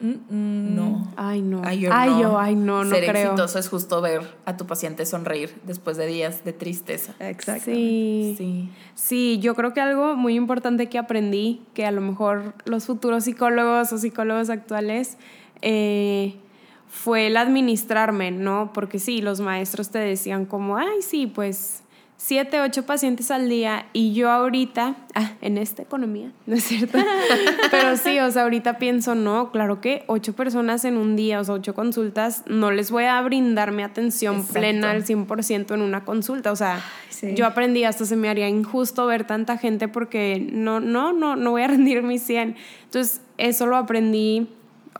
No. 0.00 1.12
Ay, 1.16 1.42
no. 1.42 1.62
Ay, 1.64 1.80
yo 1.80 1.90
ay, 1.92 2.10
no. 2.10 2.20
Yo, 2.20 2.38
ay, 2.38 2.54
no, 2.54 2.84
no 2.84 2.90
Ser 2.90 3.04
creo. 3.04 3.32
exitoso 3.32 3.58
es 3.58 3.68
justo 3.68 4.00
ver 4.00 4.22
a 4.44 4.56
tu 4.56 4.64
paciente 4.66 5.04
sonreír 5.04 5.54
después 5.66 5.96
de 5.96 6.06
días 6.06 6.44
de 6.44 6.52
tristeza. 6.52 7.14
Exacto. 7.18 7.64
Sí. 7.64 8.34
Sí. 8.38 8.68
Sí, 8.94 9.38
yo 9.40 9.54
creo 9.56 9.74
que 9.74 9.80
algo 9.80 10.14
muy 10.14 10.34
importante 10.36 10.88
que 10.88 10.98
aprendí, 10.98 11.62
que 11.74 11.84
a 11.84 11.90
lo 11.90 12.00
mejor 12.00 12.54
los 12.64 12.86
futuros 12.86 13.24
psicólogos 13.24 13.92
o 13.92 13.98
psicólogos 13.98 14.50
actuales, 14.50 15.18
eh, 15.62 16.36
fue 16.88 17.26
el 17.26 17.36
administrarme, 17.36 18.30
¿no? 18.30 18.72
Porque 18.72 18.98
sí, 18.98 19.20
los 19.20 19.40
maestros 19.40 19.90
te 19.90 19.98
decían 19.98 20.46
como, 20.46 20.76
ay, 20.76 21.02
sí, 21.02 21.26
pues 21.26 21.82
siete, 22.20 22.60
ocho 22.60 22.84
pacientes 22.84 23.30
al 23.30 23.48
día 23.48 23.86
y 23.92 24.12
yo 24.12 24.30
ahorita, 24.30 24.96
ah, 25.14 25.32
en 25.40 25.56
esta 25.56 25.82
economía, 25.82 26.32
¿no 26.46 26.56
es 26.56 26.64
cierto? 26.64 26.98
Pero 27.70 27.96
sí, 27.96 28.18
o 28.18 28.30
sea, 28.30 28.42
ahorita 28.42 28.78
pienso, 28.78 29.14
no, 29.14 29.50
claro 29.52 29.80
que 29.80 30.02
ocho 30.08 30.34
personas 30.34 30.84
en 30.84 30.96
un 30.96 31.14
día, 31.14 31.40
o 31.40 31.44
sea, 31.44 31.54
ocho 31.54 31.74
consultas, 31.74 32.42
no 32.46 32.70
les 32.72 32.90
voy 32.90 33.04
a 33.04 33.20
brindar 33.22 33.70
mi 33.72 33.84
atención 33.84 34.44
plena 34.44 34.90
al 34.90 35.04
100% 35.04 35.72
en 35.72 35.80
una 35.80 36.04
consulta, 36.04 36.50
o 36.50 36.56
sea, 36.56 36.82
sí. 37.08 37.34
yo 37.34 37.46
aprendí, 37.46 37.84
hasta 37.84 38.04
se 38.04 38.16
me 38.16 38.28
haría 38.28 38.48
injusto 38.48 39.06
ver 39.06 39.24
tanta 39.24 39.56
gente 39.56 39.86
porque 39.86 40.44
no, 40.52 40.80
no, 40.80 41.12
no, 41.12 41.36
no 41.36 41.52
voy 41.52 41.62
a 41.62 41.68
rendir 41.68 42.02
mi 42.02 42.18
100. 42.18 42.56
Entonces, 42.84 43.20
eso 43.36 43.66
lo 43.66 43.76
aprendí, 43.76 44.48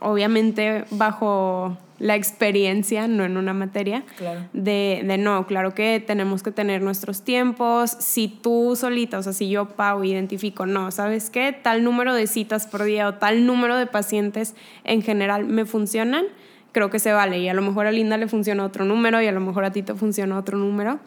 obviamente, 0.01 0.85
bajo 0.91 1.77
la 1.99 2.15
experiencia, 2.15 3.09
no 3.09 3.25
en 3.25 3.37
una 3.37 3.55
materia, 3.55 4.05
Claro. 4.17 4.41
de, 4.53 5.03
de 5.05 5.19
no, 5.19 5.47
claro 5.49 5.75
que 5.75 5.99
tenemos 6.05 6.45
que 6.45 6.53
tener 6.53 6.81
nuestros 6.81 7.23
tiempos. 7.23 7.91
Si 7.91 8.29
tú 8.29 8.77
solita, 8.77 9.19
o 9.19 9.23
sea, 9.23 9.33
si 9.33 9.49
yo, 9.51 9.71
Pau, 9.71 10.05
identifico, 10.05 10.65
no, 10.65 10.93
¿sabes 10.93 11.29
qué? 11.29 11.53
Tal 11.61 11.83
número 11.83 12.15
de 12.15 12.29
citas 12.29 12.69
por 12.69 12.85
día 12.85 13.09
o 13.09 13.15
tal 13.15 13.47
número 13.47 13.77
de 13.77 13.87
pacientes 13.87 14.55
en 14.85 15.03
general 15.03 15.45
me 15.47 15.65
funcionan, 15.65 16.27
creo 16.71 16.89
que 16.89 17.01
se 17.01 17.13
vale. 17.13 17.41
Y 17.41 17.49
a 17.49 17.55
lo 17.55 17.63
mejor 17.63 17.87
a 17.87 17.91
Linda 17.93 18.17
le 18.17 18.29
funciona 18.29 18.65
otro 18.65 18.85
número 18.85 19.21
y 19.21 19.27
a 19.27 19.33
lo 19.33 19.41
mejor 19.41 19.65
a 19.65 19.73
ti 19.73 19.83
te 19.83 19.95
funciona 19.95 20.39
otro 20.39 20.57
número. 20.57 21.01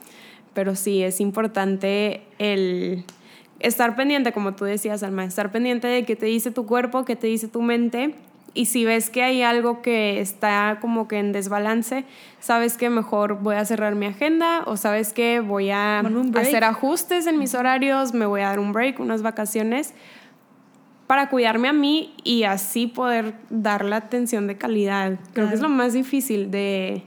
Pero 0.54 0.76
sí, 0.76 1.02
es 1.04 1.22
importante 1.22 2.24
el 2.38 3.06
estar 3.60 3.96
pendiente, 3.96 4.34
como 4.34 4.56
tú 4.56 4.66
decías, 4.66 5.04
Alma, 5.04 5.24
estar 5.24 5.54
pendiente 5.54 5.88
de 5.88 6.04
qué 6.04 6.18
te 6.18 6.26
dice 6.26 6.52
tu 6.52 6.66
cuerpo, 6.66 7.06
qué 7.06 7.16
te 7.16 7.28
dice 7.28 7.48
tu 7.48 7.62
mente 7.62 8.16
y 8.54 8.66
si 8.66 8.84
ves 8.86 9.10
que 9.10 9.24
hay 9.24 9.42
algo 9.44 9.82
que 9.82 10.20
está 10.20 10.78
como 10.82 11.08
que 11.08 11.20
en 11.20 11.32
desbalance, 11.32 12.04
sabes 12.40 12.76
que 12.78 12.90
mejor 12.90 13.40
voy 13.42 13.56
a 13.56 13.64
cerrar 13.66 13.96
mi 13.96 14.08
agenda 14.08 14.64
o 14.66 14.76
sabes 14.78 15.14
que 15.14 15.40
voy 15.40 15.70
a 15.70 16.00
hacer 16.36 16.64
ajustes 16.66 17.28
en 17.28 17.38
mis 17.40 17.56
horarios, 17.56 18.14
me 18.14 18.26
voy 18.26 18.42
a 18.42 18.48
dar 18.50 18.60
un 18.60 18.74
break, 18.74 19.00
unas 19.00 19.22
vacaciones 19.22 19.94
para 21.08 21.30
cuidarme 21.30 21.68
a 21.68 21.74
mí 21.74 22.14
y 22.24 22.44
así 22.44 22.88
poder 22.88 23.36
dar 23.50 23.84
la 23.86 23.98
atención 23.98 24.48
de 24.48 24.58
calidad. 24.58 25.14
Creo 25.14 25.34
Claro. 25.34 25.50
que 25.50 25.56
es 25.56 25.62
lo 25.62 25.70
más 25.70 25.94
difícil 25.94 26.52
de, 26.52 27.04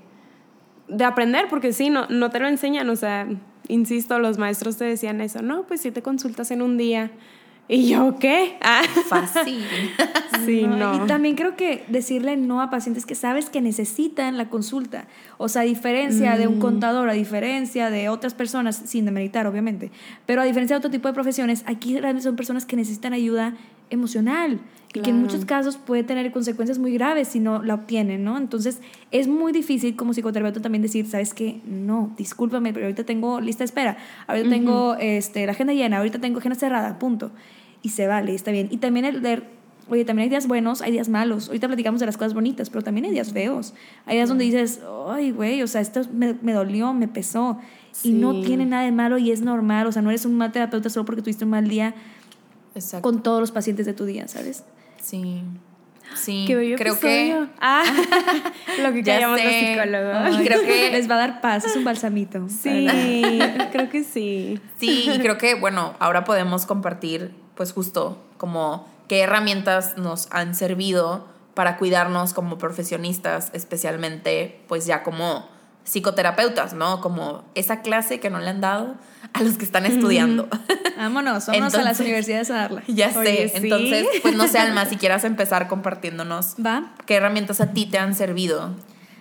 de 0.88 1.04
aprender 1.04 1.46
porque 1.48 1.72
sí, 1.72 1.90
no, 1.90 2.06
no 2.08 2.30
te 2.30 2.38
lo 2.38 2.46
enseñan, 2.48 2.88
o 2.90 2.96
sea, 2.96 3.26
insisto, 3.68 4.18
los 4.18 4.36
maestros 4.38 4.76
te 4.76 4.84
decían 4.84 5.20
eso, 5.22 5.40
no, 5.42 5.62
pues 5.62 5.80
si 5.80 5.90
te 5.90 6.02
consultas 6.02 6.50
en 6.50 6.60
un 6.62 6.76
día. 6.76 7.10
Y 7.66 7.88
yo, 7.88 8.18
¿qué? 8.18 8.56
Ah, 8.60 8.82
Fácil. 9.08 9.64
sí, 10.44 10.66
No, 10.66 10.76
no. 10.76 11.04
Y 11.04 11.06
también 11.06 11.34
creo 11.34 11.56
que 11.56 11.84
decirle 11.88 12.36
no 12.36 12.60
a 12.60 12.68
pacientes 12.68 13.06
que 13.06 13.14
sabes 13.14 13.48
que 13.48 13.62
necesitan 13.62 14.36
la 14.36 14.50
consulta. 14.50 15.06
O 15.38 15.48
sea, 15.48 15.62
a 15.62 15.64
diferencia 15.64 16.36
de 16.36 16.46
un 16.46 16.60
contador, 16.60 17.08
a 17.08 17.14
diferencia 17.14 17.88
de 17.88 18.10
otras 18.10 18.34
personas, 18.34 18.76
sin 18.84 19.06
demeritar, 19.06 19.46
obviamente, 19.46 19.90
pero 20.26 20.42
a 20.42 20.44
diferencia 20.44 20.76
de 20.76 20.78
otro 20.78 20.90
tipo 20.90 21.08
de 21.08 21.14
profesiones, 21.14 21.64
aquí 21.66 21.98
realmente 21.98 22.24
son 22.24 22.36
personas 22.36 22.66
que 22.66 22.76
necesitan 22.76 23.14
ayuda 23.14 23.54
emocional 23.90 24.60
y 24.94 25.00
que 25.00 25.10
en 25.10 25.20
muchos 25.20 25.44
casos 25.44 25.76
puede 25.76 26.04
tener 26.04 26.30
consecuencias 26.30 26.78
muy 26.78 26.92
graves 26.94 27.28
si 27.28 27.40
no 27.40 27.62
la 27.62 27.74
obtienen, 27.74 28.22
¿no? 28.22 28.38
Entonces, 28.38 28.80
es 29.10 29.26
muy 29.26 29.52
difícil 29.52 29.96
como 29.96 30.12
psicoterapeuta 30.12 30.62
también 30.62 30.82
decir, 30.82 31.06
¿sabes 31.06 31.34
qué? 31.34 31.60
No, 31.66 32.12
discúlpame, 32.16 32.72
pero 32.72 32.86
ahorita 32.86 33.04
tengo 33.04 33.40
lista 33.40 33.64
de 33.64 33.66
espera, 33.66 33.96
ahorita 34.28 34.48
tengo 34.48 34.94
este, 34.94 35.46
la 35.46 35.52
agenda 35.52 35.72
llena, 35.72 35.98
ahorita 35.98 36.20
tengo 36.20 36.38
agenda 36.38 36.56
cerrada, 36.56 36.98
punto. 37.00 37.32
Y 37.82 37.88
se 37.88 38.06
vale, 38.06 38.34
está 38.34 38.52
bien. 38.52 38.68
Y 38.70 38.76
también 38.76 39.04
el 39.04 39.20
de 39.20 39.42
Oye, 39.90 40.06
también 40.06 40.24
hay 40.24 40.30
días 40.30 40.48
buenos, 40.48 40.80
hay 40.80 40.92
días 40.92 41.10
malos. 41.10 41.48
Ahorita 41.48 41.66
platicamos 41.66 42.00
de 42.00 42.06
las 42.06 42.16
cosas 42.16 42.32
bonitas, 42.32 42.70
pero 42.70 42.82
también 42.82 43.04
hay 43.04 43.10
días 43.10 43.32
feos. 43.32 43.74
Hay 44.06 44.16
días 44.16 44.30
donde 44.30 44.44
dices, 44.44 44.80
ay, 45.10 45.30
güey, 45.30 45.62
o 45.62 45.66
sea, 45.66 45.82
esto 45.82 46.00
me, 46.10 46.34
me 46.40 46.54
dolió, 46.54 46.94
me 46.94 47.06
pesó. 47.06 47.58
Y 48.02 48.12
no 48.12 48.40
tiene 48.40 48.64
nada 48.64 48.84
de 48.84 48.92
malo 48.92 49.18
y 49.18 49.30
es 49.30 49.42
normal. 49.42 49.86
O 49.86 49.92
sea, 49.92 50.00
no 50.00 50.08
eres 50.08 50.24
un 50.24 50.36
mal 50.36 50.52
terapeuta 50.52 50.88
solo 50.88 51.04
porque 51.04 51.20
tuviste 51.20 51.44
un 51.44 51.50
mal 51.50 51.68
día 51.68 51.94
Exacto. 52.74 53.02
con 53.02 53.22
todos 53.22 53.40
los 53.40 53.52
pacientes 53.52 53.86
de 53.86 53.92
tu 53.94 54.04
día, 54.04 54.26
¿sabes? 54.28 54.64
Sí. 55.02 55.42
Sí. 56.16 56.44
Qué 56.46 56.54
bello 56.54 56.76
creo 56.76 56.92
episodio. 56.94 57.46
que. 57.46 57.50
Ah, 57.60 57.82
lo 58.82 58.92
que 58.92 59.02
Ya 59.02 59.26
los 59.26 59.40
psicólogos. 59.40 60.36
Creo 60.44 60.60
que- 60.62 60.90
Les 60.92 61.08
va 61.10 61.14
a 61.14 61.18
dar 61.18 61.40
paz, 61.40 61.64
es 61.64 61.76
un 61.76 61.84
balsamito. 61.84 62.46
Sí, 62.48 62.86
creo 63.72 63.88
que 63.90 64.04
sí. 64.04 64.60
Sí, 64.78 65.10
y 65.14 65.18
creo 65.20 65.38
que, 65.38 65.54
bueno, 65.54 65.94
ahora 65.98 66.24
podemos 66.24 66.66
compartir, 66.66 67.34
pues 67.54 67.72
justo 67.72 68.22
como 68.36 68.86
qué 69.08 69.20
herramientas 69.20 69.96
nos 69.96 70.28
han 70.30 70.54
servido 70.54 71.26
para 71.54 71.76
cuidarnos 71.78 72.34
como 72.34 72.58
profesionistas, 72.58 73.50
especialmente, 73.54 74.60
pues 74.68 74.86
ya 74.86 75.02
como 75.02 75.48
psicoterapeutas, 75.84 76.74
¿no? 76.74 77.00
Como 77.00 77.44
esa 77.54 77.80
clase 77.82 78.18
que 78.20 78.30
no 78.30 78.40
le 78.40 78.48
han 78.48 78.60
dado 78.60 78.96
a 79.32 79.42
los 79.42 79.56
que 79.56 79.64
están 79.64 79.86
estudiando. 79.86 80.48
Vámonos, 80.96 81.46
vámonos 81.46 81.74
a 81.74 81.82
las 81.82 82.00
universidades 82.00 82.50
a 82.50 82.54
darla. 82.54 82.82
ya 82.86 83.10
sé. 83.10 83.18
Oye, 83.18 83.48
sí. 83.48 83.56
Entonces, 83.64 84.06
pues 84.22 84.34
no 84.34 84.48
sé, 84.48 84.58
Alma, 84.58 84.86
si 84.88 84.96
quieras 84.96 85.24
empezar 85.24 85.68
compartiéndonos 85.68 86.54
Va. 86.64 86.94
qué 87.06 87.16
herramientas 87.16 87.60
a 87.60 87.72
ti 87.72 87.86
te 87.86 87.98
han 87.98 88.14
servido. 88.14 88.74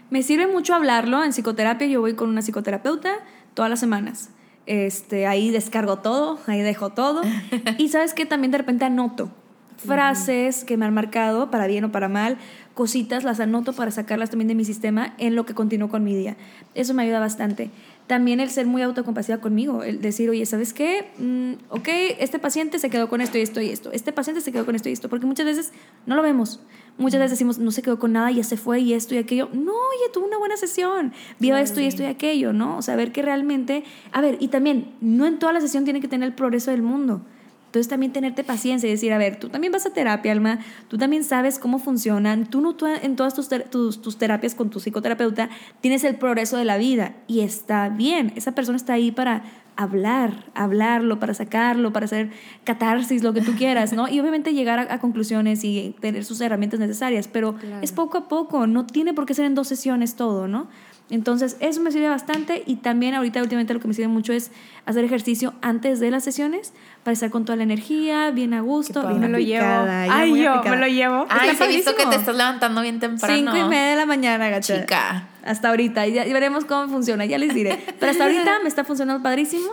Me 0.09 0.23
sirve 0.23 0.47
mucho 0.47 0.73
hablarlo. 0.73 1.23
En 1.23 1.31
psicoterapia 1.31 1.87
yo 1.87 1.99
voy 1.99 2.13
con 2.13 2.29
una 2.29 2.41
psicoterapeuta 2.41 3.15
todas 3.53 3.69
las 3.69 3.79
semanas. 3.79 4.29
Este, 4.65 5.27
ahí 5.27 5.51
descargo 5.51 5.97
todo, 5.97 6.39
ahí 6.47 6.61
dejo 6.61 6.91
todo. 6.91 7.21
y 7.77 7.89
sabes 7.89 8.13
que 8.13 8.25
también 8.25 8.51
de 8.51 8.59
repente 8.59 8.85
anoto 8.85 9.29
frases 9.77 10.63
que 10.63 10.77
me 10.77 10.85
han 10.85 10.93
marcado, 10.93 11.51
para 11.51 11.67
bien 11.67 11.83
o 11.85 11.91
para 11.91 12.09
mal, 12.09 12.37
cositas, 12.73 13.23
las 13.23 13.39
anoto 13.39 13.73
para 13.73 13.91
sacarlas 13.91 14.29
también 14.29 14.47
de 14.47 14.55
mi 14.55 14.65
sistema 14.65 15.13
en 15.17 15.35
lo 15.35 15.45
que 15.45 15.53
continúo 15.53 15.89
con 15.89 16.03
mi 16.03 16.15
día. 16.15 16.35
Eso 16.75 16.93
me 16.93 17.03
ayuda 17.03 17.19
bastante. 17.19 17.69
también 18.07 18.41
el 18.41 18.49
ser 18.49 18.65
muy 18.65 18.81
autocompasiva 18.81 19.37
conmigo, 19.37 19.81
el 19.81 20.01
decir, 20.01 20.29
oye, 20.29 20.45
¿sabes 20.45 20.73
qué? 20.73 21.11
Mm, 21.17 21.53
ok, 21.69 21.87
este 22.19 22.37
paciente 22.37 22.77
se 22.77 22.89
quedó 22.89 23.07
con 23.07 23.21
esto 23.21 23.37
y 23.37 23.41
esto 23.41 23.61
y 23.61 23.69
esto, 23.69 23.91
este 23.93 24.11
paciente 24.11 24.41
se 24.41 24.51
quedó 24.51 24.65
con 24.65 24.75
esto 24.75 24.89
y 24.89 24.91
esto, 24.91 25.07
porque 25.07 25.25
muchas 25.25 25.45
veces 25.45 25.71
no 26.05 26.15
lo 26.15 26.21
vemos. 26.21 26.59
Muchas 26.97 27.19
veces 27.19 27.31
decimos, 27.31 27.59
no 27.59 27.71
se 27.71 27.81
quedó 27.81 27.97
con 27.99 28.11
nada, 28.11 28.29
ya 28.29 28.43
se 28.43 28.57
fue 28.57 28.81
y 28.81 28.93
esto 28.93 29.15
y 29.15 29.19
aquello. 29.19 29.49
No, 29.53 29.71
oye, 29.71 30.11
tuvo 30.13 30.25
una 30.25 30.37
buena 30.37 30.57
sesión, 30.57 31.13
vio 31.39 31.55
esto 31.55 31.79
y 31.79 31.85
esto 31.85 32.03
y 32.03 32.07
aquello, 32.07 32.51
¿no? 32.51 32.77
O 32.77 32.81
sea, 32.81 32.95
ver 32.97 33.11
que 33.11 33.21
realmente, 33.21 33.83
a 34.11 34.19
ver, 34.19 34.37
y 34.39 34.49
también, 34.49 34.93
no 34.99 35.25
en 35.25 35.39
toda 35.39 35.53
la 35.53 35.61
sesión 35.61 35.85
tiene 35.85 36.01
que 36.01 36.07
tener 36.07 36.27
el 36.27 36.35
progreso 36.35 36.71
del 36.71 36.81
mundo. 36.81 37.25
Entonces 37.73 37.89
también 37.89 38.13
tenerte 38.13 38.43
paciencia 38.43 38.87
y 38.87 38.91
decir, 38.91 39.11
a 39.13 39.17
ver, 39.17 39.39
tú 39.39 39.49
también 39.49 39.73
vas 39.73 39.87
a 39.87 39.89
terapia, 39.89 40.31
Alma, 40.31 40.59
tú 40.89 40.99
también 40.99 41.23
sabes 41.23 41.57
cómo 41.57 41.79
funcionan, 41.79 42.45
tú 42.45 42.61
no 42.61 42.75
tú 42.75 42.85
en 42.85 43.15
todas 43.15 43.33
tus, 43.33 43.49
tus, 43.71 43.99
tus, 43.99 44.17
terapias 44.19 44.53
con 44.53 44.69
tu 44.69 44.79
psicoterapeuta 44.79 45.49
tienes 45.81 46.03
el 46.03 46.17
progreso 46.17 46.55
de 46.55 46.65
la 46.65 46.77
vida 46.77 47.15
y 47.25 47.39
está 47.39 47.89
bien, 47.89 48.31
esa 48.35 48.51
persona 48.51 48.75
está 48.75 48.93
ahí 48.93 49.11
para 49.11 49.41
hablar, 49.75 50.51
hablarlo, 50.53 51.19
para 51.19 51.33
sacarlo, 51.33 51.91
para 51.91 52.05
hacer 52.05 52.29
catarsis, 52.63 53.23
lo 53.23 53.33
que 53.33 53.41
tú 53.41 53.53
quieras, 53.53 53.91
¿no? 53.91 54.07
Y 54.07 54.19
obviamente 54.19 54.53
llegar 54.53 54.77
a, 54.77 54.99
conclusiones 54.99 55.63
y 55.63 55.95
tener 55.99 56.25
sus 56.25 56.41
herramientas 56.41 56.79
necesarias, 56.79 57.27
pero 57.27 57.55
es 57.81 57.91
poco 57.91 58.19
a 58.19 58.27
poco, 58.27 58.67
no 58.67 58.85
tiene 58.85 59.15
por 59.15 59.25
qué 59.25 59.33
ser 59.33 59.45
en 59.45 59.55
dos 59.55 59.67
sesiones 59.67 60.15
todo, 60.15 60.47
¿no? 60.47 60.67
Entonces, 61.09 61.57
eso 61.59 61.81
me 61.81 61.91
sirve 61.91 62.09
bastante 62.09 62.63
y 62.65 62.77
también 62.77 63.13
ahorita 63.13 63.41
últimamente 63.41 63.73
lo 63.73 63.79
que 63.79 63.87
me 63.87 63.93
sirve 63.93 64.07
mucho 64.07 64.33
es 64.33 64.51
hacer 64.85 65.03
ejercicio 65.03 65.53
antes 65.61 65.99
de 65.99 66.09
las 66.09 66.23
sesiones 66.23 66.73
para 67.03 67.13
estar 67.13 67.29
con 67.29 67.45
toda 67.45 67.57
la 67.57 67.63
energía, 67.63 68.31
bien 68.31 68.53
a 68.53 68.61
gusto, 68.61 69.05
bien 69.07 69.19
me 69.19 69.29
lo 69.29 69.37
llevo. 69.37 69.65
Ay, 69.65 70.41
yo 70.41 70.63
me 70.63 70.77
lo 70.77 70.87
llevo. 70.87 71.25
Ay, 71.29 71.51
he 71.59 71.67
visto 71.67 71.95
que 71.95 72.05
te 72.05 72.15
estás 72.15 72.35
levantando 72.35 72.81
bien 72.81 72.99
temprano. 72.99 73.35
Cinco 73.35 73.57
y 73.57 73.69
media 73.69 73.91
de 73.91 73.95
la 73.97 74.05
mañana, 74.05 74.49
gacha. 74.49 74.81
Chica. 74.81 75.27
Hasta 75.45 75.69
ahorita. 75.69 76.07
Y, 76.07 76.17
y 76.17 76.33
veremos 76.33 76.65
cómo 76.65 76.87
funciona, 76.87 77.25
ya 77.25 77.37
les 77.37 77.53
diré. 77.53 77.79
Pero 77.99 78.11
hasta 78.11 78.23
ahorita 78.23 78.59
me 78.61 78.69
está 78.69 78.83
funcionando 78.83 79.21
padrísimo. 79.21 79.67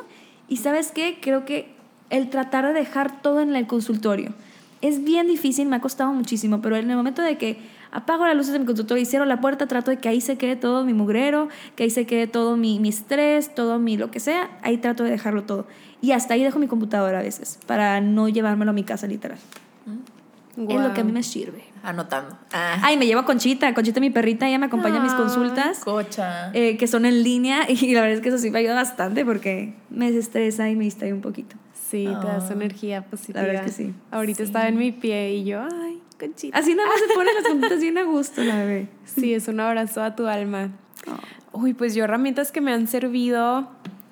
Y 0.48 0.56
¿sabes 0.56 0.90
qué? 0.90 1.18
Creo 1.22 1.44
que 1.44 1.72
el 2.10 2.28
tratar 2.28 2.66
de 2.66 2.72
dejar 2.72 3.22
todo 3.22 3.40
en 3.40 3.54
el 3.54 3.66
consultorio 3.66 4.34
es 4.82 5.04
bien 5.04 5.26
difícil, 5.26 5.68
me 5.68 5.76
ha 5.76 5.80
costado 5.80 6.12
muchísimo, 6.12 6.60
pero 6.60 6.76
en 6.76 6.90
el 6.90 6.96
momento 6.96 7.22
de 7.22 7.36
que 7.38 7.58
apago 7.92 8.26
las 8.26 8.36
luces 8.36 8.52
de 8.52 8.58
mi 8.58 8.66
consultorio 8.66 9.02
y 9.02 9.06
cierro 9.06 9.24
la 9.24 9.40
puerta, 9.40 9.66
trato 9.66 9.90
de 9.90 9.98
que 9.98 10.08
ahí 10.08 10.20
se 10.20 10.36
quede 10.38 10.56
todo 10.56 10.84
mi 10.84 10.94
mugrero, 10.94 11.48
que 11.76 11.84
ahí 11.84 11.90
se 11.90 12.06
quede 12.06 12.26
todo 12.26 12.56
mi, 12.56 12.78
mi 12.80 12.88
estrés, 12.88 13.54
todo 13.54 13.78
mi 13.78 13.96
lo 13.96 14.10
que 14.10 14.20
sea, 14.20 14.50
ahí 14.62 14.78
trato 14.78 15.04
de 15.04 15.10
dejarlo 15.10 15.44
todo. 15.44 15.66
Y 16.00 16.12
hasta 16.12 16.34
ahí 16.34 16.42
dejo 16.42 16.58
mi 16.58 16.66
computadora 16.66 17.18
a 17.18 17.22
veces, 17.22 17.58
para 17.66 18.00
no 18.00 18.28
llevármelo 18.28 18.70
a 18.70 18.74
mi 18.74 18.84
casa 18.84 19.06
literal. 19.06 19.38
Es 20.56 20.80
lo 20.80 20.92
que 20.92 21.00
a 21.00 21.04
mí 21.04 21.12
me 21.12 21.22
sirve. 21.22 21.64
Anotando. 21.82 22.36
Ah. 22.52 22.78
Ay, 22.82 22.96
me 22.96 23.06
llevo 23.06 23.20
a 23.20 23.24
Conchita. 23.24 23.72
Conchita, 23.72 24.00
mi 24.00 24.10
perrita, 24.10 24.46
ella 24.46 24.58
me 24.58 24.66
acompaña 24.66 24.98
a 24.98 25.02
mis 25.02 25.12
consultas. 25.12 25.78
Cocha. 25.78 26.50
Eh, 26.52 26.76
que 26.76 26.86
son 26.86 27.06
en 27.06 27.22
línea. 27.22 27.60
Y 27.68 27.94
la 27.94 28.02
verdad 28.02 28.16
es 28.16 28.20
que 28.20 28.28
eso 28.28 28.38
sí 28.38 28.50
me 28.50 28.58
ayuda 28.58 28.74
bastante 28.74 29.24
porque 29.24 29.74
me 29.88 30.10
desestresa 30.10 30.68
y 30.68 30.76
me 30.76 30.84
distrae 30.84 31.12
un 31.12 31.20
poquito. 31.20 31.56
Sí, 31.72 32.04
te 32.04 32.26
das 32.26 32.50
ah. 32.50 32.52
energía 32.52 33.02
positiva. 33.02 33.40
La 33.40 33.46
verdad 33.46 33.66
es 33.66 33.76
que 33.76 33.84
sí. 33.84 33.94
Ahorita 34.10 34.42
estaba 34.42 34.68
en 34.68 34.76
mi 34.76 34.92
pie 34.92 35.34
y 35.34 35.44
yo, 35.44 35.62
ay, 35.62 36.00
Conchita. 36.20 36.58
Así 36.58 36.74
nada 36.74 36.88
más 36.88 37.00
se 37.00 37.14
ponen 37.14 37.34
las 37.34 37.44
consultas 37.44 37.80
bien 37.80 37.98
a 37.98 38.04
gusto, 38.04 38.44
la 38.44 38.56
bebé. 38.56 38.88
Sí, 39.06 39.34
es 39.34 39.48
un 39.48 39.58
abrazo 39.58 40.02
a 40.02 40.14
tu 40.14 40.26
alma. 40.26 40.70
Uy, 41.52 41.74
pues 41.74 41.94
yo 41.94 42.04
herramientas 42.04 42.52
que 42.52 42.60
me 42.60 42.72
han 42.72 42.86
servido 42.86 43.68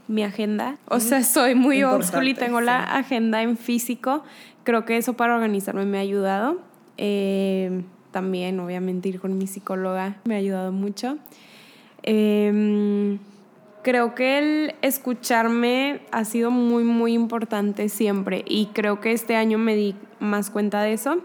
mi 0.08 0.24
agenda. 0.24 0.78
O 0.86 1.00
sea, 1.00 1.22
soy 1.22 1.54
muy 1.54 1.82
school 2.02 2.28
y 2.28 2.34
tengo 2.34 2.60
la 2.60 2.82
agenda 2.82 3.42
en 3.42 3.56
físico. 3.56 4.24
Creo 4.64 4.84
que 4.84 4.96
eso 4.96 5.12
para 5.12 5.34
organizarme 5.34 5.84
me 5.84 5.98
ha 5.98 6.00
ayudado. 6.00 6.60
Eh, 6.96 7.82
también, 8.10 8.58
obviamente, 8.58 9.08
ir 9.08 9.20
con 9.20 9.38
mi 9.38 9.46
psicóloga 9.46 10.16
me 10.24 10.34
ha 10.34 10.38
ayudado 10.38 10.72
mucho. 10.72 11.18
Em, 12.02 13.18
creo 13.82 14.14
que 14.14 14.38
el 14.38 14.74
escucharme 14.82 16.00
ha 16.10 16.24
sido 16.24 16.50
muy, 16.50 16.84
muy 16.84 17.12
importante 17.12 17.88
siempre 17.88 18.44
y 18.46 18.66
creo 18.66 19.00
que 19.00 19.12
este 19.12 19.36
año 19.36 19.58
me 19.58 19.76
di 19.76 19.94
más 20.20 20.50
cuenta 20.50 20.82
de 20.82 20.94
eso. 20.94 21.22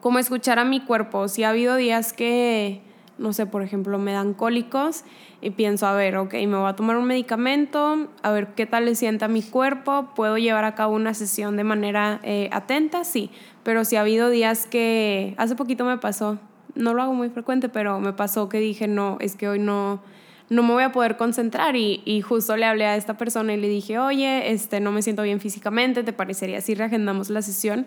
Como 0.00 0.18
escuchar 0.18 0.58
a 0.58 0.64
mi 0.64 0.80
cuerpo. 0.80 1.28
Si 1.28 1.44
ha 1.44 1.50
habido 1.50 1.76
días 1.76 2.12
que, 2.12 2.80
no 3.18 3.34
sé, 3.34 3.46
por 3.46 3.62
ejemplo, 3.62 3.98
me 3.98 4.12
dan 4.12 4.32
cólicos 4.32 5.04
y 5.42 5.50
pienso, 5.50 5.86
a 5.86 5.94
ver, 5.94 6.16
ok, 6.16 6.32
me 6.32 6.56
voy 6.56 6.68
a 6.68 6.74
tomar 6.74 6.96
un 6.96 7.04
medicamento, 7.04 8.08
a 8.22 8.30
ver 8.30 8.54
qué 8.54 8.64
tal 8.66 8.86
le 8.86 8.94
sienta 8.94 9.28
mi 9.28 9.42
cuerpo, 9.42 10.10
puedo 10.16 10.38
llevar 10.38 10.64
a 10.64 10.74
cabo 10.74 10.94
una 10.94 11.12
sesión 11.12 11.56
de 11.56 11.64
manera 11.64 12.20
eh, 12.22 12.48
atenta, 12.52 13.04
sí, 13.04 13.30
pero 13.62 13.84
si 13.84 13.96
ha 13.96 14.00
habido 14.00 14.30
días 14.30 14.66
que, 14.66 15.34
hace 15.36 15.54
poquito 15.54 15.84
me 15.84 15.98
pasó, 15.98 16.38
no 16.74 16.94
lo 16.94 17.02
hago 17.02 17.14
muy 17.14 17.28
frecuente, 17.28 17.68
pero 17.68 18.00
me 18.00 18.12
pasó 18.12 18.48
que 18.48 18.58
dije, 18.58 18.88
no, 18.88 19.18
es 19.20 19.36
que 19.36 19.48
hoy 19.48 19.58
no, 19.58 20.02
no 20.48 20.62
me 20.62 20.72
voy 20.72 20.82
a 20.82 20.92
poder 20.92 21.16
concentrar 21.16 21.76
y, 21.76 22.02
y, 22.04 22.22
justo 22.22 22.56
le 22.56 22.64
hablé 22.64 22.86
a 22.86 22.96
esta 22.96 23.16
persona 23.16 23.52
y 23.54 23.56
le 23.56 23.68
dije, 23.68 23.98
oye, 23.98 24.50
este, 24.50 24.80
no 24.80 24.92
me 24.92 25.02
siento 25.02 25.22
bien 25.22 25.40
físicamente, 25.40 26.02
¿te 26.04 26.12
parecería 26.12 26.60
si 26.60 26.74
reagendamos 26.74 27.30
la 27.30 27.42
sesión? 27.42 27.86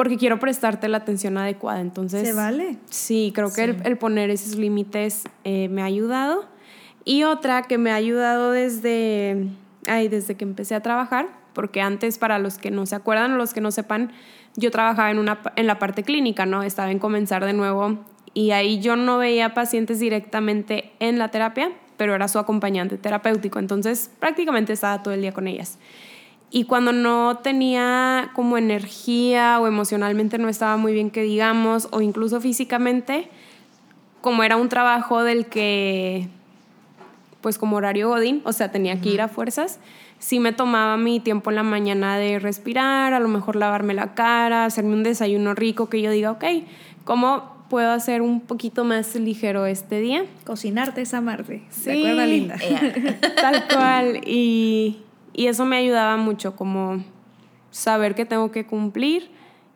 Porque 0.00 0.16
quiero 0.16 0.38
prestarte 0.38 0.88
la 0.88 0.96
atención 0.96 1.36
adecuada. 1.36 1.82
Entonces, 1.82 2.26
¿se 2.26 2.32
vale? 2.32 2.78
Sí, 2.88 3.32
creo 3.34 3.52
que 3.52 3.76
el, 3.84 3.98
poner 3.98 4.30
esos 4.30 4.56
límites 4.56 5.24
eh, 5.44 5.68
me 5.68 5.82
ha 5.82 5.84
ayudado. 5.84 6.46
Y 7.04 7.24
otra 7.24 7.64
que 7.64 7.76
me 7.76 7.90
ha 7.90 7.96
ayudado 7.96 8.50
desde, 8.50 9.48
ay, 9.86 10.08
desde 10.08 10.36
que 10.36 10.44
empecé 10.44 10.74
a 10.74 10.80
trabajar, 10.80 11.28
porque 11.52 11.82
antes, 11.82 12.16
para 12.16 12.38
los 12.38 12.56
que 12.56 12.70
no 12.70 12.86
se 12.86 12.94
acuerdan 12.94 13.32
o 13.32 13.36
los 13.36 13.52
que 13.52 13.60
no 13.60 13.70
sepan, 13.70 14.10
yo 14.56 14.70
trabajaba 14.70 15.10
en, 15.10 15.18
una, 15.18 15.38
en 15.56 15.66
la 15.66 15.78
parte 15.78 16.02
clínica, 16.02 16.46
¿no? 16.46 16.62
Estaba 16.62 16.90
en 16.90 16.98
comenzar 16.98 17.44
de 17.44 17.52
nuevo 17.52 17.98
y 18.32 18.52
ahí 18.52 18.80
yo 18.80 18.96
no 18.96 19.18
veía 19.18 19.52
pacientes 19.52 20.00
directamente 20.00 20.92
en 21.00 21.18
la 21.18 21.30
terapia, 21.30 21.72
pero 21.98 22.14
era 22.14 22.26
su 22.26 22.38
acompañante 22.38 22.96
terapéutico, 22.96 23.58
entonces 23.58 24.10
prácticamente 24.18 24.72
estaba 24.72 25.02
todo 25.02 25.12
el 25.12 25.20
día 25.20 25.32
con 25.32 25.46
ellas. 25.46 25.78
Y 26.50 26.64
cuando 26.64 26.92
no 26.92 27.38
tenía 27.42 28.30
como 28.34 28.58
energía 28.58 29.60
o 29.60 29.68
emocionalmente 29.68 30.38
no 30.38 30.48
estaba 30.48 30.76
muy 30.76 30.92
bien 30.92 31.10
que 31.10 31.22
digamos, 31.22 31.88
o 31.92 32.00
incluso 32.00 32.40
físicamente, 32.40 33.28
como 34.20 34.42
era 34.42 34.56
un 34.56 34.68
trabajo 34.68 35.22
del 35.22 35.46
que 35.46 36.28
pues 37.40 37.56
como 37.56 37.76
horario 37.76 38.08
Godín, 38.08 38.42
o 38.44 38.52
sea, 38.52 38.70
tenía 38.70 39.00
que 39.00 39.08
ir 39.10 39.22
a 39.22 39.28
fuerzas. 39.28 39.78
Sí 40.18 40.40
me 40.40 40.52
tomaba 40.52 40.96
mi 40.96 41.20
tiempo 41.20 41.50
en 41.50 41.56
la 41.56 41.62
mañana 41.62 42.18
de 42.18 42.38
respirar, 42.38 43.14
a 43.14 43.20
lo 43.20 43.28
mejor 43.28 43.56
lavarme 43.56 43.94
la 43.94 44.14
cara, 44.14 44.66
hacerme 44.66 44.92
un 44.92 45.02
desayuno 45.02 45.54
rico 45.54 45.88
que 45.88 46.02
yo 46.02 46.10
diga, 46.10 46.32
ok, 46.32 46.44
¿cómo 47.04 47.64
puedo 47.70 47.90
hacer 47.92 48.20
un 48.20 48.40
poquito 48.40 48.84
más 48.84 49.14
ligero 49.14 49.64
este 49.64 50.00
día? 50.00 50.26
Cocinarte 50.44 51.00
es 51.00 51.14
amarte. 51.14 51.62
Sí. 51.70 52.02
¿De 52.02 52.26
linda? 52.26 52.56
Tal 53.40 53.68
cual. 53.68 54.20
Y, 54.26 54.98
y 55.40 55.46
eso 55.46 55.64
me 55.64 55.78
ayudaba 55.78 56.18
mucho, 56.18 56.54
como 56.54 57.02
saber 57.70 58.14
que 58.14 58.26
tengo 58.26 58.50
que 58.52 58.66
cumplir 58.66 59.30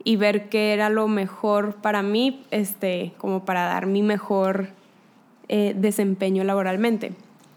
y 0.04 0.16
ver 0.16 0.50
qué 0.50 0.74
era 0.74 0.90
lo 0.90 1.08
mejor 1.08 1.76
para 1.76 2.02
mí, 2.02 2.44
este, 2.50 3.14
como 3.16 3.46
para 3.46 3.64
dar 3.64 3.86
mi 3.86 4.02
mejor 4.02 4.68
eh, 5.48 5.72
desempeño 5.74 6.44
laboralmente. 6.44 7.12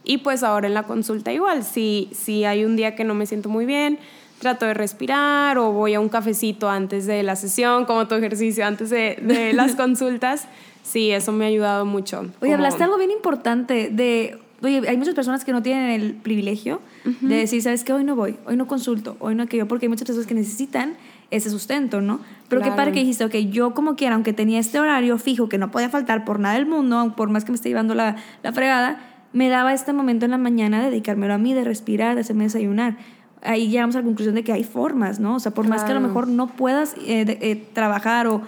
Y 0.05 0.19
pues 0.19 0.43
ahora 0.43 0.67
en 0.67 0.73
la 0.73 0.83
consulta 0.83 1.33
igual, 1.33 1.65
si, 1.65 2.09
si 2.13 2.45
hay 2.45 2.63
un 2.63 2.77
día 2.77 2.95
que 2.95 3.03
no 3.03 3.13
me 3.13 3.25
siento 3.25 3.49
muy 3.49 3.65
bien, 3.65 3.99
trato 4.39 4.65
de 4.65 4.73
respirar 4.73 5.57
o 5.57 5.73
voy 5.73 5.93
a 5.93 5.99
un 5.99 6.07
cafecito 6.07 6.69
antes 6.69 7.07
de 7.07 7.23
la 7.23 7.35
sesión, 7.35 7.83
como 7.83 8.07
tu 8.07 8.15
ejercicio 8.15 8.65
antes 8.65 8.89
de, 8.89 9.17
de 9.21 9.51
las 9.51 9.75
consultas. 9.75 10.47
Sí, 10.81 11.11
eso 11.11 11.33
me 11.33 11.43
ha 11.43 11.47
ayudado 11.49 11.85
mucho. 11.85 12.25
Oye, 12.39 12.53
hablaste 12.53 12.85
algo 12.85 12.97
bien 12.97 13.11
importante 13.11 13.89
de, 13.89 14.39
oye, 14.61 14.81
hay 14.87 14.97
muchas 14.97 15.13
personas 15.13 15.45
que 15.45 15.51
no 15.51 15.61
tienen 15.61 15.89
el 15.89 16.13
privilegio 16.13 16.81
de 17.21 17.35
decir, 17.35 17.61
¿sabes 17.61 17.83
qué? 17.83 17.93
Hoy 17.93 18.03
no 18.03 18.15
voy, 18.15 18.37
hoy 18.45 18.57
no 18.57 18.67
consulto, 18.67 19.15
hoy 19.19 19.35
no 19.35 19.43
aquello, 19.43 19.67
porque 19.67 19.85
hay 19.85 19.89
muchas 19.89 20.05
personas 20.05 20.27
que 20.27 20.33
necesitan 20.33 20.95
ese 21.29 21.49
sustento, 21.49 22.01
¿no? 22.01 22.19
Pero 22.47 22.61
qué 22.61 22.71
padre 22.71 22.93
que 22.93 22.99
dijiste, 22.99 23.25
ok, 23.25 23.35
yo 23.51 23.73
como 23.73 23.95
quiera, 23.95 24.15
aunque 24.15 24.33
tenía 24.33 24.59
este 24.59 24.79
horario 24.79 25.17
fijo 25.17 25.49
que 25.49 25.57
no 25.57 25.71
podía 25.71 25.89
faltar 25.89 26.25
por 26.25 26.39
nada 26.39 26.55
del 26.55 26.65
mundo, 26.65 27.13
por 27.17 27.29
más 27.29 27.43
que 27.43 27.51
me 27.51 27.55
esté 27.55 27.69
llevando 27.69 27.95
la, 27.95 28.15
la 28.43 28.53
fregada, 28.53 28.99
me 29.33 29.49
daba 29.49 29.73
este 29.73 29.93
momento 29.93 30.25
en 30.25 30.31
la 30.31 30.37
mañana 30.37 30.81
de 30.81 30.89
dedicármelo 30.89 31.33
a 31.33 31.37
mí, 31.37 31.53
de 31.53 31.63
respirar, 31.63 32.15
de 32.15 32.21
hacerme 32.21 32.45
desayunar. 32.45 32.97
Ahí 33.43 33.69
llegamos 33.69 33.95
a 33.95 33.99
la 33.99 34.05
conclusión 34.05 34.35
de 34.35 34.43
que 34.43 34.53
hay 34.53 34.63
formas, 34.63 35.19
¿no? 35.19 35.35
O 35.35 35.39
sea, 35.39 35.53
por 35.53 35.67
más 35.67 35.83
que 35.83 35.91
a 35.91 35.95
lo 35.95 36.01
mejor 36.01 36.27
no 36.27 36.47
puedas 36.47 36.95
eh, 37.05 37.37
eh, 37.41 37.67
trabajar 37.73 38.27
o, 38.27 38.41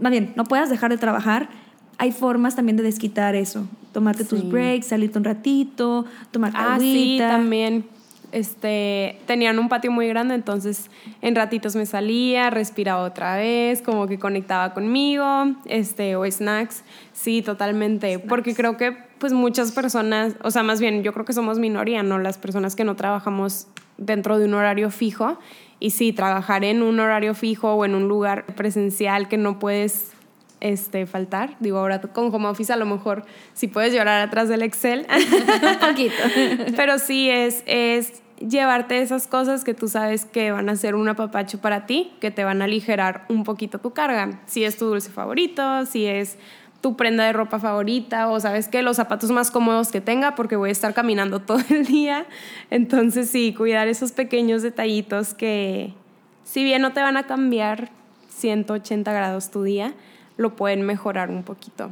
más 0.00 0.12
bien, 0.12 0.32
no 0.36 0.44
puedas 0.44 0.70
dejar 0.70 0.90
de 0.90 0.98
trabajar, 0.98 1.48
hay 1.98 2.12
formas 2.12 2.56
también 2.56 2.76
de 2.76 2.84
desquitar 2.84 3.34
eso. 3.34 3.66
Tomarte 3.92 4.24
tus 4.24 4.48
breaks, 4.48 4.86
salirte 4.86 5.18
un 5.18 5.24
ratito, 5.24 6.04
tomar 6.30 6.52
ah, 6.54 6.78
sí, 6.80 7.16
también 7.18 7.84
este, 8.32 9.18
tenían 9.26 9.58
un 9.58 9.68
patio 9.68 9.90
muy 9.90 10.06
grande, 10.08 10.34
entonces 10.34 10.90
en 11.22 11.34
ratitos 11.34 11.74
me 11.74 11.86
salía, 11.86 12.50
respiraba 12.50 13.02
otra 13.02 13.36
vez, 13.36 13.82
como 13.82 14.06
que 14.06 14.18
conectaba 14.18 14.74
conmigo, 14.74 15.54
este, 15.64 16.16
o 16.16 16.30
snacks, 16.30 16.84
sí, 17.12 17.42
totalmente, 17.42 18.18
porque 18.18 18.54
creo 18.54 18.76
que 18.76 18.96
pues 19.18 19.32
muchas 19.32 19.72
personas, 19.72 20.34
o 20.44 20.50
sea, 20.50 20.62
más 20.62 20.80
bien 20.80 21.02
yo 21.02 21.12
creo 21.12 21.24
que 21.24 21.32
somos 21.32 21.58
minoría, 21.58 22.04
¿no? 22.04 22.18
Las 22.18 22.38
personas 22.38 22.76
que 22.76 22.84
no 22.84 22.94
trabajamos 22.94 23.66
dentro 23.96 24.38
de 24.38 24.44
un 24.44 24.54
horario 24.54 24.90
fijo, 24.90 25.38
y 25.80 25.90
sí, 25.90 26.12
trabajar 26.12 26.64
en 26.64 26.82
un 26.82 26.98
horario 27.00 27.34
fijo 27.34 27.72
o 27.72 27.84
en 27.84 27.94
un 27.94 28.08
lugar 28.08 28.44
presencial 28.56 29.28
que 29.28 29.36
no 29.36 29.58
puedes 29.58 30.12
este, 30.60 31.06
faltar. 31.06 31.56
Digo, 31.60 31.78
ahora 31.78 32.00
con 32.00 32.34
home 32.34 32.48
office 32.48 32.72
a 32.72 32.76
lo 32.76 32.86
mejor 32.86 33.24
si 33.54 33.68
puedes 33.68 33.92
llorar 33.92 34.20
atrás 34.20 34.48
del 34.48 34.62
Excel. 34.62 35.06
Un 35.10 35.78
poquito. 35.88 36.22
Pero 36.76 36.98
sí 36.98 37.30
es, 37.30 37.62
es 37.66 38.22
llevarte 38.40 39.00
esas 39.00 39.26
cosas 39.26 39.64
que 39.64 39.74
tú 39.74 39.88
sabes 39.88 40.24
que 40.24 40.52
van 40.52 40.68
a 40.68 40.76
ser 40.76 40.94
un 40.94 41.08
apapacho 41.08 41.60
para 41.60 41.86
ti, 41.86 42.12
que 42.20 42.30
te 42.30 42.44
van 42.44 42.62
a 42.62 42.66
aligerar 42.66 43.24
un 43.28 43.44
poquito 43.44 43.78
tu 43.78 43.92
carga. 43.92 44.40
Si 44.46 44.64
es 44.64 44.76
tu 44.76 44.86
dulce 44.86 45.10
favorito, 45.10 45.86
si 45.86 46.06
es 46.06 46.38
tu 46.80 46.96
prenda 46.96 47.24
de 47.24 47.32
ropa 47.32 47.58
favorita 47.58 48.28
o 48.28 48.38
sabes 48.38 48.68
que 48.68 48.82
los 48.82 48.96
zapatos 48.96 49.30
más 49.30 49.50
cómodos 49.50 49.90
que 49.90 50.00
tenga 50.00 50.36
porque 50.36 50.54
voy 50.54 50.68
a 50.68 50.72
estar 50.72 50.94
caminando 50.94 51.40
todo 51.42 51.60
el 51.70 51.86
día. 51.86 52.26
Entonces 52.70 53.30
sí, 53.30 53.54
cuidar 53.54 53.88
esos 53.88 54.12
pequeños 54.12 54.62
detallitos 54.62 55.34
que 55.34 55.92
si 56.44 56.64
bien 56.64 56.82
no 56.82 56.92
te 56.92 57.00
van 57.00 57.16
a 57.16 57.24
cambiar 57.24 57.90
180 58.28 59.12
grados 59.12 59.50
tu 59.50 59.64
día, 59.64 59.94
lo 60.38 60.56
pueden 60.56 60.82
mejorar 60.82 61.28
un 61.28 61.42
poquito. 61.42 61.90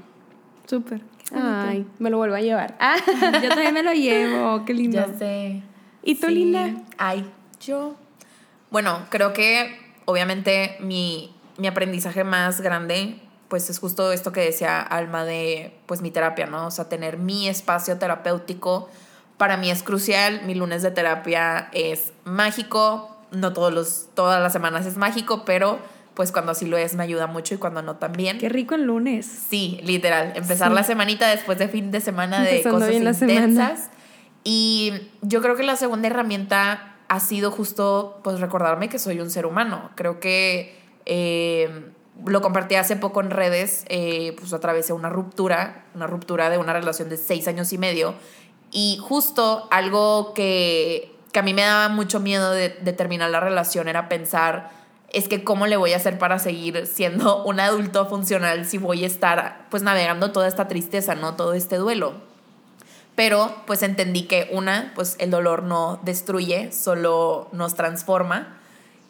Súper. 0.64 1.02
Ay, 1.34 1.86
me 1.98 2.08
lo 2.08 2.16
vuelvo 2.16 2.36
a 2.36 2.40
llevar. 2.40 2.76
Ah, 2.80 2.96
yo 3.42 3.48
también 3.50 3.74
me 3.74 3.82
lo 3.82 3.92
llevo, 3.92 4.64
qué 4.64 4.72
lindo. 4.72 4.96
Ya 4.96 5.18
sé. 5.18 5.62
¿Y 6.02 6.14
tú, 6.14 6.28
Sí. 6.28 6.34
Linda? 6.34 6.70
Ay, 6.96 7.30
yo. 7.60 7.96
Bueno, 8.70 9.00
creo 9.10 9.32
que 9.32 9.76
obviamente 10.06 10.76
mi, 10.80 11.34
mi 11.58 11.66
aprendizaje 11.66 12.24
más 12.24 12.60
grande, 12.60 13.20
pues 13.48 13.68
es 13.70 13.78
justo 13.78 14.12
esto 14.12 14.32
que 14.32 14.40
decía 14.40 14.80
Alma 14.80 15.24
de, 15.24 15.76
pues 15.86 16.00
mi 16.00 16.10
terapia, 16.10 16.46
¿no? 16.46 16.66
O 16.66 16.70
sea, 16.70 16.88
tener 16.88 17.18
mi 17.18 17.48
espacio 17.48 17.98
terapéutico 17.98 18.88
para 19.36 19.56
mí 19.56 19.70
es 19.70 19.82
crucial. 19.82 20.42
Mi 20.46 20.54
lunes 20.54 20.82
de 20.82 20.92
terapia 20.92 21.68
es 21.72 22.12
mágico. 22.24 23.16
No 23.32 23.52
todos 23.52 23.72
los, 23.72 24.08
todas 24.14 24.40
las 24.40 24.52
semanas 24.52 24.86
es 24.86 24.96
mágico, 24.96 25.44
pero 25.44 25.78
pues 26.16 26.32
cuando 26.32 26.50
así 26.52 26.66
lo 26.66 26.76
es 26.76 26.96
me 26.96 27.04
ayuda 27.04 27.28
mucho 27.28 27.54
y 27.54 27.58
cuando 27.58 27.82
no 27.82 27.96
también. 27.96 28.38
Qué 28.38 28.48
rico 28.48 28.74
el 28.74 28.82
lunes. 28.84 29.26
Sí, 29.48 29.78
literal. 29.84 30.32
Empezar 30.34 30.70
Sí. 30.70 30.74
la 30.74 30.82
semanita 30.82 31.28
después 31.28 31.58
de 31.58 31.68
fin 31.68 31.92
de 31.92 32.00
semana 32.00 32.42
de 32.42 32.50
Empezando 32.56 32.78
cosas 32.78 32.90
bien 32.90 33.04
la 33.04 33.14
semana. 33.14 33.40
intensas. 33.46 33.90
Y 34.42 34.92
yo 35.22 35.42
creo 35.42 35.54
que 35.56 35.62
la 35.62 35.76
segunda 35.76 36.08
herramienta 36.08 36.94
ha 37.08 37.20
sido 37.20 37.50
justo 37.52 38.20
pues 38.24 38.40
recordarme 38.40 38.88
que 38.88 38.98
soy 38.98 39.20
un 39.20 39.30
ser 39.30 39.46
humano. 39.46 39.90
Creo 39.94 40.18
que 40.18 40.76
eh, 41.04 41.68
lo 42.24 42.40
compartí 42.40 42.76
hace 42.76 42.96
poco 42.96 43.20
en 43.20 43.30
redes, 43.30 43.84
eh, 43.88 44.34
pues 44.38 44.52
atravesé 44.52 44.92
una 44.94 45.10
ruptura, 45.10 45.84
una 45.94 46.06
ruptura 46.06 46.48
de 46.48 46.58
una 46.58 46.72
relación 46.72 47.08
de 47.10 47.16
seis 47.18 47.46
años 47.46 47.72
y 47.72 47.78
medio. 47.78 48.14
Y 48.72 48.98
justo 49.02 49.68
algo 49.70 50.32
que, 50.34 51.14
que 51.32 51.38
a 51.38 51.42
mí 51.42 51.52
me 51.52 51.62
daba 51.62 51.88
mucho 51.88 52.20
miedo 52.20 52.52
de, 52.52 52.70
de 52.70 52.92
terminar 52.92 53.30
la 53.30 53.40
relación 53.40 53.86
era 53.88 54.08
pensar, 54.08 54.70
es 55.16 55.28
que 55.28 55.42
cómo 55.42 55.66
le 55.66 55.78
voy 55.78 55.94
a 55.94 55.96
hacer 55.96 56.18
para 56.18 56.38
seguir 56.38 56.86
siendo 56.86 57.42
un 57.46 57.58
adulto 57.58 58.06
funcional 58.06 58.66
si 58.66 58.76
voy 58.76 59.02
a 59.02 59.06
estar 59.06 59.66
pues 59.70 59.82
navegando 59.82 60.30
toda 60.30 60.46
esta 60.46 60.68
tristeza, 60.68 61.14
¿no? 61.14 61.36
Todo 61.36 61.54
este 61.54 61.76
duelo. 61.76 62.14
Pero 63.14 63.54
pues 63.66 63.82
entendí 63.82 64.24
que 64.24 64.50
una, 64.52 64.92
pues 64.94 65.16
el 65.18 65.30
dolor 65.30 65.62
no 65.62 65.98
destruye, 66.02 66.70
solo 66.70 67.48
nos 67.52 67.74
transforma. 67.74 68.58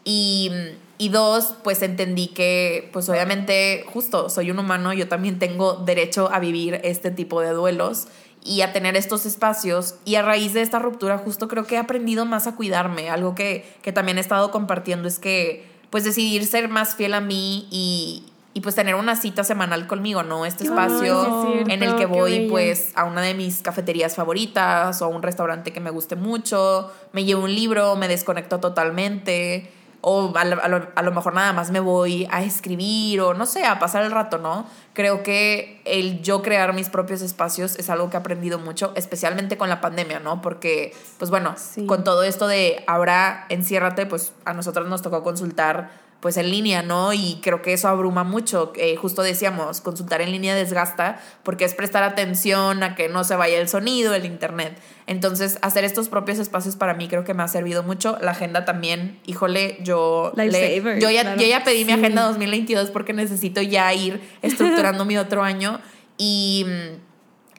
Y, 0.05 0.53
y 0.97 1.09
dos, 1.09 1.55
pues 1.65 1.83
entendí 1.83 2.29
que 2.29 2.89
pues 2.93 3.09
obviamente 3.09 3.85
justo 3.93 4.31
soy 4.31 4.53
un 4.53 4.61
humano, 4.61 4.93
yo 4.93 5.09
también 5.09 5.41
tengo 5.41 5.73
derecho 5.75 6.31
a 6.33 6.39
vivir 6.39 6.81
este 6.85 7.11
tipo 7.11 7.41
de 7.41 7.51
duelos 7.51 8.07
y 8.45 8.61
a 8.61 8.73
tener 8.73 8.95
estos 8.95 9.27
espacios. 9.27 9.97
Y 10.05 10.15
a 10.15 10.23
raíz 10.23 10.55
de 10.55 10.63
esta 10.63 10.79
ruptura 10.79 11.19
justo 11.19 11.49
creo 11.49 11.67
que 11.67 11.75
he 11.75 11.79
aprendido 11.79 12.27
más 12.27 12.47
a 12.47 12.55
cuidarme. 12.55 13.11
Algo 13.11 13.35
que, 13.35 13.65
que 13.83 13.91
también 13.91 14.19
he 14.19 14.21
estado 14.21 14.53
compartiendo 14.53 15.09
es 15.09 15.19
que 15.19 15.76
pues 15.91 16.05
decidir 16.05 16.47
ser 16.47 16.69
más 16.69 16.95
fiel 16.95 17.15
a 17.15 17.21
mí 17.21 17.69
y, 17.71 18.25
y 18.55 18.61
pues 18.61 18.75
tener 18.75 18.95
una 18.95 19.17
cita 19.17 19.45
semanal 19.45 19.87
conmigo, 19.87 20.23
¿no? 20.23 20.47
Este 20.47 20.65
espacio 20.65 21.61
es 21.61 21.69
en 21.69 21.83
el 21.83 21.97
que 21.97 22.07
voy 22.07 22.49
pues 22.49 22.93
a 22.95 23.05
una 23.05 23.21
de 23.21 23.35
mis 23.35 23.61
cafeterías 23.61 24.15
favoritas 24.15 25.03
o 25.03 25.05
a 25.05 25.09
un 25.09 25.23
restaurante 25.23 25.73
que 25.73 25.81
me 25.81 25.91
guste 25.91 26.17
mucho, 26.17 26.91
me 27.13 27.25
llevo 27.25 27.45
un 27.45 27.55
libro, 27.55 27.97
me 27.97 28.09
desconecto 28.09 28.59
totalmente 28.59 29.71
o 30.09 30.33
a 30.37 30.45
lo, 30.45 30.63
a 30.63 30.69
lo- 30.69 30.87
a 30.95 31.03
lo 31.03 31.11
mejor 31.11 31.35
nada 31.35 31.53
más 31.53 31.73
me 31.73 31.81
voy 31.81 32.29
a 32.31 32.45
escribir 32.45 33.21
o 33.21 33.35
no 33.35 33.45
sé, 33.45 33.65
a 33.65 33.81
pasar 33.81 34.05
el 34.05 34.13
rato, 34.13 34.39
¿no? 34.39 34.65
Creo 34.93 35.25
que 35.25 35.81
el 35.85 36.23
yo 36.23 36.43
crear 36.43 36.73
mis 36.75 36.89
propios 36.89 37.23
espacios 37.23 37.77
es 37.77 37.91
algo 37.91 38.09
que 38.09 38.17
he 38.17 38.21
aprendido 38.21 38.61
mucho, 38.61 38.93
especialmente 38.95 39.57
con 39.59 39.69
la 39.69 39.81
pandemia, 39.81 40.21
¿no? 40.21 40.41
Porque, 40.43 40.95
pues 41.19 41.29
bueno, 41.33 41.55
Sí. 41.59 41.87
con 41.87 42.05
todo 42.05 42.23
esto 42.23 42.47
de 42.47 42.85
ahora 42.87 43.47
enciérrate, 43.49 44.07
pues 44.07 44.33
a 44.45 44.53
nosotros 44.55 44.87
nos 44.89 45.03
tocó 45.03 45.25
consultar 45.25 45.91
pues 46.21 46.37
en 46.39 46.51
línea, 46.51 46.83
¿no? 46.83 47.13
Y 47.13 47.39
creo 47.43 47.63
que 47.63 47.73
eso 47.75 47.89
abruma 47.89 48.25
mucho. 48.25 48.73
Eh, 48.77 48.97
justo 48.97 49.23
decíamos, 49.23 49.81
consultar 49.81 50.23
en 50.23 50.33
línea 50.33 50.55
desgasta 50.55 51.21
porque 51.43 51.65
es 51.65 51.75
prestar 51.75 52.03
atención 52.03 52.83
a 52.83 52.95
que 52.95 53.09
no 53.09 53.23
se 53.23 53.37
vaya 53.37 53.59
el 53.61 53.69
sonido, 53.69 54.15
el 54.15 54.25
internet. 54.25 54.79
Entonces, 55.07 55.59
hacer 55.63 55.85
estos 55.85 56.09
propios 56.09 56.39
espacios 56.39 56.75
para 56.75 56.95
mí 56.95 57.07
creo 57.07 57.23
que 57.23 57.35
me 57.35 57.43
ha 57.43 57.49
servido 57.49 57.83
mucho. 57.83 58.19
La 58.21 58.33
agenda 58.33 58.65
también, 58.65 59.21
híjole, 59.27 59.79
yo, 59.83 60.33
le- 60.37 61.01
yo, 61.01 61.11
ya, 61.11 61.23
claro. 61.23 61.41
yo 61.41 61.47
ya 61.47 61.63
pedí 61.65 61.85
mi 61.85 61.93
agenda 61.93 62.23
2022 62.25 62.91
porque 62.91 63.13
necesito 63.13 63.61
ya 63.63 63.93
ir 63.95 64.21
estructurando 64.43 65.05
mi 65.05 65.17
otro 65.19 65.43
año. 65.43 65.81
Y, 66.19 66.65
mm, 66.67 66.97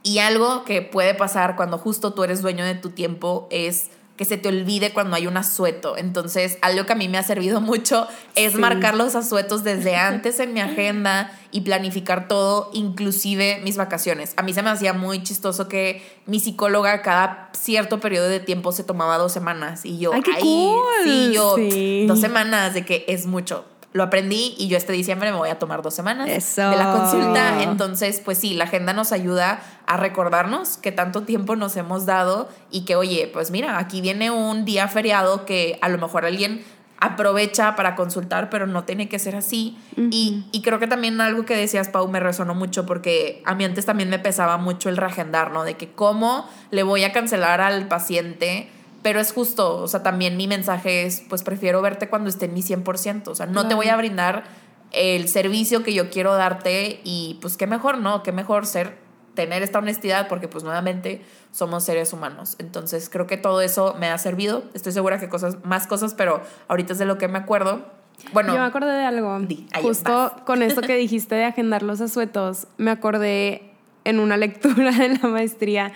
y 0.04 0.20
algo 0.20 0.64
que 0.66 0.82
puede 0.82 1.14
pasar 1.14 1.56
cuando 1.56 1.78
justo 1.78 2.14
tú 2.14 2.24
eres 2.24 2.42
dueño 2.42 2.66
de 2.66 2.76
tu 2.76 2.90
tiempo 2.90 3.48
es 3.52 3.92
que 4.18 4.26
se 4.26 4.38
te 4.38 4.50
olvide 4.50 4.92
cuando 4.94 5.16
hay 5.16 5.28
un 5.28 5.38
asueto. 5.38 5.96
Entonces, 5.96 6.58
algo 6.62 6.86
que 6.86 6.94
a 6.94 6.96
mí 6.96 7.08
me 7.08 7.18
ha 7.20 7.24
servido 7.24 7.62
mucho 7.62 8.08
es 8.36 8.54
Sí. 8.54 8.58
marcar 8.58 8.96
los 8.96 9.16
asuetos 9.16 9.64
desde 9.64 9.96
antes 9.96 10.40
en 10.40 10.54
mi 10.54 10.60
agenda 10.60 11.32
y 11.52 11.62
planificar 11.62 12.28
todo, 12.28 12.72
inclusive 12.74 13.62
mis 13.64 13.78
vacaciones. 13.78 14.34
A 14.38 14.42
mí 14.44 14.54
se 14.54 14.64
me 14.64 14.70
hacía 14.72 14.94
muy 14.94 15.24
chistoso 15.24 15.68
que 15.68 16.02
mi 16.26 16.40
psicóloga 16.40 17.02
cada 17.04 17.50
cierto 17.54 18.00
periodo 18.00 18.28
de 18.28 18.40
tiempo 18.40 18.72
se 18.72 18.84
tomaba 18.84 19.18
dos 19.18 19.32
semanas 19.32 19.86
y 19.86 19.98
yo, 20.00 20.12
¡Ay, 20.14 20.22
qué 20.24 20.32
cool! 20.42 20.84
sí, 21.04 21.32
yo, 21.34 21.56
Sí. 21.56 22.06
dos 22.08 22.20
semanas 22.20 22.74
de 22.74 22.84
que 22.86 23.06
es 23.08 23.26
mucho. 23.28 23.66
Lo 23.98 24.04
aprendí 24.04 24.54
y 24.60 24.68
yo 24.68 24.78
este 24.78 24.94
diciembre 24.94 25.32
me 25.32 25.38
voy 25.38 25.50
a 25.50 25.58
tomar 25.58 25.82
dos 25.82 25.96
semanas 25.96 26.30
Eso. 26.30 26.70
de 26.70 26.76
la 26.76 26.94
consulta. 26.94 27.64
Entonces, 27.64 28.22
pues 28.24 28.38
sí, 28.38 28.54
la 28.54 28.66
agenda 28.66 28.94
nos 28.94 29.12
ayuda 29.12 29.60
a 29.88 29.98
recordarnos 29.98 30.78
que 30.78 30.92
tanto 30.92 31.24
tiempo 31.24 31.56
nos 31.56 31.76
hemos 31.78 32.06
dado 32.06 32.48
y 32.70 32.86
que, 32.86 32.96
oye, 32.96 33.28
pues 33.34 33.50
mira, 33.50 33.80
aquí 33.80 34.02
viene 34.02 34.30
un 34.30 34.66
día 34.66 34.88
feriado 34.88 35.48
que 35.48 35.80
a 35.82 35.90
lo 35.90 35.98
mejor 35.98 36.26
alguien 36.26 36.64
aprovecha 37.00 37.76
para 37.76 37.96
consultar, 37.96 38.52
pero 38.52 38.68
no 38.68 38.84
tiene 38.84 39.10
que 39.10 39.18
ser 39.18 39.36
así. 39.36 39.76
y, 39.96 40.46
y 40.52 40.62
creo 40.62 40.78
que 40.78 40.86
también 40.86 41.20
algo 41.20 41.44
que 41.44 41.56
decías, 41.56 41.90
Pau, 41.90 42.08
me 42.08 42.20
resonó 42.20 42.54
mucho 42.54 42.86
porque 42.86 43.42
a 43.46 43.56
mí 43.56 43.66
antes 43.66 43.88
también 43.88 44.12
me 44.12 44.20
pesaba 44.20 44.58
mucho 44.58 44.90
el 44.90 44.98
reagendar, 44.98 45.50
¿no? 45.52 45.64
De 45.64 45.74
que 45.74 45.92
cómo 45.92 46.48
le 46.70 46.84
voy 46.84 47.04
a 47.04 47.12
cancelar 47.12 47.62
al 47.62 47.88
paciente. 47.88 48.70
Pero 49.08 49.22
es 49.22 49.32
justo, 49.32 49.78
o 49.78 49.88
sea, 49.88 50.04
también 50.04 50.36
mi 50.36 50.50
mensaje 50.50 51.06
es, 51.06 51.24
pues 51.30 51.42
prefiero 51.42 51.82
verte 51.82 52.10
cuando 52.10 52.28
esté 52.30 52.44
en 52.44 52.54
mi 52.54 52.62
100%, 52.62 53.30
o 53.30 53.36
sea, 53.36 53.46
no 53.46 53.66
te 53.66 53.74
voy 53.74 53.88
a 53.88 53.96
brindar 53.96 54.44
el 54.92 55.30
servicio 55.30 55.82
que 55.82 55.94
yo 55.94 56.10
quiero 56.10 56.36
darte 56.36 57.00
y 57.06 57.38
pues 57.42 57.56
qué 57.56 57.68
mejor, 57.68 58.00
¿no? 58.00 58.22
Qué 58.22 58.34
mejor 58.34 58.66
ser, 58.66 58.98
tener 59.34 59.64
esta 59.64 59.80
honestidad 59.80 60.28
porque 60.28 60.50
pues 60.50 60.66
nuevamente 60.66 61.22
somos 61.52 61.86
seres 61.86 62.12
humanos. 62.12 62.58
Entonces 62.60 63.10
creo 63.10 63.28
que 63.28 63.38
todo 63.38 63.62
eso 63.62 63.96
me 63.98 64.10
ha 64.10 64.18
servido. 64.18 64.66
Estoy 64.74 64.92
segura 64.92 65.22
que 65.22 65.30
cosas, 65.30 65.64
más 65.64 65.88
cosas, 65.88 66.14
pero 66.14 66.42
ahorita 66.68 66.92
es 66.92 67.00
de 67.00 67.06
lo 67.06 67.18
que 67.18 67.30
me 67.30 67.38
acuerdo. 67.38 67.86
Bueno, 68.34 68.54
Yo 68.54 68.60
me 68.60 68.66
acordé 68.66 68.92
de 68.92 69.06
algo. 69.06 69.40
Di, 69.40 69.68
Justo 69.82 70.34
con 70.46 70.62
esto 70.64 70.82
que 70.82 70.98
dijiste 70.98 71.34
de 71.36 71.46
agendar 71.46 71.82
los 71.82 72.02
asuetos, 72.02 72.68
me 72.76 72.92
acordé 72.92 73.72
en 74.04 74.20
una 74.20 74.36
lectura 74.36 74.92
de 74.98 75.18
la 75.18 75.30
maestría 75.30 75.94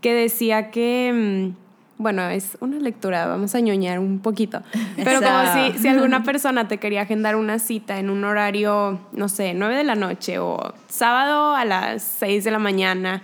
que 0.00 0.14
decía 0.14 0.70
que, 0.70 1.54
mm, 1.54 1.61
bueno, 2.02 2.28
es 2.28 2.58
una 2.60 2.78
lectura, 2.78 3.26
vamos 3.26 3.54
a 3.54 3.60
ñoñar 3.60 3.98
un 3.98 4.18
poquito, 4.18 4.62
pero 4.96 5.20
como 5.20 5.54
si, 5.54 5.78
si 5.78 5.88
alguna 5.88 6.22
persona 6.24 6.68
te 6.68 6.78
quería 6.78 7.02
agendar 7.02 7.36
una 7.36 7.58
cita 7.58 7.98
en 7.98 8.10
un 8.10 8.24
horario, 8.24 9.00
no 9.12 9.28
sé, 9.28 9.54
9 9.54 9.76
de 9.76 9.84
la 9.84 9.94
noche 9.94 10.38
o 10.38 10.74
sábado 10.88 11.54
a 11.54 11.64
las 11.64 12.02
6 12.02 12.44
de 12.44 12.50
la 12.50 12.58
mañana, 12.58 13.22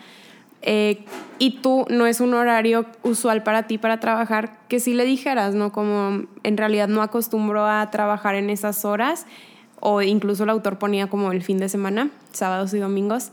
eh, 0.63 1.05
y 1.39 1.61
tú 1.61 1.87
no 1.89 2.07
es 2.07 2.21
un 2.21 2.35
horario 2.35 2.87
usual 3.03 3.43
para 3.43 3.65
ti 3.67 3.79
para 3.79 4.01
trabajar, 4.01 4.59
que 4.69 4.81
sí 4.81 4.95
le 4.95 5.05
dijeras, 5.05 5.55
¿no? 5.55 5.73
Como 5.73 6.25
en 6.43 6.57
realidad 6.57 6.89
no 6.89 7.03
acostumbro 7.03 7.67
a 7.67 7.91
trabajar 7.91 8.35
en 8.35 8.51
esas 8.51 8.85
horas, 8.85 9.27
o 9.81 10.03
incluso 10.03 10.45
el 10.45 10.51
autor 10.51 10.79
ponía 10.79 11.07
como 11.09 11.31
el 11.33 11.43
fin 11.43 11.59
de 11.59 11.69
semana, 11.69 12.11
sábados 12.33 12.75
y 12.75 12.79
domingos, 12.79 13.31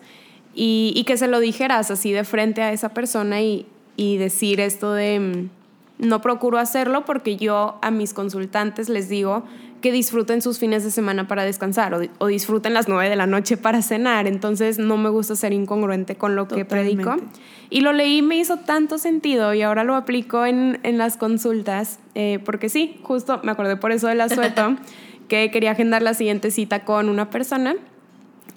y, 0.54 0.94
y 0.96 1.04
que 1.04 1.18
se 1.18 1.28
lo 1.28 1.40
dijeras 1.40 1.92
así 1.92 2.12
de 2.12 2.24
frente 2.24 2.62
a 2.62 2.72
esa 2.72 2.90
persona 2.90 3.42
y, 3.42 3.66
y 3.96 4.18
decir 4.18 4.60
esto 4.60 4.94
de 4.94 5.20
mm, 5.20 5.50
no 5.98 6.22
procuro 6.22 6.58
hacerlo 6.58 7.06
porque 7.06 7.38
yo 7.38 7.78
a 7.82 7.92
mis 7.92 8.14
consultantes 8.14 8.90
les 8.90 9.08
digo 9.08 9.44
que 9.82 9.92
disfruten 9.92 10.42
sus 10.42 10.58
fines 10.58 10.84
de 10.84 10.92
semana 10.92 11.28
para 11.28 11.44
descansar 11.44 11.94
o, 11.94 12.02
o 12.18 12.28
disfruten 12.28 12.74
las 12.74 12.88
nueve 12.88 13.10
de 13.10 13.16
la 13.16 13.28
noche 13.28 13.56
para 13.56 13.82
cenar. 13.82 14.26
Entonces 14.26 14.80
no 14.80 14.98
me 14.98 15.10
gusta 15.10 15.36
ser 15.36 15.54
incongruente 15.54 16.16
con 16.16 16.36
lo 16.36 16.48
que 16.48 16.66
predico. 16.66 17.04
Totalmente. 17.04 17.40
Y 17.70 17.82
lo 17.82 17.94
leí 17.94 18.22
me 18.22 18.38
hizo 18.38 18.58
tanto 18.58 18.98
sentido 18.98 19.54
y 19.54 19.62
ahora 19.62 19.84
lo 19.84 19.96
aplico 19.96 20.46
en, 20.46 20.80
en 20.84 20.98
las 20.98 21.18
consultas 21.18 22.00
eh, 22.16 22.40
porque 22.44 22.70
sí, 22.70 23.00
justo 23.04 23.40
me 23.44 23.52
acordé 23.52 23.78
por 23.78 23.92
eso 23.92 24.08
del 24.08 24.22
asueto 24.22 24.76
que 25.28 25.52
quería 25.52 25.72
agendar 25.72 26.02
la 26.02 26.14
siguiente 26.14 26.52
cita 26.52 26.84
con 26.84 27.10
una 27.10 27.30
persona 27.30 27.76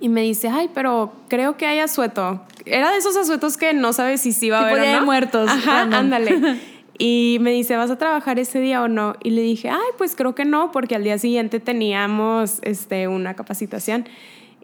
y 0.01 0.09
me 0.09 0.23
dice, 0.23 0.49
ay, 0.49 0.71
pero 0.75 1.13
creo 1.29 1.57
que 1.57 1.67
hay 1.67 1.81
asueto. 1.81 2.41
Era 2.65 2.91
de 2.91 2.99
esos 2.99 3.17
asuetos 3.17 3.57
que 3.57 3.73
no 3.73 3.93
sabes 3.93 4.21
si 4.21 4.33
sí 4.33 4.51
va 4.51 4.61
a 4.61 4.69
haber 4.69 4.97
o 4.97 5.01
no. 5.01 5.07
Muertos, 5.07 5.51
Ajá, 5.51 5.83
ándale. 5.83 6.59
Y 7.01 7.39
me 7.41 7.53
dice, 7.53 7.77
¿vas 7.77 7.93
a 7.93 7.97
trabajar 7.97 8.41
ese 8.41 8.59
día 8.59 8.83
o 8.83 8.89
no? 8.89 9.15
Y 9.23 9.31
le 9.31 9.41
dije, 9.41 9.71
ay, 9.71 9.79
pues 9.97 10.17
creo 10.17 10.35
que 10.35 10.45
no, 10.45 10.73
porque 10.73 10.97
al 10.97 11.05
día 11.05 11.17
siguiente 11.17 11.61
teníamos 11.61 12.59
este, 12.63 13.07
una 13.07 13.35
capacitación. 13.35 14.09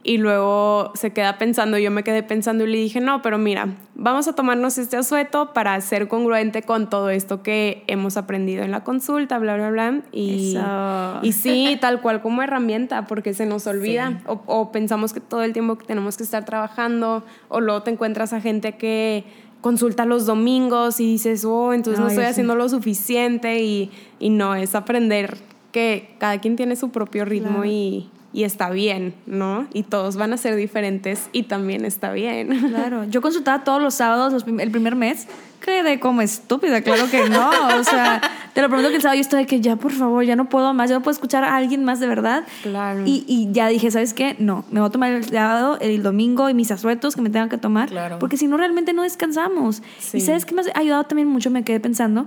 Y 0.06 0.18
luego 0.18 0.92
se 0.94 1.14
queda 1.14 1.38
pensando, 1.38 1.78
yo 1.78 1.90
me 1.90 2.04
quedé 2.04 2.22
pensando 2.22 2.64
y 2.64 2.66
le 2.70 2.76
dije, 2.76 3.00
no, 3.00 3.22
pero 3.22 3.38
mira, 3.38 3.74
vamos 3.94 4.28
a 4.28 4.34
tomarnos 4.34 4.76
este 4.76 4.98
asueto 4.98 5.54
para 5.54 5.80
ser 5.80 6.08
congruente 6.08 6.62
con 6.62 6.90
todo 6.90 7.08
esto 7.08 7.42
que 7.42 7.84
hemos 7.86 8.18
aprendido 8.18 8.62
en 8.64 8.70
la 8.70 8.84
consulta, 8.84 9.38
bla, 9.38 9.56
bla, 9.56 9.70
bla. 9.70 10.02
Y, 10.12 10.56
Eso. 10.56 11.20
y 11.22 11.32
sí, 11.32 11.78
tal 11.80 12.02
cual 12.02 12.20
como 12.20 12.42
herramienta, 12.42 13.06
porque 13.06 13.32
se 13.32 13.46
nos 13.46 13.66
olvida. 13.66 14.20
O, 14.26 14.42
o 14.44 14.70
pensamos 14.72 15.14
que 15.14 15.20
todo 15.20 15.42
el 15.42 15.54
tiempo 15.54 15.78
que 15.78 15.86
tenemos 15.86 16.18
que 16.18 16.22
estar 16.22 16.44
trabajando, 16.44 17.24
o 17.48 17.60
luego 17.62 17.82
te 17.82 17.90
encuentras 17.90 18.34
a 18.34 18.42
gente 18.42 18.76
que 18.76 19.24
consulta 19.62 20.04
los 20.04 20.26
domingos 20.26 21.00
y 21.00 21.06
dices, 21.12 21.46
oh, 21.46 21.72
entonces 21.72 21.98
no 21.98 22.08
Ay, 22.08 22.10
estoy 22.12 22.24
sí. 22.26 22.30
haciendo 22.32 22.54
lo 22.56 22.68
suficiente 22.68 23.62
y, 23.62 23.90
y 24.20 24.28
no, 24.28 24.54
es 24.54 24.74
aprender 24.74 25.38
que 25.72 26.14
cada 26.18 26.38
quien 26.42 26.56
tiene 26.56 26.76
su 26.76 26.90
propio 26.90 27.24
ritmo 27.24 27.62
Claro. 27.62 27.64
y, 27.64 28.10
y 28.34 28.44
está 28.44 28.68
bien, 28.68 29.14
¿no? 29.26 29.66
Y 29.72 29.84
todos 29.84 30.16
van 30.16 30.32
a 30.34 30.36
ser 30.36 30.56
diferentes 30.56 31.28
y 31.32 31.44
también 31.44 31.84
está 31.86 32.12
bien. 32.12 32.48
Claro, 32.74 33.04
yo 33.04 33.22
consultaba 33.22 33.64
todos 33.64 33.80
los 33.80 33.94
sábados 33.94 34.32
los 34.32 34.44
prim- 34.44 34.60
el 34.60 34.70
primer 34.70 34.96
mes. 34.96 35.26
Quedé 35.64 35.98
como 35.98 36.20
estúpida, 36.20 36.82
claro 36.82 37.08
que 37.10 37.26
no. 37.30 37.48
O 37.78 37.84
sea, 37.84 38.20
te 38.52 38.60
lo 38.60 38.68
prometo 38.68 38.90
que 38.90 38.96
el 38.96 39.00
sábado 39.02 39.14
yo 39.16 39.20
estaba 39.22 39.40
de 39.40 39.46
que 39.46 39.62
ya, 39.62 39.76
por 39.76 39.92
favor, 39.92 40.22
ya 40.22 40.36
no 40.36 40.50
puedo 40.50 40.74
más, 40.74 40.90
ya 40.90 40.96
no 40.96 41.02
puedo 41.02 41.14
escuchar 41.14 41.42
a 41.42 41.56
alguien 41.56 41.84
más 41.84 42.00
de 42.00 42.06
verdad. 42.06 42.44
Claro. 42.62 43.02
Y, 43.06 43.24
y 43.26 43.48
ya 43.52 43.68
dije, 43.68 43.90
¿sabes 43.90 44.12
qué? 44.12 44.36
No, 44.38 44.66
me 44.70 44.80
voy 44.80 44.88
a 44.88 44.92
tomar 44.92 45.12
el 45.12 45.24
sábado, 45.24 45.78
el 45.80 46.02
domingo 46.02 46.50
y 46.50 46.54
mis 46.54 46.70
asuetos 46.70 47.14
que 47.14 47.22
me 47.22 47.30
tengan 47.30 47.48
que 47.48 47.56
tomar. 47.56 47.88
Claro. 47.88 48.18
Porque 48.18 48.36
si 48.36 48.46
no, 48.46 48.58
realmente 48.58 48.92
no 48.92 49.04
descansamos. 49.04 49.82
Sí. 50.00 50.18
Y 50.18 50.20
¿sabes 50.20 50.44
qué 50.44 50.54
me 50.54 50.62
ha 50.74 50.78
ayudado 50.78 51.04
también 51.04 51.28
mucho? 51.28 51.50
Me 51.50 51.64
quedé 51.64 51.80
pensando. 51.80 52.26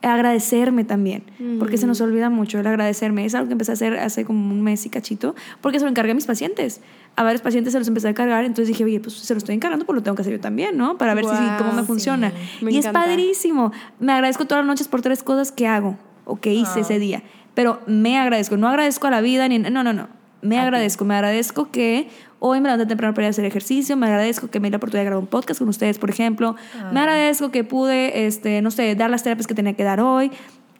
Agradecerme 0.00 0.84
también, 0.84 1.24
porque 1.58 1.76
se 1.76 1.86
nos 1.88 2.00
olvida 2.00 2.30
mucho 2.30 2.60
el 2.60 2.66
agradecerme. 2.68 3.24
Es 3.24 3.34
algo 3.34 3.48
que 3.48 3.52
empecé 3.54 3.72
a 3.72 3.74
hacer 3.74 3.98
hace 3.98 4.24
como 4.24 4.52
un 4.54 4.62
mes 4.62 4.86
y 4.86 4.90
cachito, 4.90 5.34
porque 5.60 5.80
se 5.80 5.84
lo 5.84 5.90
encargué 5.90 6.12
a 6.12 6.14
mis 6.14 6.26
pacientes. 6.26 6.80
A 7.16 7.24
varios 7.24 7.42
pacientes 7.42 7.72
se 7.72 7.80
los 7.80 7.88
empecé 7.88 8.08
a 8.08 8.14
cargar, 8.14 8.44
entonces 8.44 8.68
dije, 8.68 8.84
oye, 8.84 9.00
pues 9.00 9.14
se 9.14 9.34
lo 9.34 9.38
estoy 9.38 9.56
encargando, 9.56 9.84
pues 9.86 9.96
lo 9.96 10.02
tengo 10.04 10.14
que 10.14 10.22
hacer 10.22 10.34
yo 10.34 10.40
también, 10.40 10.76
¿no? 10.76 10.96
Para 10.98 11.14
ver 11.14 11.24
si, 11.24 11.30
si- 11.32 11.36
cómo 11.58 11.70
me 11.70 11.72
Guau, 11.78 11.84
funciona. 11.86 12.30
sí. 12.30 12.64
Me 12.64 12.70
y 12.72 12.76
encanta. 12.78 13.00
es 13.00 13.06
padrísimo. 13.08 13.72
Me 13.98 14.12
agradezco 14.12 14.44
todas 14.44 14.62
las 14.64 14.68
noches 14.68 14.86
por 14.86 15.02
tres 15.02 15.24
cosas 15.24 15.50
que 15.50 15.66
hago 15.66 15.98
o 16.24 16.36
que 16.38 16.54
hice 16.54 16.80
ese 16.80 17.00
día, 17.00 17.24
pero 17.54 17.80
me 17.88 18.18
agradezco. 18.18 18.56
No 18.56 18.68
agradezco 18.68 19.08
a 19.08 19.10
la 19.10 19.20
vida 19.20 19.48
ni. 19.48 19.58
No, 19.58 19.82
no, 19.82 19.92
no. 19.92 20.06
Me 20.42 20.60
agradezco. 20.60 21.04
Me 21.04 21.14
agradezco 21.16 21.72
que 21.72 22.08
hoy 22.40 22.60
me 22.60 22.68
levanté 22.68 22.86
temprano 22.86 23.14
para 23.14 23.24
ir 23.24 23.28
a 23.28 23.30
hacer 23.30 23.44
ejercicio. 23.44 23.96
Me 23.96 24.06
agradezco 24.06 24.48
que 24.48 24.60
me 24.60 24.68
di 24.68 24.72
la 24.72 24.76
oportunidad 24.78 25.02
de 25.02 25.06
grabar 25.06 25.22
un 25.22 25.28
podcast 25.28 25.60
con 25.60 25.68
ustedes, 25.68 25.98
por 25.98 26.10
ejemplo. 26.10 26.56
Me 26.92 27.00
agradezco 27.00 27.50
que 27.50 27.64
pude, 27.64 28.26
este, 28.26 28.62
no 28.62 28.70
sé, 28.70 28.94
dar 28.94 29.10
las 29.10 29.22
terapias 29.22 29.46
que 29.46 29.54
tenía 29.54 29.74
que 29.74 29.84
dar 29.84 30.00
hoy. 30.00 30.30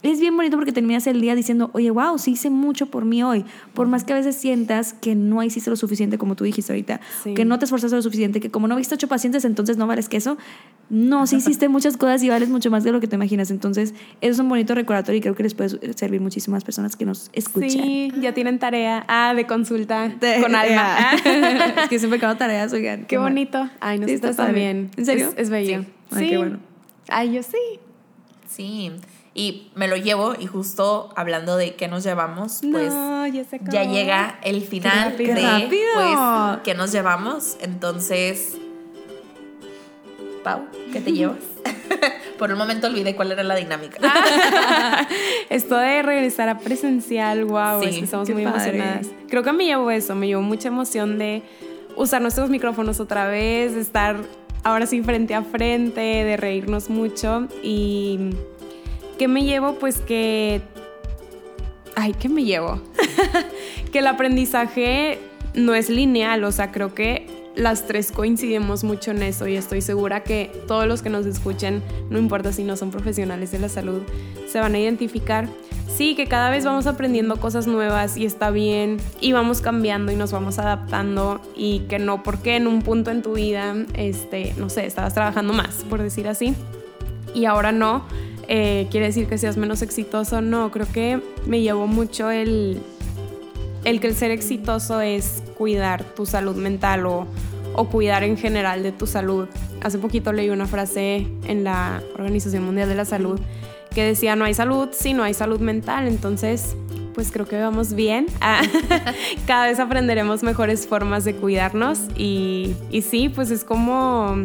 Es 0.00 0.20
bien 0.20 0.36
bonito 0.36 0.56
porque 0.56 0.70
terminas 0.70 1.08
el 1.08 1.20
día 1.20 1.34
diciendo, 1.34 1.70
oye, 1.72 1.90
wow, 1.90 2.18
sí 2.18 2.30
hice 2.32 2.50
mucho 2.50 2.86
por 2.86 3.04
mí 3.04 3.20
hoy. 3.24 3.44
Por 3.74 3.88
más 3.88 4.04
que 4.04 4.12
a 4.12 4.16
veces 4.16 4.36
sientas 4.36 4.92
que 4.92 5.16
no 5.16 5.42
hiciste 5.42 5.70
lo 5.70 5.76
suficiente, 5.76 6.18
como 6.18 6.36
tú 6.36 6.44
dijiste 6.44 6.72
ahorita, 6.72 7.00
Sí. 7.24 7.34
que 7.34 7.44
no 7.44 7.58
te 7.58 7.64
esforzaste 7.64 7.96
lo 7.96 8.02
suficiente, 8.02 8.38
que 8.38 8.48
como 8.48 8.68
no 8.68 8.76
viste 8.76 8.94
ocho 8.94 9.08
pacientes, 9.08 9.44
entonces 9.44 9.76
no 9.76 9.88
vales 9.88 10.08
queso. 10.08 10.38
No, 10.88 11.26
sí 11.26 11.36
hiciste 11.36 11.68
muchas 11.68 11.96
cosas 11.96 12.22
y 12.22 12.28
vales 12.28 12.48
mucho 12.48 12.70
más 12.70 12.84
de 12.84 12.92
lo 12.92 13.00
que 13.00 13.08
te 13.08 13.16
imaginas. 13.16 13.50
Entonces, 13.50 13.90
eso 14.20 14.32
es 14.32 14.38
un 14.38 14.48
bonito 14.48 14.72
recordatorio 14.76 15.18
y 15.18 15.20
creo 15.20 15.34
que 15.34 15.42
les 15.42 15.54
puede 15.54 15.92
servir 15.94 16.20
muchísimo 16.20 16.54
a 16.54 16.58
las 16.58 16.64
personas 16.64 16.94
que 16.94 17.04
nos 17.04 17.28
escuchan. 17.32 17.70
Sí, 17.70 18.12
ya 18.20 18.32
tienen 18.34 18.60
tarea. 18.60 19.04
Ah, 19.08 19.34
de 19.34 19.46
consulta 19.48 20.08
De- 20.08 20.40
con 20.40 20.54
alma. 20.54 20.96
Ya. 21.24 21.80
es 21.82 21.88
que 21.88 21.98
siempre 21.98 22.18
acabo 22.18 22.36
tareas, 22.36 22.72
oigan. 22.72 23.04
Qué 23.06 23.18
mal. 23.18 23.30
bonito. 23.32 23.68
Ay, 23.80 23.98
Sí, 23.98 24.02
nosotros 24.02 24.30
está 24.30 24.42
padre. 24.44 24.46
también. 24.52 24.90
¿En 24.96 25.04
serio? 25.06 25.28
Es, 25.30 25.34
es 25.38 25.50
bello. 25.50 25.80
Sí. 25.82 25.88
Ay, 26.12 26.28
qué 26.30 26.38
bueno. 26.38 26.58
Ay, 27.08 27.32
yo 27.34 27.42
sí. 27.42 27.56
Sí. 28.48 28.92
Y 29.38 29.70
me 29.76 29.86
lo 29.86 29.94
llevo 29.96 30.34
y 30.36 30.46
justo 30.46 31.10
hablando 31.14 31.56
de 31.56 31.76
qué 31.76 31.86
nos 31.86 32.02
llevamos, 32.02 32.58
pues 32.72 32.92
no, 32.92 33.24
ya 33.28 33.84
llega 33.84 34.40
el 34.42 34.62
final 34.62 35.12
rápido. 35.12 35.34
de 35.36 35.68
¡Qué 35.70 35.84
pues 35.94 36.58
qué 36.64 36.74
nos 36.74 36.90
llevamos. 36.90 37.56
Entonces, 37.60 38.56
Pau, 40.42 40.62
¿qué 40.92 41.00
te 41.00 41.12
llevas? 41.12 41.38
Por 42.38 42.50
un 42.50 42.58
momento 42.58 42.88
olvidé 42.88 43.14
cuál 43.14 43.30
era 43.30 43.44
la 43.44 43.54
dinámica. 43.54 43.98
Esto 45.50 45.76
de 45.76 46.02
regresar 46.02 46.48
a 46.48 46.58
presencial, 46.58 47.44
wow, 47.44 47.80
Sí, 47.80 47.90
es 47.90 47.98
que 47.98 48.04
estamos 48.06 48.28
muy 48.30 48.42
padre. 48.44 48.70
emocionadas. 48.76 49.06
Creo 49.28 49.44
que 49.44 49.52
me 49.52 49.66
llevo 49.66 49.88
eso, 49.92 50.16
me 50.16 50.26
llevo 50.26 50.42
mucha 50.42 50.66
emoción 50.66 51.16
de 51.18 51.44
usar 51.94 52.22
nuestros 52.22 52.50
micrófonos 52.50 52.98
otra 52.98 53.28
vez, 53.28 53.76
de 53.76 53.82
estar 53.82 54.16
ahora 54.64 54.86
sí 54.86 55.00
frente 55.02 55.36
a 55.36 55.42
frente, 55.42 56.00
de 56.00 56.36
reírnos 56.36 56.90
mucho 56.90 57.46
y 57.62 58.30
¿qué 59.18 59.28
me 59.28 59.44
llevo? 59.44 59.74
Pues 59.74 59.98
que 59.98 60.62
ay, 61.98 62.14
¿qué 62.14 62.28
me 62.28 62.44
llevo? 62.44 62.80
que 63.92 63.98
el 63.98 64.06
aprendizaje 64.06 65.18
no 65.54 65.74
es 65.74 65.90
lineal, 65.90 66.44
o 66.44 66.52
sea, 66.52 66.70
creo 66.70 66.94
que 66.94 67.26
las 67.56 67.86
tres 67.88 68.12
coincidimos 68.12 68.84
mucho 68.84 69.10
en 69.10 69.22
eso 69.22 69.48
y 69.48 69.56
estoy 69.56 69.82
segura 69.82 70.22
que 70.22 70.52
todos 70.68 70.86
los 70.86 71.02
que 71.02 71.10
nos 71.10 71.26
escuchen, 71.26 71.82
no 72.08 72.18
importa 72.18 72.52
si 72.52 72.62
no 72.62 72.76
son 72.76 72.92
profesionales 72.92 73.50
de 73.50 73.58
la 73.58 73.68
salud, 73.68 74.02
se 74.46 74.60
van 74.60 74.76
a 74.76 74.78
identificar. 74.78 75.48
Sí, 75.88 76.14
que 76.14 76.26
cada 76.26 76.50
vez 76.50 76.64
vamos 76.64 76.86
aprendiendo 76.86 77.40
cosas 77.40 77.66
nuevas 77.66 78.16
y 78.16 78.24
está 78.24 78.50
bien 78.52 78.98
y 79.20 79.32
vamos 79.32 79.60
cambiando 79.60 80.12
y 80.12 80.14
nos 80.14 80.30
vamos 80.30 80.60
adaptando 80.60 81.40
y 81.56 81.80
que 81.88 81.98
no 81.98 82.22
porque 82.22 82.54
en 82.54 82.68
un 82.68 82.82
punto 82.82 83.10
en 83.10 83.22
tu 83.22 83.32
vida, 83.32 83.74
este, 83.94 84.54
no 84.56 84.68
sé, 84.68 84.86
estabas 84.86 85.14
trabajando 85.14 85.52
más, 85.52 85.84
por 85.90 86.00
decir 86.00 86.28
así, 86.28 86.54
y 87.34 87.46
ahora 87.46 87.72
no, 87.72 88.04
eh, 88.48 88.86
quiere 88.90 89.06
decir 89.06 89.26
que 89.26 89.38
seas 89.38 89.56
menos 89.56 89.82
exitoso. 89.82 90.40
No, 90.40 90.70
creo 90.70 90.86
que 90.92 91.20
me 91.46 91.60
llevó 91.60 91.86
mucho 91.86 92.30
el, 92.30 92.80
el 93.84 94.00
que 94.00 94.06
el 94.08 94.14
ser 94.14 94.30
exitoso 94.30 95.00
es 95.00 95.42
cuidar 95.56 96.02
tu 96.02 96.26
salud 96.26 96.56
mental 96.56 97.06
o, 97.06 97.26
o 97.74 97.88
cuidar 97.88 98.24
en 98.24 98.36
general 98.36 98.82
de 98.82 98.92
tu 98.92 99.06
salud. 99.06 99.48
Hace 99.82 99.98
poquito 99.98 100.32
leí 100.32 100.50
una 100.50 100.66
frase 100.66 101.26
en 101.46 101.64
la 101.64 102.02
Organización 102.14 102.64
Mundial 102.64 102.88
de 102.88 102.94
la 102.94 103.04
Salud 103.04 103.40
que 103.94 104.04
decía 104.04 104.36
no 104.36 104.44
hay 104.44 104.54
salud 104.54 104.88
si 104.92 105.12
no 105.12 105.22
hay 105.22 105.34
salud 105.34 105.60
mental. 105.60 106.08
Entonces, 106.08 106.76
pues 107.14 107.32
creo 107.32 107.46
que 107.46 107.60
vamos 107.60 107.94
bien. 107.94 108.26
Ah, 108.40 108.62
Cada 109.46 109.66
vez 109.66 109.80
aprenderemos 109.80 110.42
mejores 110.42 110.86
formas 110.86 111.24
de 111.24 111.34
cuidarnos 111.34 111.98
y, 112.16 112.74
y 112.90 113.02
sí, 113.02 113.28
pues 113.28 113.50
es 113.50 113.64
como, 113.64 114.36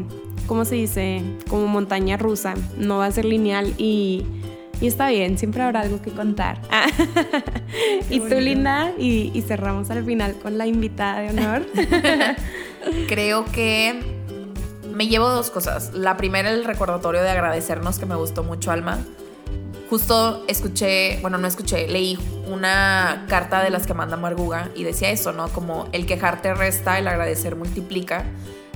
¿cómo 0.54 0.66
se 0.66 0.76
dice? 0.76 1.24
Como 1.50 1.66
montaña 1.66 2.16
rusa. 2.16 2.54
No 2.78 3.00
va 3.00 3.08
a 3.08 3.12
ser 3.12 3.26
lineal 3.26 3.74
y... 3.80 4.24
Y 4.82 4.86
está 4.86 5.10
bien, 5.10 5.40
siempre 5.40 5.64
habrá 5.64 5.80
algo 5.80 6.00
que 6.00 6.12
contar. 6.12 6.62
Ah. 6.70 6.86
y 8.12 8.20
tú, 8.20 8.36
Linda, 8.40 8.92
y, 9.00 9.32
y 9.34 9.42
cerramos 9.42 9.90
al 9.90 10.06
final 10.06 10.36
con 10.36 10.60
la 10.60 10.68
invitada 10.68 11.22
de 11.22 11.30
honor. 11.30 11.66
Creo 13.08 13.46
que 13.46 14.00
me 14.94 15.08
llevo 15.08 15.28
dos 15.28 15.50
cosas. 15.50 15.92
La 15.96 16.18
primera, 16.18 16.52
el 16.52 16.66
recordatorio 16.66 17.24
de 17.24 17.32
agradecernos, 17.32 17.98
que 17.98 18.06
me 18.06 18.16
gustó 18.16 18.44
mucho, 18.44 18.70
Alma. 18.70 19.00
Justo 19.90 20.44
escuché, 20.48 21.18
bueno, 21.22 21.40
no 21.40 21.48
escuché, 21.48 21.88
leí 21.88 22.20
una 22.46 23.26
carta 23.28 23.64
de 23.64 23.72
las 23.72 23.88
que 23.88 23.96
manda 23.96 24.18
Marguga 24.18 24.70
y 24.76 24.84
decía 24.84 25.10
eso, 25.10 25.32
¿no? 25.32 25.48
Como 25.48 25.88
el 25.94 26.06
quejarte 26.06 26.54
resta, 26.54 27.00
el 27.00 27.08
agradecer 27.08 27.56
multiplica. 27.56 28.26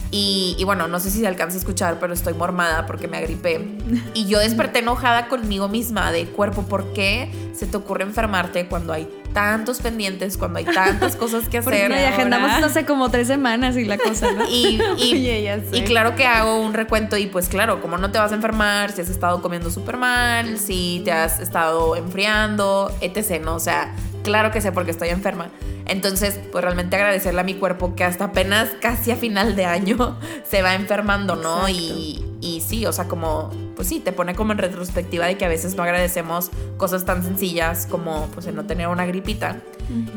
Y, 0.10 0.62
bueno, 0.64 0.88
no 0.88 1.00
sé 1.00 1.12
si 1.12 1.20
se 1.20 1.28
alcanza 1.28 1.56
a 1.58 1.60
escuchar, 1.60 2.00
pero 2.00 2.14
estoy 2.14 2.34
mormada 2.34 2.86
porque 2.86 3.08
me 3.08 3.18
agripé. 3.18 3.78
Y 4.14 4.26
yo 4.26 4.40
desperté 4.40 4.80
enojada 4.80 5.28
conmigo 5.28 5.68
misma 5.68 6.12
de 6.12 6.28
cuerpo, 6.28 6.64
¿por 6.64 6.94
qué 6.94 7.30
se 7.54 7.66
te 7.66 7.78
ocurre 7.78 8.04
enfermarte 8.04 8.68
cuando 8.68 8.94
hay 8.94 9.10
tantos 9.38 9.82
pendientes, 9.82 10.36
cuando 10.36 10.58
hay 10.58 10.66
tantas 10.66 11.16
cosas 11.16 11.48
que 11.48 11.58
hacer? 11.60 11.92
y 11.92 11.94
agendamos 11.94 12.50
ahora. 12.50 12.66
hace 12.66 12.86
como 12.88 13.12
tres 13.12 13.28
semanas 13.28 13.78
y 13.78 13.86
la 13.86 13.98
cosa, 14.10 14.32
¿no? 14.32 14.50
Y, 14.50 14.82
y, 14.98 15.14
Oye, 15.14 15.62
y 15.74 15.82
claro 15.84 16.16
que 16.16 16.26
hago 16.26 16.60
un 16.60 16.74
recuento 16.74 17.18
y 17.18 17.28
pues 17.28 17.48
claro, 17.48 17.80
como 17.80 18.00
no 18.00 18.10
te 18.10 18.18
vas 18.18 18.32
a 18.32 18.36
enfermar, 18.36 18.92
si 18.92 19.02
has 19.02 19.10
estado 19.10 19.44
comiendo 19.44 19.70
súper 19.70 19.98
mal, 19.98 20.58
si 20.58 21.04
te 21.06 21.12
has 21.12 21.40
estado 21.40 21.96
enfriando, 21.96 22.92
etc. 23.00 23.40
¿no? 23.44 23.54
O 23.54 23.60
sea, 23.60 23.94
claro 24.24 24.50
que 24.50 24.60
sé 24.60 24.72
porque 24.72 24.90
estoy 24.90 25.10
enferma. 25.10 25.50
Entonces, 25.86 26.40
pues 26.52 26.64
realmente 26.64 26.96
agradecerle 26.96 27.42
a 27.42 27.44
mi 27.44 27.54
cuerpo 27.54 27.94
que 27.94 28.06
hasta 28.06 28.26
apenas 28.26 28.70
casi 28.82 29.12
a 29.12 29.18
final 29.18 29.56
de 29.56 29.66
año 29.66 30.18
se 30.50 30.64
va 30.64 30.74
enfermando, 30.74 31.36
¿no? 31.36 31.70
Y, 31.70 32.26
y 32.42 32.62
sí, 32.62 32.88
o 32.88 32.92
sea, 32.92 33.06
como, 33.08 33.52
pues 33.78 33.88
sí, 33.88 34.00
te 34.00 34.12
pone 34.12 34.36
como 34.36 34.52
en 34.52 34.58
retrospectiva 34.58 35.28
de 35.28 35.38
que 35.38 35.46
a 35.46 35.48
veces 35.48 35.76
no 35.76 35.84
agradecemos 35.84 36.50
cosas 36.78 37.06
tan 37.06 37.24
sencillas 37.24 37.86
como 37.86 38.28
pues 38.34 38.48
el 38.48 38.56
no 38.56 38.66
tener 38.66 38.88
una 38.88 39.06
gripita. 39.06 39.62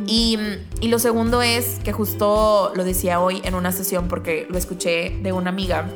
y, 0.06 0.38
y 0.80 0.88
lo 0.88 0.98
segundo 0.98 1.42
es 1.42 1.78
que 1.84 1.92
justo 1.92 2.72
lo 2.74 2.82
decía 2.82 3.20
hoy 3.20 3.42
en 3.44 3.54
una 3.54 3.70
sesión 3.70 4.08
porque 4.08 4.46
lo 4.48 4.58
escuché 4.58 5.16
de 5.22 5.32
una 5.32 5.50
amiga, 5.50 5.86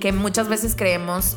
que 0.00 0.12
muchas 0.12 0.48
veces 0.48 0.74
creemos 0.76 1.36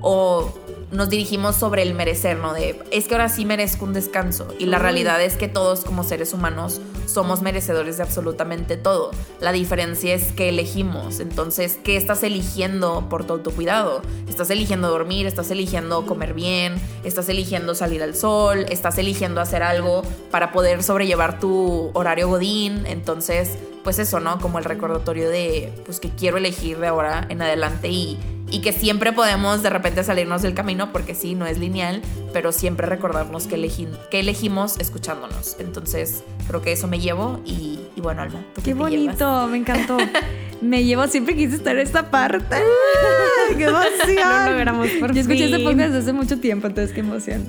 o 0.00 0.54
nos 0.92 1.08
dirigimos 1.08 1.56
sobre 1.56 1.82
el 1.82 1.94
merecer, 1.94 2.38
¿no? 2.38 2.52
De, 2.52 2.82
es 2.90 3.06
que 3.06 3.14
ahora 3.14 3.28
sí 3.28 3.44
merezco 3.44 3.84
un 3.84 3.92
descanso. 3.92 4.48
Y 4.58 4.66
la 4.66 4.78
realidad 4.78 5.22
es 5.22 5.36
que 5.36 5.48
todos 5.48 5.84
como 5.84 6.02
seres 6.02 6.32
humanos 6.32 6.80
somos 7.06 7.42
merecedores 7.42 7.96
de 7.96 8.02
absolutamente 8.02 8.76
todo. 8.76 9.10
La 9.40 9.52
diferencia 9.52 10.14
es 10.14 10.32
que 10.32 10.48
elegimos. 10.48 11.20
Entonces, 11.20 11.78
¿qué 11.82 11.96
estás 11.96 12.22
eligiendo 12.22 13.08
por 13.08 13.24
tu 13.24 13.34
autocuidado? 13.34 14.02
Estás 14.28 14.50
eligiendo 14.50 14.88
dormir, 14.88 15.26
estás 15.26 15.50
eligiendo 15.50 16.06
comer 16.06 16.34
bien, 16.34 16.80
estás 17.04 17.28
eligiendo 17.28 17.74
salir 17.74 18.02
al 18.02 18.16
sol, 18.16 18.66
estás 18.68 18.98
eligiendo 18.98 19.40
hacer 19.40 19.62
algo 19.62 20.02
para 20.30 20.52
poder 20.52 20.82
sobrellevar 20.82 21.38
tu 21.38 21.90
horario 21.94 22.28
godín. 22.28 22.84
Entonces, 22.86 23.58
pues 23.84 23.98
eso, 23.98 24.20
¿no? 24.20 24.38
Como 24.40 24.58
el 24.58 24.64
recordatorio 24.64 25.28
de, 25.28 25.72
pues 25.84 26.00
que 26.00 26.10
quiero 26.10 26.36
elegir 26.36 26.78
de 26.78 26.88
ahora 26.88 27.26
en 27.28 27.42
adelante 27.42 27.88
y, 27.88 28.18
y 28.50 28.60
que 28.60 28.72
siempre 28.72 29.12
podemos 29.12 29.62
de 29.62 29.70
repente 29.70 30.04
salirnos 30.04 30.42
del 30.42 30.54
camino 30.54 30.92
porque 30.92 31.14
sí, 31.14 31.34
no 31.34 31.46
es 31.46 31.58
lineal, 31.58 32.02
pero 32.32 32.52
siempre 32.52 32.86
recordarnos 32.86 33.46
que, 33.46 33.70
que 34.10 34.20
elegimos 34.20 34.78
escuchándonos. 34.78 35.56
Entonces, 35.58 36.24
creo 36.46 36.62
que 36.62 36.72
eso 36.72 36.88
me 36.88 36.98
llevo 36.98 37.40
y, 37.44 37.78
bueno, 37.96 38.22
Alma. 38.22 38.44
qué, 38.62 38.74
bonito, 38.74 39.46
me 39.48 39.58
encantó. 39.58 39.98
me 40.60 40.84
llevo, 40.84 41.06
siempre 41.06 41.36
quise 41.36 41.56
estar 41.56 41.76
en 41.76 41.82
esta 41.82 42.10
parte. 42.10 42.56
¡Qué 43.56 43.64
emoción! 43.64 44.46
Lo 44.46 44.50
logramos 44.52 44.88
por 45.00 45.14
Yo 45.14 45.20
escuché 45.20 45.46
este 45.46 45.58
podcast 45.58 45.78
desde 45.78 45.98
hace 45.98 46.12
mucho 46.12 46.38
tiempo, 46.38 46.66
entonces 46.66 46.94
qué 46.94 47.00
emoción. 47.00 47.44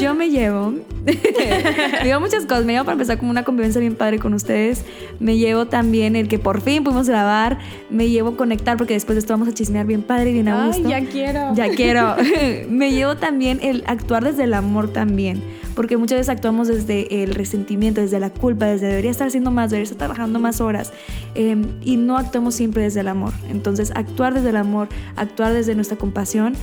Yo 0.00 0.14
me 0.14 0.30
llevo, 0.30 0.70
me 1.04 2.04
llevo 2.04 2.20
muchas 2.20 2.44
cosas. 2.46 2.64
Me 2.64 2.72
llevo 2.72 2.84
para 2.84 2.94
empezar 2.94 3.18
como 3.18 3.30
una 3.30 3.44
convivencia 3.44 3.80
bien 3.80 3.94
padre 3.94 4.18
con 4.18 4.34
ustedes. 4.34 4.84
Me 5.20 5.36
llevo 5.36 5.66
también 5.66 6.16
el 6.16 6.28
que 6.28 6.38
por 6.38 6.60
fin 6.60 6.84
pudimos 6.84 7.08
grabar. 7.08 7.58
Me 7.90 8.08
llevo 8.08 8.36
conectar 8.36 8.76
porque 8.76 8.94
después 8.94 9.16
de 9.16 9.20
esto 9.20 9.32
vamos 9.32 9.48
a 9.48 9.52
chismear 9.52 9.86
bien 9.86 10.02
padre 10.02 10.30
y 10.30 10.34
bien 10.36 10.48
a 10.48 10.66
gusto. 10.66 10.82
Ay, 10.86 10.90
ya 10.90 11.10
quiero. 11.10 11.54
Ya 11.54 11.68
quiero. 11.70 12.16
me 12.68 12.92
llevo 12.92 13.16
también 13.16 13.60
el 13.62 13.84
actuar 13.86 14.24
desde 14.24 14.44
el 14.44 14.54
amor 14.54 14.92
también 14.92 15.42
porque 15.76 15.98
muchas 15.98 16.16
veces 16.16 16.30
actuamos 16.30 16.68
desde 16.68 17.22
el 17.22 17.34
resentimiento, 17.34 18.00
desde 18.00 18.18
la 18.18 18.30
culpa, 18.30 18.64
desde 18.64 18.86
debería 18.86 19.10
estar 19.10 19.28
haciendo 19.28 19.50
más, 19.50 19.70
debería 19.70 19.84
estar 19.84 19.98
trabajando 19.98 20.40
más 20.40 20.62
horas 20.62 20.90
em, 21.34 21.66
y 21.82 21.98
no 21.98 22.16
actuamos 22.16 22.54
siempre 22.54 22.82
desde 22.82 23.00
el 23.00 23.08
amor. 23.08 23.34
Entonces, 23.50 23.92
actuar 23.94 24.32
desde 24.32 24.48
el 24.48 24.56
amor, 24.56 24.88
actuar 25.16 25.52
desde 25.52 25.74
nuestra 25.74 25.98
compasión 25.98 26.54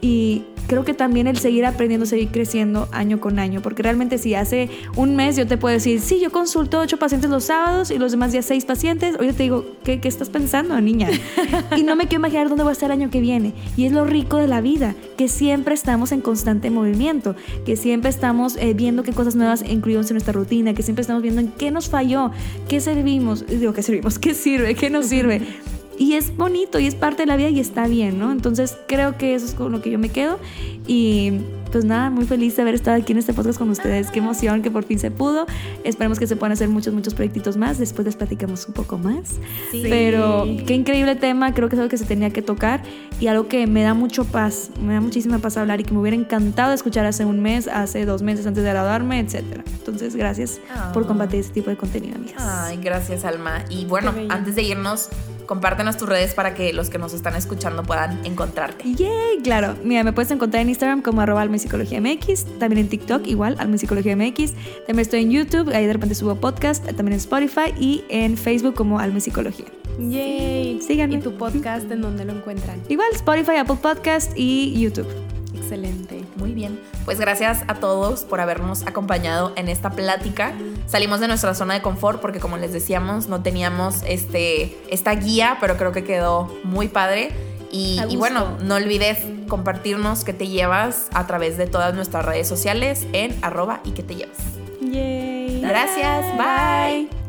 y 0.00 0.42
creo 0.66 0.84
que 0.84 0.94
también 0.94 1.26
el 1.26 1.36
seguir 1.36 1.66
aprendiendo, 1.66 2.06
seguir 2.06 2.28
creciendo 2.28 2.88
año 2.92 3.20
con 3.20 3.40
año, 3.40 3.60
porque 3.60 3.82
realmente 3.82 4.18
si 4.18 4.34
hace 4.34 4.70
un 4.96 5.16
mes 5.16 5.36
yo 5.36 5.46
te 5.46 5.58
puedo 5.58 5.74
decir, 5.74 6.00
sí, 6.00 6.20
yo 6.20 6.30
consulto 6.30 6.78
ocho 6.78 6.96
pacientes 6.96 7.28
los 7.28 7.44
sábados 7.44 7.90
y 7.90 7.98
los 7.98 8.12
demás 8.12 8.30
días 8.30 8.46
seis 8.46 8.64
pacientes, 8.64 9.16
hoy 9.18 9.26
yo 9.26 9.34
te 9.34 9.42
digo, 9.42 9.66
¿qué, 9.82 10.00
¿qué, 10.00 10.06
estás 10.06 10.30
pensando, 10.30 10.80
niña? 10.80 11.08
y 11.76 11.82
no 11.82 11.96
me 11.96 12.04
quiero 12.04 12.20
imaginar 12.20 12.48
dónde 12.48 12.62
voy 12.62 12.70
a 12.70 12.72
estar 12.74 12.90
el 12.90 12.98
año 12.98 13.10
que 13.10 13.20
viene. 13.20 13.52
Y 13.76 13.84
es 13.84 13.92
lo 13.92 14.04
rico 14.04 14.36
de 14.36 14.46
la 14.46 14.60
vida, 14.60 14.94
que 15.16 15.26
siempre 15.26 15.74
estamos 15.74 16.12
en 16.12 16.20
constante 16.20 16.70
movimiento, 16.70 17.34
que 17.66 17.76
siempre 17.76 18.10
estamos 18.10 18.56
eh, 18.56 18.72
viendo 18.74 19.02
qué 19.02 19.12
cosas 19.12 19.34
nuevas 19.34 19.64
incluimos 19.68 20.08
en 20.10 20.14
nuestra 20.14 20.32
rutina, 20.32 20.72
que 20.72 20.82
siempre 20.82 21.02
estamos 21.02 21.22
viendo 21.22 21.40
en 21.40 21.48
qué 21.48 21.72
nos 21.72 21.88
falló, 21.88 22.30
qué 22.68 22.80
servimos, 22.80 23.44
digo, 23.46 23.72
qué 23.72 23.82
servimos, 23.82 24.18
qué 24.20 24.34
sirve, 24.34 24.76
qué 24.76 24.88
nos 24.88 25.06
sirve. 25.06 25.42
Y 26.00 26.14
es 26.14 26.34
bonito 26.34 26.80
y 26.80 26.86
es 26.86 26.94
parte 26.94 27.24
de 27.24 27.26
la 27.26 27.36
vida 27.36 27.50
y 27.50 27.60
está 27.60 27.86
bien, 27.86 28.18
¿no? 28.18 28.32
Entonces 28.32 28.74
creo 28.88 29.18
que 29.18 29.34
eso 29.34 29.44
es 29.44 29.52
con 29.52 29.70
lo 29.70 29.82
que 29.82 29.90
yo 29.90 29.98
me 29.98 30.08
quedo. 30.08 30.38
Y 30.86 31.32
pues 31.70 31.84
nada, 31.84 32.08
muy 32.08 32.24
feliz 32.24 32.56
de 32.56 32.62
haber 32.62 32.74
estado 32.74 32.96
aquí 32.96 33.12
en 33.12 33.18
este 33.18 33.34
podcast 33.34 33.58
con 33.58 33.68
ustedes. 33.68 34.10
Qué 34.10 34.20
emoción 34.20 34.62
que 34.62 34.70
por 34.70 34.84
fin 34.84 34.98
se 34.98 35.10
pudo. 35.10 35.44
Esperemos 35.84 36.18
que 36.18 36.26
se 36.26 36.36
puedan 36.36 36.52
hacer 36.52 36.70
muchos, 36.70 36.94
muchos 36.94 37.12
proyectitos 37.12 37.58
más. 37.58 37.76
Después 37.76 38.06
les 38.06 38.16
platicamos 38.16 38.66
un 38.66 38.72
poco 38.72 38.96
más. 38.96 39.36
Sí. 39.72 39.82
Pero 39.82 40.46
qué 40.66 40.72
increíble 40.72 41.16
tema. 41.16 41.52
Creo 41.52 41.68
que 41.68 41.76
es 41.76 41.80
algo 41.80 41.90
que 41.90 41.98
se 41.98 42.06
tenía 42.06 42.30
que 42.30 42.40
tocar 42.40 42.82
y 43.20 43.26
algo 43.26 43.48
que 43.48 43.66
me 43.66 43.82
da 43.82 43.94
mucho 43.94 44.24
paz. 44.24 44.70
Me 44.80 44.94
da 44.94 45.00
muchísima 45.00 45.38
paz 45.38 45.56
hablar 45.58 45.80
y 45.80 45.84
que 45.84 45.92
me 45.92 46.00
hubiera 46.00 46.16
encantado 46.16 46.72
escuchar 46.72 47.04
hace 47.04 47.24
un 47.24 47.40
mes, 47.40 47.68
hace 47.68 48.06
dos 48.06 48.22
meses 48.22 48.46
antes 48.46 48.64
de 48.64 48.70
graduarme, 48.70 49.20
etc. 49.20 49.44
Entonces, 49.78 50.16
gracias 50.16 50.60
por 50.94 51.06
compartir 51.06 51.40
este 51.40 51.52
tipo 51.52 51.70
de 51.70 51.76
contenido, 51.76 52.16
amigas. 52.16 52.42
Ay, 52.42 52.78
gracias, 52.82 53.24
Alma. 53.24 53.64
Y 53.68 53.84
bueno, 53.84 54.14
antes 54.30 54.54
de 54.54 54.62
irnos, 54.62 55.10
compártenos 55.46 55.96
tus 55.96 56.08
redes 56.08 56.32
para 56.32 56.54
que 56.54 56.72
los 56.72 56.88
que 56.88 56.98
nos 56.98 57.12
están 57.12 57.36
escuchando 57.36 57.82
puedan 57.82 58.24
encontrarte. 58.24 58.84
Yay, 58.94 59.40
claro. 59.42 59.76
Mira, 59.84 60.02
me 60.02 60.12
puedes 60.12 60.30
encontrar 60.30 60.62
en 60.62 60.70
Instagram 60.70 61.02
como 61.02 61.20
arroba 61.20 61.46
Psicología 61.58 62.00
MX, 62.00 62.58
también 62.58 62.78
en 62.78 62.88
TikTok 62.88 63.26
igual, 63.26 63.56
Alma 63.58 63.76
Psicología 63.76 64.16
MX, 64.16 64.52
también 64.86 65.00
estoy 65.00 65.22
en 65.22 65.30
YouTube, 65.30 65.70
ahí 65.74 65.86
de 65.86 65.92
repente 65.92 66.14
subo 66.14 66.36
podcast, 66.36 66.84
también 66.84 67.14
en 67.14 67.18
Spotify 67.18 67.74
y 67.78 68.04
en 68.08 68.36
Facebook 68.36 68.74
como 68.74 68.98
Alma 69.00 69.20
Psicología. 69.20 69.66
Yay. 70.00 70.80
Síganme. 70.80 71.16
¿Y 71.16 71.20
tu 71.20 71.36
podcast 71.36 71.90
en 71.90 72.00
dónde 72.00 72.24
lo 72.24 72.32
encuentran? 72.32 72.80
Igual, 72.88 73.08
Spotify, 73.12 73.56
Apple 73.56 73.78
Podcast 73.80 74.32
y 74.36 74.80
YouTube. 74.80 75.08
Excelente. 75.54 76.24
Muy 76.36 76.52
bien. 76.52 76.80
Pues 77.04 77.20
gracias 77.20 77.62
a 77.68 77.74
todos 77.74 78.24
por 78.24 78.40
habernos 78.40 78.86
acompañado 78.86 79.52
en 79.56 79.68
esta 79.68 79.90
plática. 79.90 80.52
Salimos 80.86 81.20
de 81.20 81.28
nuestra 81.28 81.54
zona 81.54 81.74
de 81.74 81.82
confort 81.82 82.20
porque 82.20 82.40
como 82.40 82.56
les 82.56 82.72
decíamos, 82.72 83.28
no 83.28 83.42
teníamos 83.42 84.02
este, 84.06 84.76
esta 84.90 85.14
guía, 85.14 85.58
pero 85.60 85.76
creo 85.76 85.92
que 85.92 86.02
quedó 86.02 86.52
muy 86.64 86.88
padre. 86.88 87.30
Y, 87.70 88.00
y, 88.08 88.16
bueno, 88.16 88.56
no 88.64 88.74
olvides 88.74 89.18
compartirnos 89.46 90.24
qué 90.24 90.32
te 90.32 90.48
llevas 90.48 91.08
a 91.14 91.28
través 91.28 91.56
de 91.56 91.68
todas 91.68 91.94
nuestras 91.94 92.24
redes 92.24 92.48
sociales 92.48 93.06
en 93.12 93.38
arroba 93.42 93.80
y 93.84 93.92
qué 93.92 94.02
te 94.02 94.16
llevas. 94.16 94.38
Yay. 94.80 95.60
Gracias, 95.60 96.36
bye. 96.36 97.19